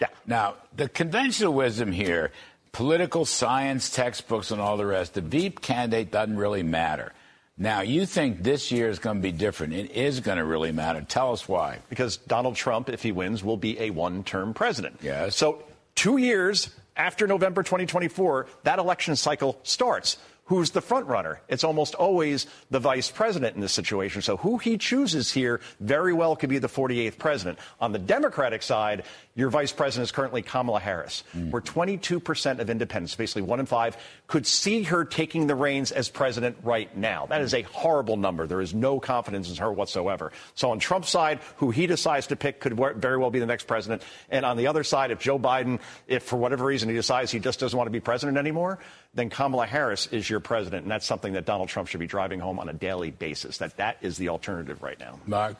Yeah. 0.00 0.08
Now, 0.26 0.54
the 0.74 0.88
conventional 0.88 1.52
wisdom 1.52 1.92
here, 1.92 2.32
political 2.72 3.24
science 3.24 3.90
textbooks 3.90 4.50
and 4.50 4.60
all 4.60 4.76
the 4.76 4.86
rest, 4.86 5.14
the 5.14 5.20
Veep 5.20 5.60
candidate 5.60 6.10
doesn't 6.10 6.36
really 6.36 6.62
matter. 6.62 7.12
Now, 7.58 7.80
you 7.80 8.04
think 8.04 8.42
this 8.42 8.70
year 8.70 8.90
is 8.90 8.98
going 8.98 9.16
to 9.16 9.22
be 9.22 9.32
different. 9.32 9.72
It 9.72 9.92
is 9.92 10.20
going 10.20 10.36
to 10.36 10.44
really 10.44 10.72
matter. 10.72 11.00
Tell 11.00 11.32
us 11.32 11.48
why. 11.48 11.78
Because 11.88 12.18
Donald 12.18 12.54
Trump, 12.54 12.90
if 12.90 13.02
he 13.02 13.12
wins, 13.12 13.42
will 13.42 13.56
be 13.56 13.80
a 13.80 13.90
one 13.90 14.24
term 14.24 14.52
president. 14.52 14.98
Yes. 15.02 15.36
So, 15.36 15.62
two 15.94 16.18
years 16.18 16.68
after 16.96 17.26
November 17.26 17.62
2024, 17.62 18.46
that 18.64 18.78
election 18.78 19.16
cycle 19.16 19.58
starts. 19.62 20.18
Who's 20.46 20.70
the 20.70 20.80
front 20.80 21.06
runner? 21.06 21.40
It's 21.48 21.64
almost 21.64 21.96
always 21.96 22.46
the 22.70 22.78
vice 22.78 23.10
president 23.10 23.56
in 23.56 23.60
this 23.60 23.72
situation. 23.72 24.22
So, 24.22 24.36
who 24.36 24.58
he 24.58 24.78
chooses 24.78 25.32
here 25.32 25.60
very 25.80 26.12
well 26.12 26.36
could 26.36 26.50
be 26.50 26.58
the 26.58 26.68
48th 26.68 27.18
president. 27.18 27.58
On 27.80 27.90
the 27.90 27.98
Democratic 27.98 28.62
side, 28.62 29.02
your 29.34 29.50
vice 29.50 29.72
president 29.72 30.04
is 30.04 30.12
currently 30.12 30.42
Kamala 30.42 30.78
Harris, 30.78 31.24
hmm. 31.32 31.50
where 31.50 31.60
22% 31.60 32.60
of 32.60 32.70
independents, 32.70 33.16
basically 33.16 33.42
one 33.42 33.58
in 33.58 33.66
five, 33.66 33.96
could 34.28 34.46
see 34.46 34.84
her 34.84 35.04
taking 35.04 35.48
the 35.48 35.56
reins 35.56 35.90
as 35.90 36.08
president 36.08 36.56
right 36.62 36.96
now. 36.96 37.26
That 37.26 37.40
is 37.40 37.52
a 37.52 37.62
horrible 37.62 38.16
number. 38.16 38.46
There 38.46 38.60
is 38.60 38.72
no 38.72 39.00
confidence 39.00 39.50
in 39.50 39.56
her 39.56 39.72
whatsoever. 39.72 40.30
So 40.54 40.70
on 40.70 40.78
Trump's 40.78 41.10
side, 41.10 41.40
who 41.56 41.72
he 41.72 41.88
decides 41.88 42.28
to 42.28 42.36
pick 42.36 42.60
could 42.60 42.78
very 42.96 43.18
well 43.18 43.30
be 43.30 43.40
the 43.40 43.46
next 43.46 43.66
president. 43.66 44.02
And 44.30 44.46
on 44.46 44.56
the 44.56 44.68
other 44.68 44.84
side, 44.84 45.10
if 45.10 45.18
Joe 45.18 45.40
Biden, 45.40 45.80
if 46.06 46.22
for 46.22 46.36
whatever 46.36 46.64
reason 46.64 46.88
he 46.88 46.94
decides 46.94 47.32
he 47.32 47.40
just 47.40 47.58
doesn't 47.58 47.76
want 47.76 47.88
to 47.88 47.92
be 47.92 48.00
president 48.00 48.38
anymore, 48.38 48.78
then 49.16 49.30
Kamala 49.30 49.66
Harris 49.66 50.06
is 50.08 50.28
your 50.28 50.35
president. 50.40 50.82
And 50.82 50.90
that's 50.90 51.06
something 51.06 51.32
that 51.34 51.44
Donald 51.44 51.68
Trump 51.68 51.88
should 51.88 52.00
be 52.00 52.06
driving 52.06 52.40
home 52.40 52.58
on 52.58 52.68
a 52.68 52.72
daily 52.72 53.10
basis, 53.10 53.58
that 53.58 53.76
that 53.76 53.98
is 54.02 54.16
the 54.16 54.28
alternative 54.28 54.82
right 54.82 54.98
now. 54.98 55.18
Mark, 55.26 55.56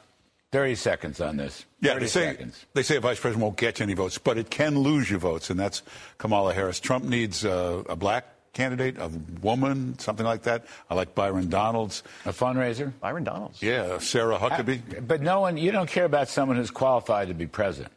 30 0.53 0.75
seconds 0.77 1.21
on 1.21 1.37
this. 1.37 1.65
Yeah, 1.81 1.95
30 1.95 2.01
they 2.01 2.09
say, 2.09 2.27
seconds. 2.31 2.67
they 2.75 2.83
say 2.83 2.97
a 2.97 3.01
vice 3.01 3.21
president 3.21 3.43
won't 3.43 3.57
get 3.57 3.79
you 3.79 3.85
any 3.85 3.95
votes, 3.95 4.19
but 4.19 4.39
it 4.39 4.51
can 4.51 4.79
lose 4.79 5.11
you 5.11 5.19
votes, 5.19 5.51
and 5.51 5.59
that's 5.59 5.83
Kamala 6.19 6.55
Harris. 6.55 6.81
Trump 6.81 7.05
needs 7.05 7.45
uh, 7.45 7.83
a 7.89 7.97
black 7.97 8.27
candidate, 8.53 8.97
a 8.99 9.11
woman, 9.43 9.99
something 9.99 10.25
like 10.25 10.45
that. 10.45 10.65
I 10.89 10.95
like 10.95 11.15
Byron 11.15 11.51
Donalds. 11.51 12.03
A 12.25 12.33
fundraiser? 12.33 12.91
Byron 13.01 13.23
Donalds. 13.25 13.63
Yeah, 13.63 13.99
Sarah 13.99 14.39
Huckabee. 14.39 14.97
Uh, 14.97 15.01
but 15.03 15.21
no 15.21 15.41
one, 15.41 15.59
you 15.59 15.73
don't 15.73 15.91
care 15.91 16.07
about 16.07 16.29
someone 16.29 16.57
who's 16.57 16.71
qualified 16.71 17.29
to 17.29 17.35
be 17.35 17.47
president. 17.47 17.93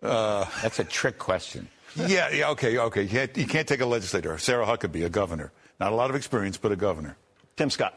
Uh, 0.00 0.44
That's 0.62 0.78
a 0.78 0.84
trick 0.84 1.18
question. 1.18 1.68
yeah, 1.96 2.30
yeah, 2.30 2.50
okay, 2.50 2.78
okay. 2.78 3.02
You 3.02 3.08
can't, 3.08 3.36
you 3.36 3.46
can't 3.46 3.66
take 3.66 3.80
a 3.80 3.86
legislator. 3.86 4.38
Sarah 4.38 4.66
Huckabee, 4.66 5.04
a 5.04 5.10
governor. 5.10 5.50
Not 5.80 5.92
a 5.92 5.94
lot 5.94 6.10
of 6.10 6.16
experience, 6.16 6.56
but 6.56 6.72
a 6.72 6.76
governor. 6.76 7.16
Tim 7.56 7.70
Scott. 7.70 7.94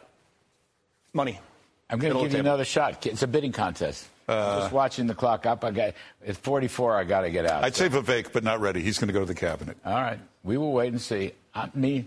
Money. 1.13 1.39
I'm 1.89 1.99
going 1.99 2.11
to 2.13 2.19
give 2.19 2.21
you 2.21 2.25
of 2.25 2.31
the 2.31 2.37
table. 2.37 2.47
another 2.49 2.65
shot. 2.65 3.05
It's 3.05 3.23
a 3.23 3.27
bidding 3.27 3.51
contest. 3.53 4.07
Uh, 4.27 4.59
Just 4.59 4.73
watching 4.73 5.07
the 5.07 5.15
clock 5.15 5.45
up. 5.45 5.63
I 5.63 5.71
got 5.71 5.93
at 6.25 6.35
44. 6.37 6.97
I 6.97 7.03
got 7.05 7.21
to 7.21 7.29
get 7.29 7.45
out. 7.45 7.63
I'd 7.63 7.75
say 7.75 7.87
Vivek, 7.87 8.33
but 8.33 8.43
not 8.43 8.59
ready. 8.59 8.81
He's 8.81 8.97
going 8.97 9.07
to 9.07 9.13
go 9.13 9.21
to 9.21 9.25
the 9.25 9.33
cabinet. 9.33 9.77
All 9.85 9.93
right, 9.93 10.19
we 10.43 10.57
will 10.57 10.73
wait 10.73 10.91
and 10.91 10.99
see. 11.01 11.31
I'm, 11.55 11.71
me, 11.73 12.05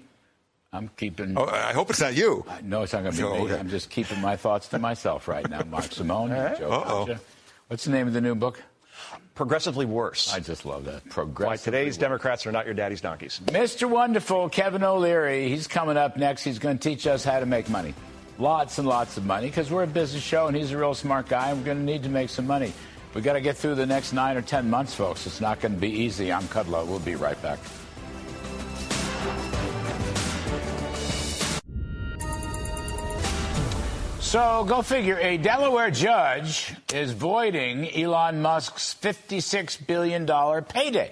I'm 0.71 0.91
keeping. 0.99 1.39
Oh, 1.39 1.47
I 1.47 1.73
hope 1.73 1.89
it's 1.89 2.01
not 2.01 2.15
you. 2.15 2.45
No, 2.63 2.83
it's 2.83 2.93
not 2.93 3.05
going 3.05 3.15
to 3.15 3.19
be 3.19 3.25
Oh, 3.27 3.35
me. 3.37 3.41
okay. 3.45 3.59
I'm 3.59 3.71
just 3.71 3.89
keeping 3.89 4.21
my 4.21 4.37
thoughts 4.37 4.69
to 4.69 4.79
myself 4.79 5.29
right 5.29 5.49
now. 5.49 5.63
Mark 5.65 5.91
Simone, 5.93 6.31
All 6.33 6.43
right. 6.43 6.59
Joe 6.59 6.71
Uh-oh. 6.71 7.17
What's 7.69 7.85
the 7.85 7.91
name 7.91 8.07
of 8.07 8.13
the 8.13 8.21
new 8.21 8.35
book? 8.35 8.63
Progressively 9.41 9.87
worse. 9.87 10.35
I 10.35 10.41
just 10.41 10.67
love 10.67 10.85
that. 10.85 11.03
Why 11.03 11.11
Progressive. 11.13 11.65
today's 11.65 11.97
Democrats 11.97 12.47
are 12.47 12.53
not 12.53 12.67
your 12.67 12.75
daddy's 12.75 13.01
donkeys. 13.01 13.41
Mr. 13.47 13.89
Wonderful, 13.89 14.51
Kevin 14.51 14.85
O'Leary, 14.85 15.49
he's 15.49 15.67
coming 15.67 15.97
up 15.97 16.19
next. 16.19 16.45
He's 16.45 16.59
going 16.59 16.77
to 16.77 16.89
teach 16.91 17.07
us 17.07 17.25
how 17.25 17.41
to 17.41 17.47
make 17.47 17.71
money. 17.71 17.95
Lots 18.37 18.77
and 18.77 18.87
lots 18.87 19.17
of 19.17 19.25
money 19.25 19.47
because 19.47 19.71
we're 19.71 19.85
a 19.85 19.87
business 19.87 20.23
show 20.23 20.49
and 20.49 20.55
he's 20.55 20.73
a 20.73 20.77
real 20.77 20.93
smart 20.93 21.27
guy. 21.27 21.55
We're 21.55 21.65
going 21.65 21.79
to 21.79 21.83
need 21.83 22.03
to 22.03 22.11
make 22.11 22.29
some 22.29 22.47
money. 22.47 22.75
We've 23.15 23.25
got 23.25 23.33
to 23.33 23.41
get 23.41 23.57
through 23.57 23.77
the 23.77 23.87
next 23.87 24.13
nine 24.13 24.37
or 24.37 24.43
10 24.43 24.69
months, 24.69 24.95
folks. 24.95 25.27
It's 25.27 25.41
not 25.41 25.59
going 25.59 25.73
to 25.73 25.81
be 25.81 25.89
easy. 25.89 26.31
I'm 26.31 26.43
Kudlow. 26.43 26.87
We'll 26.87 26.99
be 26.99 27.15
right 27.15 27.41
back. 27.41 27.61
So 34.31 34.65
go 34.65 34.81
figure. 34.81 35.19
A 35.19 35.39
Delaware 35.39 35.91
judge 35.91 36.73
is 36.95 37.11
voiding 37.11 37.93
Elon 37.93 38.41
Musk's 38.41 38.95
$56 39.03 39.85
billion 39.89 40.25
payday. 40.67 41.11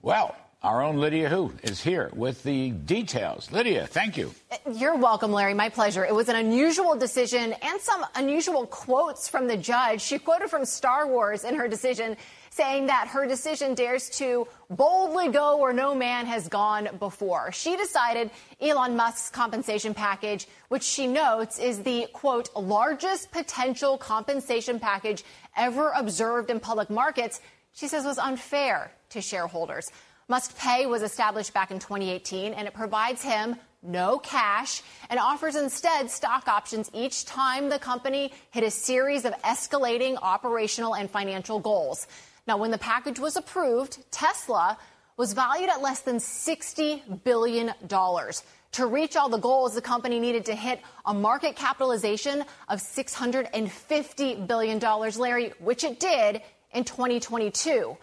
Well, 0.00 0.34
our 0.62 0.82
own 0.82 0.96
Lydia 0.96 1.28
Hu 1.28 1.52
is 1.62 1.82
here 1.82 2.10
with 2.14 2.42
the 2.42 2.70
details. 2.70 3.52
Lydia, 3.52 3.86
thank 3.86 4.16
you. 4.16 4.34
You're 4.72 4.96
welcome, 4.96 5.32
Larry. 5.32 5.52
My 5.52 5.68
pleasure. 5.68 6.02
It 6.06 6.14
was 6.14 6.30
an 6.30 6.36
unusual 6.36 6.96
decision 6.96 7.54
and 7.60 7.78
some 7.78 8.06
unusual 8.14 8.66
quotes 8.66 9.28
from 9.28 9.46
the 9.46 9.58
judge. 9.58 10.00
She 10.00 10.18
quoted 10.18 10.48
from 10.48 10.64
Star 10.64 11.06
Wars 11.06 11.44
in 11.44 11.56
her 11.56 11.68
decision, 11.68 12.16
saying 12.50 12.86
that 12.86 13.08
her 13.08 13.26
decision 13.26 13.74
dares 13.74 14.10
to 14.10 14.46
boldly 14.68 15.28
go 15.28 15.56
where 15.56 15.72
no 15.72 15.94
man 15.94 16.26
has 16.26 16.48
gone 16.48 16.88
before. 16.98 17.52
She 17.52 17.76
decided 17.76 18.30
Elon 18.60 18.96
Musk's 18.96 19.30
compensation 19.30 19.94
package, 19.94 20.46
which 20.68 20.82
she 20.82 21.06
notes 21.06 21.58
is 21.58 21.82
the 21.82 22.08
quote, 22.12 22.54
largest 22.56 23.30
potential 23.30 23.96
compensation 23.96 24.80
package 24.80 25.24
ever 25.56 25.92
observed 25.92 26.50
in 26.50 26.60
public 26.60 26.90
markets, 26.90 27.40
she 27.72 27.86
says 27.86 28.04
was 28.04 28.18
unfair 28.18 28.90
to 29.10 29.20
shareholders. 29.20 29.90
Musk 30.28 30.56
Pay 30.58 30.86
was 30.86 31.02
established 31.02 31.54
back 31.54 31.70
in 31.70 31.78
2018, 31.78 32.52
and 32.54 32.68
it 32.68 32.74
provides 32.74 33.22
him 33.22 33.56
no 33.82 34.18
cash 34.18 34.82
and 35.08 35.18
offers 35.18 35.56
instead 35.56 36.10
stock 36.10 36.46
options 36.46 36.90
each 36.92 37.24
time 37.24 37.68
the 37.68 37.78
company 37.78 38.32
hit 38.50 38.62
a 38.62 38.70
series 38.70 39.24
of 39.24 39.32
escalating 39.42 40.16
operational 40.20 40.94
and 40.94 41.10
financial 41.10 41.58
goals. 41.58 42.06
Now, 42.50 42.56
when 42.56 42.72
the 42.72 42.78
package 42.78 43.20
was 43.20 43.36
approved, 43.36 43.98
Tesla 44.10 44.76
was 45.16 45.34
valued 45.34 45.70
at 45.70 45.82
less 45.82 46.00
than 46.00 46.16
$60 46.16 47.22
billion. 47.22 47.72
To 47.88 48.86
reach 48.86 49.14
all 49.14 49.28
the 49.28 49.38
goals, 49.38 49.76
the 49.76 49.80
company 49.80 50.18
needed 50.18 50.46
to 50.46 50.56
hit 50.56 50.80
a 51.06 51.14
market 51.14 51.54
capitalization 51.54 52.42
of 52.68 52.80
$650 52.80 54.46
billion, 54.48 54.80
Larry, 54.80 55.52
which 55.60 55.84
it 55.84 56.00
did 56.00 56.42
in 56.72 56.82
2022. 56.82 57.96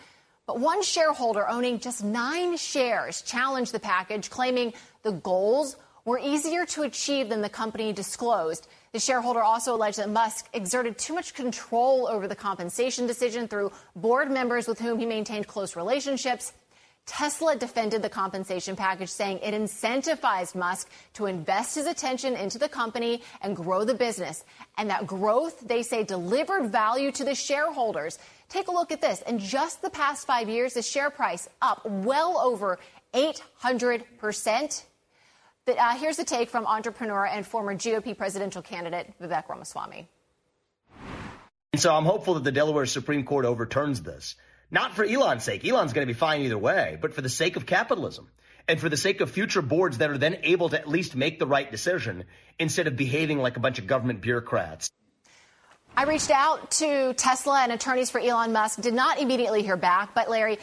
But 0.46 0.62
one 0.62 0.82
shareholder 0.82 1.46
owning 1.50 1.82
just 1.82 2.02
nine 2.02 2.56
shares 2.56 3.22
challenged 3.24 3.74
the 3.74 3.82
package, 3.82 4.30
claiming 4.30 4.72
the 5.04 5.12
goals 5.12 5.76
were 6.06 6.20
easier 6.20 6.66
to 6.68 6.84
achieve 6.84 7.28
than 7.28 7.42
the 7.42 7.50
company 7.50 7.92
disclosed. 7.92 8.66
The 8.94 9.00
shareholder 9.00 9.42
also 9.42 9.76
alleged 9.76 9.98
that 9.98 10.10
Musk 10.10 10.48
exerted 10.54 10.98
too 10.98 11.14
much 11.14 11.34
control 11.34 12.08
over 12.08 12.28
the 12.28 12.36
compensation 12.36 13.06
decision 13.06 13.48
through 13.48 13.72
board 13.96 14.32
members 14.32 14.68
with 14.68 14.80
whom 14.80 15.00
he 15.00 15.06
maintained 15.06 15.48
close 15.48 15.76
relationships. 15.76 16.54
Tesla 17.08 17.56
defended 17.56 18.02
the 18.02 18.10
compensation 18.10 18.76
package, 18.76 19.10
saying 19.10 19.40
it 19.42 19.54
incentivized 19.54 20.56
Musk 20.56 20.90
to 21.14 21.26
invest 21.26 21.76
his 21.76 21.86
attention 21.88 22.36
into 22.36 22.60
the 22.60 22.68
company 22.68 23.22
and 23.42 23.56
grow 23.56 23.86
the 23.86 23.94
business. 23.94 24.44
And 24.78 24.90
that 24.90 25.08
growth, 25.08 25.62
they 25.62 25.84
say, 25.84 26.04
delivered 26.04 26.70
value 26.70 27.12
to 27.14 27.24
the 27.24 27.34
shareholders. 27.34 28.20
Take 28.50 28.68
a 28.68 28.72
look 28.72 28.92
at 28.92 29.02
this. 29.02 29.22
In 29.22 29.40
just 29.40 29.82
the 29.82 29.90
past 29.90 30.28
five 30.28 30.50
years, 30.50 30.74
the 30.74 30.82
share 30.82 31.10
price 31.10 31.48
up 31.62 31.86
well 31.86 32.38
over 32.38 32.78
800%. 33.14 34.84
But, 35.68 35.78
uh, 35.78 35.96
here's 35.96 36.18
a 36.18 36.24
take 36.24 36.50
from 36.50 36.66
entrepreneur 36.66 37.26
and 37.26 37.46
former 37.46 37.76
GOP 37.76 38.18
presidential 38.18 38.62
candidate 38.62 39.14
Vivek 39.22 39.50
Ramaswamy. 39.50 40.08
And 41.74 41.82
so 41.82 41.94
I'm 41.94 42.06
hopeful 42.06 42.36
that 42.36 42.46
the 42.46 42.54
Delaware 42.54 42.86
Supreme 42.86 43.26
Court 43.26 43.44
overturns 43.44 44.02
this. 44.02 44.36
Not 44.72 44.96
for 44.96 45.04
Elon's 45.04 45.44
sake. 45.44 45.66
Elon's 45.66 45.92
going 45.92 46.08
to 46.08 46.14
be 46.14 46.18
fine 46.18 46.42
either 46.42 46.58
way, 46.58 46.98
but 47.02 47.14
for 47.14 47.22
the 47.22 47.30
sake 47.30 47.58
of 47.58 47.66
capitalism. 47.66 48.30
and 48.68 48.80
for 48.80 48.90
the 48.90 48.98
sake 48.98 49.22
of 49.22 49.32
future 49.32 49.62
boards 49.62 50.00
that 50.00 50.10
are 50.10 50.18
then 50.18 50.38
able 50.44 50.70
to 50.70 50.80
at 50.80 50.88
least 50.88 51.16
make 51.16 51.40
the 51.40 51.48
right 51.48 51.72
decision 51.72 52.26
instead 52.60 52.88
of 52.88 52.96
behaving 52.96 53.40
like 53.40 53.56
a 53.58 53.60
bunch 53.60 53.80
of 53.80 53.88
government 53.88 54.22
bureaucrats. 54.22 54.92
I 55.96 56.04
reached 56.04 56.30
out 56.30 56.70
to 56.72 57.14
Tesla 57.14 57.62
and 57.64 57.72
attorneys 57.72 58.12
for 58.12 58.20
Elon 58.20 58.52
Musk, 58.52 58.82
did 58.82 58.94
not 58.94 59.20
immediately 59.20 59.64
hear 59.64 59.78
back, 59.78 60.14
but 60.14 60.30
Larry, 60.30 60.60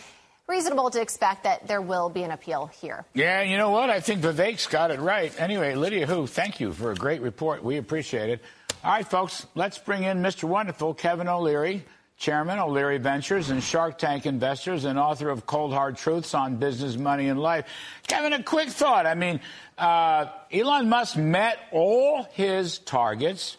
reasonable 0.46 0.90
to 0.90 1.00
expect 1.00 1.44
that 1.44 1.66
there 1.66 1.80
will 1.80 2.08
be 2.08 2.22
an 2.22 2.30
appeal 2.30 2.66
here. 2.66 3.04
Yeah, 3.14 3.42
you 3.42 3.56
know 3.56 3.70
what? 3.70 3.90
I 3.90 4.00
think 4.00 4.22
Vivek's 4.22 4.66
got 4.66 4.90
it 4.90 5.00
right. 5.00 5.32
Anyway, 5.40 5.74
Lydia 5.74 6.06
Hu, 6.06 6.26
thank 6.26 6.60
you 6.60 6.72
for 6.72 6.90
a 6.90 6.94
great 6.94 7.22
report. 7.22 7.64
We 7.64 7.76
appreciate 7.76 8.30
it. 8.30 8.42
All 8.82 8.92
right, 8.92 9.06
folks, 9.06 9.46
let's 9.54 9.78
bring 9.78 10.02
in 10.02 10.18
Mr. 10.18 10.44
Wonderful, 10.44 10.94
Kevin 10.94 11.28
O'Leary, 11.28 11.84
Chairman, 12.18 12.58
O'Leary 12.58 12.98
Ventures, 12.98 13.50
and 13.50 13.62
Shark 13.62 13.98
Tank 13.98 14.26
Investors, 14.26 14.84
and 14.84 14.98
author 14.98 15.30
of 15.30 15.46
Cold 15.46 15.72
Hard 15.72 15.96
Truths 15.96 16.34
on 16.34 16.56
Business, 16.56 16.96
Money, 16.96 17.28
and 17.28 17.40
Life. 17.40 17.66
Kevin, 18.06 18.34
a 18.34 18.42
quick 18.42 18.68
thought. 18.68 19.06
I 19.06 19.14
mean, 19.14 19.40
uh, 19.78 20.26
Elon 20.52 20.88
Musk 20.88 21.16
met 21.16 21.58
all 21.72 22.24
his 22.32 22.78
targets 22.78 23.56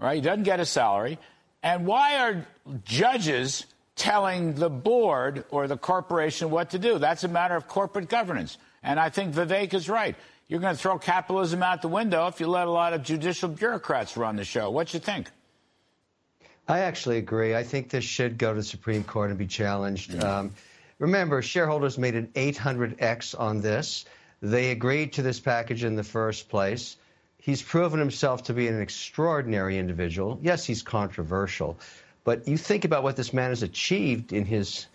right? 0.00 0.16
He 0.16 0.20
doesn't 0.20 0.44
get 0.44 0.58
a 0.60 0.66
salary. 0.66 1.18
And 1.62 1.86
why 1.86 2.16
are 2.18 2.46
judges 2.84 3.66
telling 4.00 4.54
the 4.54 4.70
board 4.70 5.44
or 5.50 5.68
the 5.68 5.76
corporation 5.76 6.50
what 6.50 6.70
to 6.70 6.78
do? 6.78 6.98
That's 6.98 7.22
a 7.22 7.28
matter 7.28 7.54
of 7.54 7.68
corporate 7.68 8.08
governance. 8.08 8.56
And 8.82 8.98
I 8.98 9.10
think 9.10 9.34
Vivek 9.34 9.74
is 9.74 9.90
right. 9.90 10.16
You're 10.48 10.58
going 10.58 10.74
to 10.74 10.80
throw 10.80 10.98
capitalism 10.98 11.62
out 11.62 11.82
the 11.82 11.88
window 11.88 12.26
if 12.26 12.40
you 12.40 12.46
let 12.46 12.66
a 12.66 12.70
lot 12.70 12.94
of 12.94 13.02
judicial 13.02 13.50
bureaucrats 13.50 14.16
run 14.16 14.36
the 14.36 14.44
show. 14.44 14.70
What 14.70 14.94
you 14.94 15.00
think? 15.00 15.28
I 16.66 16.78
actually 16.78 17.18
agree. 17.18 17.54
I 17.54 17.62
think 17.62 17.90
this 17.90 18.04
should 18.04 18.38
go 18.38 18.54
to 18.54 18.60
the 18.60 18.64
Supreme 18.64 19.04
Court 19.04 19.28
and 19.28 19.38
be 19.38 19.46
challenged. 19.46 20.24
Um, 20.24 20.52
remember, 20.98 21.42
shareholders 21.42 21.98
made 21.98 22.14
an 22.14 22.28
800x 22.28 23.38
on 23.38 23.60
this. 23.60 24.06
They 24.40 24.70
agreed 24.70 25.12
to 25.14 25.22
this 25.22 25.38
package 25.38 25.84
in 25.84 25.94
the 25.94 26.04
first 26.04 26.48
place. 26.48 26.96
He's 27.36 27.60
proven 27.60 27.98
himself 27.98 28.44
to 28.44 28.54
be 28.54 28.66
an 28.68 28.80
extraordinary 28.80 29.76
individual. 29.76 30.38
Yes, 30.42 30.64
he's 30.64 30.82
controversial, 30.82 31.78
but 32.24 32.46
you 32.46 32.56
think 32.56 32.84
about 32.84 33.02
what 33.02 33.16
this 33.16 33.32
man 33.32 33.50
has 33.50 33.62
achieved 33.62 34.32
in 34.32 34.44
his 34.44 34.86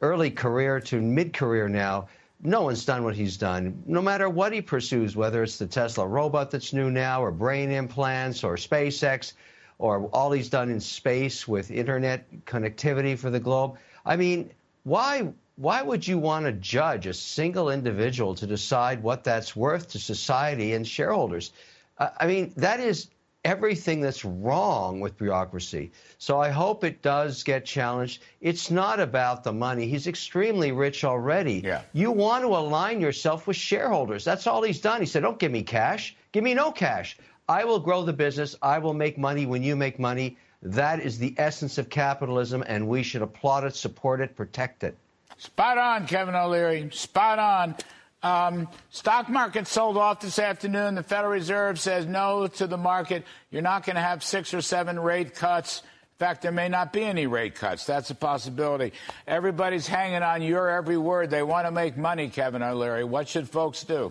early 0.00 0.30
career 0.30 0.80
to 0.80 1.00
mid 1.00 1.32
career 1.32 1.68
now. 1.68 2.08
No 2.42 2.62
one's 2.62 2.84
done 2.84 3.04
what 3.04 3.14
he's 3.14 3.38
done, 3.38 3.82
no 3.86 4.02
matter 4.02 4.28
what 4.28 4.52
he 4.52 4.60
pursues, 4.60 5.16
whether 5.16 5.42
it's 5.42 5.56
the 5.56 5.66
Tesla 5.66 6.06
robot 6.06 6.50
that's 6.50 6.74
new 6.74 6.90
now, 6.90 7.22
or 7.22 7.30
brain 7.30 7.70
implants, 7.70 8.44
or 8.44 8.56
SpaceX, 8.56 9.32
or 9.78 10.06
all 10.12 10.30
he's 10.30 10.50
done 10.50 10.70
in 10.70 10.78
space 10.80 11.48
with 11.48 11.70
internet 11.70 12.26
connectivity 12.44 13.18
for 13.18 13.30
the 13.30 13.40
globe. 13.40 13.78
I 14.04 14.16
mean, 14.16 14.50
why 14.82 15.32
why 15.56 15.82
would 15.82 16.06
you 16.06 16.18
want 16.18 16.46
to 16.46 16.52
judge 16.52 17.06
a 17.06 17.14
single 17.14 17.70
individual 17.70 18.34
to 18.34 18.46
decide 18.46 19.02
what 19.02 19.24
that's 19.24 19.54
worth 19.54 19.88
to 19.90 19.98
society 19.98 20.74
and 20.74 20.86
shareholders? 20.86 21.52
I 21.98 22.26
mean, 22.26 22.52
that 22.56 22.80
is 22.80 23.08
everything 23.44 24.00
that's 24.00 24.24
wrong 24.24 25.00
with 25.00 25.16
bureaucracy. 25.18 25.92
So 26.18 26.40
I 26.40 26.48
hope 26.48 26.82
it 26.82 27.02
does 27.02 27.42
get 27.42 27.64
challenged. 27.64 28.22
It's 28.40 28.70
not 28.70 29.00
about 29.00 29.44
the 29.44 29.52
money. 29.52 29.86
He's 29.86 30.06
extremely 30.06 30.72
rich 30.72 31.04
already. 31.04 31.62
Yeah. 31.64 31.82
You 31.92 32.10
want 32.10 32.42
to 32.44 32.48
align 32.48 33.00
yourself 33.00 33.46
with 33.46 33.56
shareholders. 33.56 34.24
That's 34.24 34.46
all 34.46 34.62
he's 34.62 34.80
done. 34.80 35.00
He 35.00 35.06
said, 35.06 35.22
don't 35.22 35.38
give 35.38 35.52
me 35.52 35.62
cash. 35.62 36.16
Give 36.32 36.42
me 36.42 36.54
no 36.54 36.72
cash. 36.72 37.18
I 37.48 37.64
will 37.64 37.78
grow 37.78 38.02
the 38.02 38.12
business. 38.12 38.56
I 38.62 38.78
will 38.78 38.94
make 38.94 39.18
money 39.18 39.44
when 39.44 39.62
you 39.62 39.76
make 39.76 39.98
money. 39.98 40.38
That 40.62 41.00
is 41.00 41.18
the 41.18 41.34
essence 41.36 41.76
of 41.76 41.90
capitalism, 41.90 42.64
and 42.66 42.88
we 42.88 43.02
should 43.02 43.20
applaud 43.20 43.64
it, 43.64 43.76
support 43.76 44.22
it, 44.22 44.34
protect 44.34 44.82
it. 44.82 44.96
Spot 45.36 45.76
on, 45.76 46.06
Kevin 46.06 46.34
O'Leary. 46.34 46.88
Spot 46.90 47.38
on. 47.38 47.76
Um, 48.24 48.68
stock 48.88 49.28
market 49.28 49.68
sold 49.68 49.98
off 49.98 50.20
this 50.20 50.38
afternoon. 50.38 50.94
The 50.94 51.02
Federal 51.02 51.30
Reserve 51.30 51.78
says 51.78 52.06
no 52.06 52.46
to 52.46 52.66
the 52.66 52.78
market. 52.78 53.22
You're 53.50 53.60
not 53.60 53.84
going 53.84 53.96
to 53.96 54.02
have 54.02 54.24
six 54.24 54.54
or 54.54 54.62
seven 54.62 54.98
rate 54.98 55.34
cuts. 55.34 55.82
In 55.82 56.18
fact, 56.18 56.40
there 56.40 56.50
may 56.50 56.70
not 56.70 56.90
be 56.90 57.04
any 57.04 57.26
rate 57.26 57.54
cuts. 57.54 57.84
That's 57.84 58.08
a 58.08 58.14
possibility. 58.14 58.94
Everybody's 59.26 59.86
hanging 59.86 60.22
on 60.22 60.40
your 60.40 60.70
every 60.70 60.96
word. 60.96 61.28
They 61.28 61.42
want 61.42 61.66
to 61.66 61.70
make 61.70 61.98
money, 61.98 62.30
Kevin 62.30 62.62
O'Leary. 62.62 63.04
What 63.04 63.28
should 63.28 63.46
folks 63.46 63.84
do? 63.84 64.10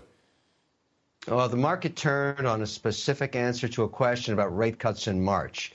Well, 1.27 1.49
the 1.49 1.57
market 1.57 1.95
turned 1.95 2.45
on 2.45 2.61
a 2.61 2.67
specific 2.67 3.35
answer 3.35 3.67
to 3.69 3.83
a 3.83 3.89
question 3.89 4.35
about 4.35 4.55
rate 4.55 4.77
cuts 4.77 5.07
in 5.07 5.23
March. 5.23 5.73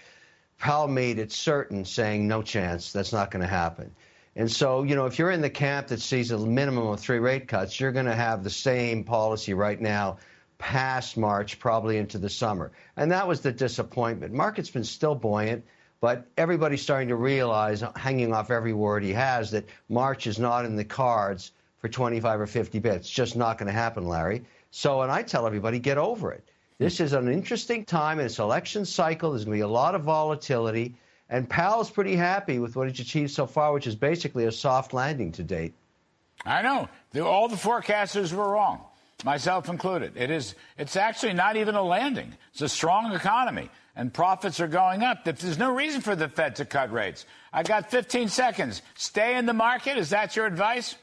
Powell 0.61 0.87
made 0.87 1.19
it 1.19 1.33
certain, 1.33 1.85
saying 1.85 2.29
no 2.29 2.43
chance, 2.43 2.93
that's 2.93 3.13
not 3.13 3.33
going 3.33 3.43
to 3.43 3.49
happen. 3.49 3.91
And 4.39 4.49
so, 4.49 4.85
you 4.85 4.95
know, 4.95 5.07
if 5.07 5.19
you're 5.19 5.33
in 5.33 5.41
the 5.41 5.51
camp 5.51 5.89
that 5.89 6.01
sees 6.01 6.31
a 6.31 6.39
minimum 6.39 6.87
of 6.87 7.01
three 7.01 7.19
rate 7.19 7.49
cuts, 7.49 7.81
you're 7.81 7.91
going 7.91 8.07
to 8.07 8.15
have 8.15 8.45
the 8.45 8.51
same 8.51 9.03
policy 9.03 9.53
right 9.53 9.81
now 9.81 10.19
past 10.59 11.17
March, 11.17 11.59
probably 11.59 11.99
into 11.99 12.19
the 12.19 12.31
summer. 12.31 12.71
And 12.97 13.11
that 13.11 13.27
was 13.27 13.41
the 13.41 13.51
disappointment. 13.51 14.33
Market's 14.33 14.71
been 14.71 14.85
still 14.85 15.17
buoyant, 15.17 15.65
but 16.01 16.25
everybody's 16.37 16.83
starting 16.83 17.09
to 17.09 17.17
realize, 17.17 17.83
hanging 17.97 18.33
off 18.33 18.53
every 18.53 18.73
word 18.73 19.03
he 19.03 19.13
has, 19.13 19.51
that 19.51 19.67
March 19.89 20.29
is 20.29 20.39
not 20.39 20.65
in 20.65 20.77
the 20.77 20.85
cards 20.85 21.51
for 21.79 21.89
25 21.89 22.41
or 22.41 22.47
50 22.47 22.79
bits. 22.79 23.09
It's 23.09 23.11
just 23.11 23.35
not 23.35 23.59
going 23.59 23.67
to 23.67 23.73
happen, 23.73 24.07
Larry. 24.07 24.45
So, 24.71 25.03
and 25.03 25.11
I 25.11 25.25
tell 25.25 25.49
everybody, 25.49 25.81
get 25.81 25.99
over 25.99 26.31
it. 26.31 26.49
This 26.79 27.01
is 27.01 27.13
an 27.13 27.27
interesting 27.27 27.85
time 27.85 28.21
in 28.21 28.27
this 28.27 28.39
election 28.39 28.85
cycle. 28.85 29.33
There's 29.33 29.45
going 29.45 29.59
to 29.59 29.65
be 29.65 29.69
a 29.69 29.69
lot 29.69 29.97
of 29.97 30.03
volatility. 30.03 30.95
And 31.31 31.49
Powell's 31.49 31.91
pretty 31.91 32.17
happy 32.17 32.59
with 32.59 32.75
what 32.75 32.89
he's 32.89 33.01
achieved 33.01 33.33
so 33.33 33.47
far, 33.47 33.73
which 33.73 33.87
is 33.87 33.95
basically 33.95 34.47
a 34.47 34.53
soft 34.53 34.95
landing 34.95 35.33
to 35.33 35.43
date. 35.43 35.75
I 36.45 36.63
know. 36.63 36.89
All 37.23 37.49
the 37.49 37.57
forecasters 37.57 38.33
were 38.33 38.49
wrong, 38.49 38.81
myself 39.25 39.69
included. 39.69 40.17
It 40.17 40.31
is, 40.31 40.55
it's 40.79 40.97
actually 40.97 41.35
not 41.35 41.57
even 41.57 41.75
a 41.75 41.83
landing. 41.83 42.33
It's 42.53 42.63
a 42.63 42.69
strong 42.69 43.13
economy, 43.13 43.69
and 43.97 44.15
profits 44.15 44.61
are 44.61 44.69
going 44.69 45.03
up. 45.03 45.25
There's 45.25 45.59
no 45.59 45.75
reason 45.75 46.01
for 46.01 46.17
the 46.17 46.29
Fed 46.29 46.57
to 46.57 46.65
cut 46.65 46.93
rates. 46.93 47.27
I 47.53 47.63
got 47.63 47.91
15 47.91 48.29
seconds. 48.29 48.83
Stay 48.95 49.37
in 49.37 49.47
the 49.47 49.53
market. 49.53 49.99
Is 49.99 50.11
that 50.11 50.37
your 50.37 50.47
advice? 50.47 50.95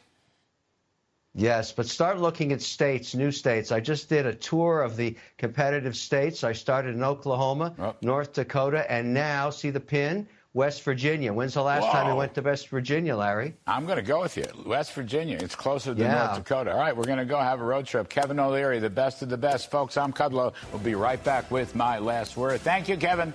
Yes, 1.36 1.72
but 1.74 1.86
start 1.86 2.20
looking 2.22 2.54
at 2.54 2.62
states, 2.62 3.14
new 3.14 3.30
states. 3.30 3.72
I 3.74 3.82
just 3.82 4.08
did 4.08 4.26
a 4.26 4.34
tour 4.34 4.82
of 4.82 4.96
the 4.96 5.18
competitive 5.38 5.98
states. 5.98 6.46
I 6.46 6.54
started 6.54 6.96
in 6.96 7.04
Oklahoma, 7.04 7.76
oh. 7.78 7.96
North 8.02 8.32
Dakota, 8.32 8.90
and 8.90 9.14
now, 9.14 9.50
see 9.50 9.70
the 9.70 9.82
pin? 9.82 10.28
West 10.54 10.84
Virginia. 10.84 11.34
When's 11.34 11.56
the 11.56 11.62
last 11.62 11.84
Whoa. 11.84 11.92
time 11.92 12.08
you 12.08 12.16
went 12.16 12.34
to 12.36 12.42
West 12.42 12.70
Virginia, 12.70 13.18
Larry? 13.18 13.54
I'm 13.68 13.86
going 13.86 13.98
to 13.98 14.02
go 14.02 14.22
with 14.22 14.38
you. 14.38 14.46
West 14.66 14.94
Virginia. 14.94 15.38
It's 15.42 15.54
closer 15.54 15.94
than 15.94 16.06
yeah. 16.06 16.28
North 16.28 16.38
Dakota. 16.38 16.72
All 16.72 16.80
right, 16.80 16.96
we're 16.96 17.04
going 17.04 17.18
to 17.18 17.26
go 17.26 17.38
have 17.38 17.60
a 17.60 17.66
road 17.66 17.86
trip. 17.86 18.08
Kevin 18.08 18.40
O'Leary, 18.40 18.80
the 18.80 18.90
best 18.90 19.22
of 19.22 19.28
the 19.28 19.38
best. 19.38 19.70
Folks, 19.70 19.98
I'm 19.98 20.14
Kudlow. 20.14 20.54
We'll 20.72 20.82
be 20.82 20.96
right 20.96 21.22
back 21.26 21.52
with 21.52 21.76
my 21.76 22.00
last 22.00 22.38
word. 22.38 22.62
Thank 22.62 22.88
you, 22.88 22.96
Kevin. 22.96 23.34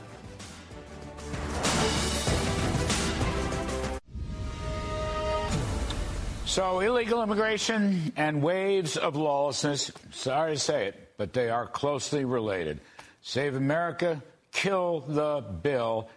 So, 6.50 6.80
illegal 6.80 7.22
immigration 7.22 8.12
and 8.16 8.42
waves 8.42 8.96
of 8.96 9.14
lawlessness, 9.14 9.92
sorry 10.10 10.54
to 10.54 10.58
say 10.58 10.88
it, 10.88 11.12
but 11.16 11.32
they 11.32 11.48
are 11.48 11.64
closely 11.64 12.24
related. 12.24 12.80
Save 13.22 13.54
America, 13.54 14.20
kill 14.50 14.98
the 14.98 15.42
bill, 15.42 16.08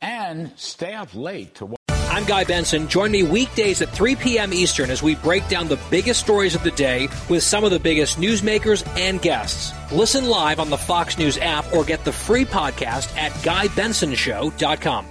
and 0.00 0.52
stay 0.54 0.94
up 0.94 1.12
late 1.12 1.56
to 1.56 1.66
watch. 1.66 1.80
I'm 1.88 2.24
Guy 2.24 2.44
Benson. 2.44 2.86
Join 2.86 3.10
me 3.10 3.24
weekdays 3.24 3.82
at 3.82 3.88
3 3.88 4.14
p.m. 4.14 4.52
Eastern 4.52 4.90
as 4.90 5.02
we 5.02 5.16
break 5.16 5.48
down 5.48 5.66
the 5.66 5.80
biggest 5.90 6.20
stories 6.20 6.54
of 6.54 6.62
the 6.62 6.70
day 6.70 7.08
with 7.28 7.42
some 7.42 7.64
of 7.64 7.72
the 7.72 7.80
biggest 7.80 8.16
newsmakers 8.16 8.86
and 8.96 9.20
guests. 9.20 9.72
Listen 9.90 10.26
live 10.28 10.60
on 10.60 10.70
the 10.70 10.78
Fox 10.78 11.18
News 11.18 11.36
app 11.36 11.64
or 11.74 11.82
get 11.82 12.04
the 12.04 12.12
free 12.12 12.44
podcast 12.44 13.12
at 13.16 13.32
GuyBensonShow.com. 13.42 15.06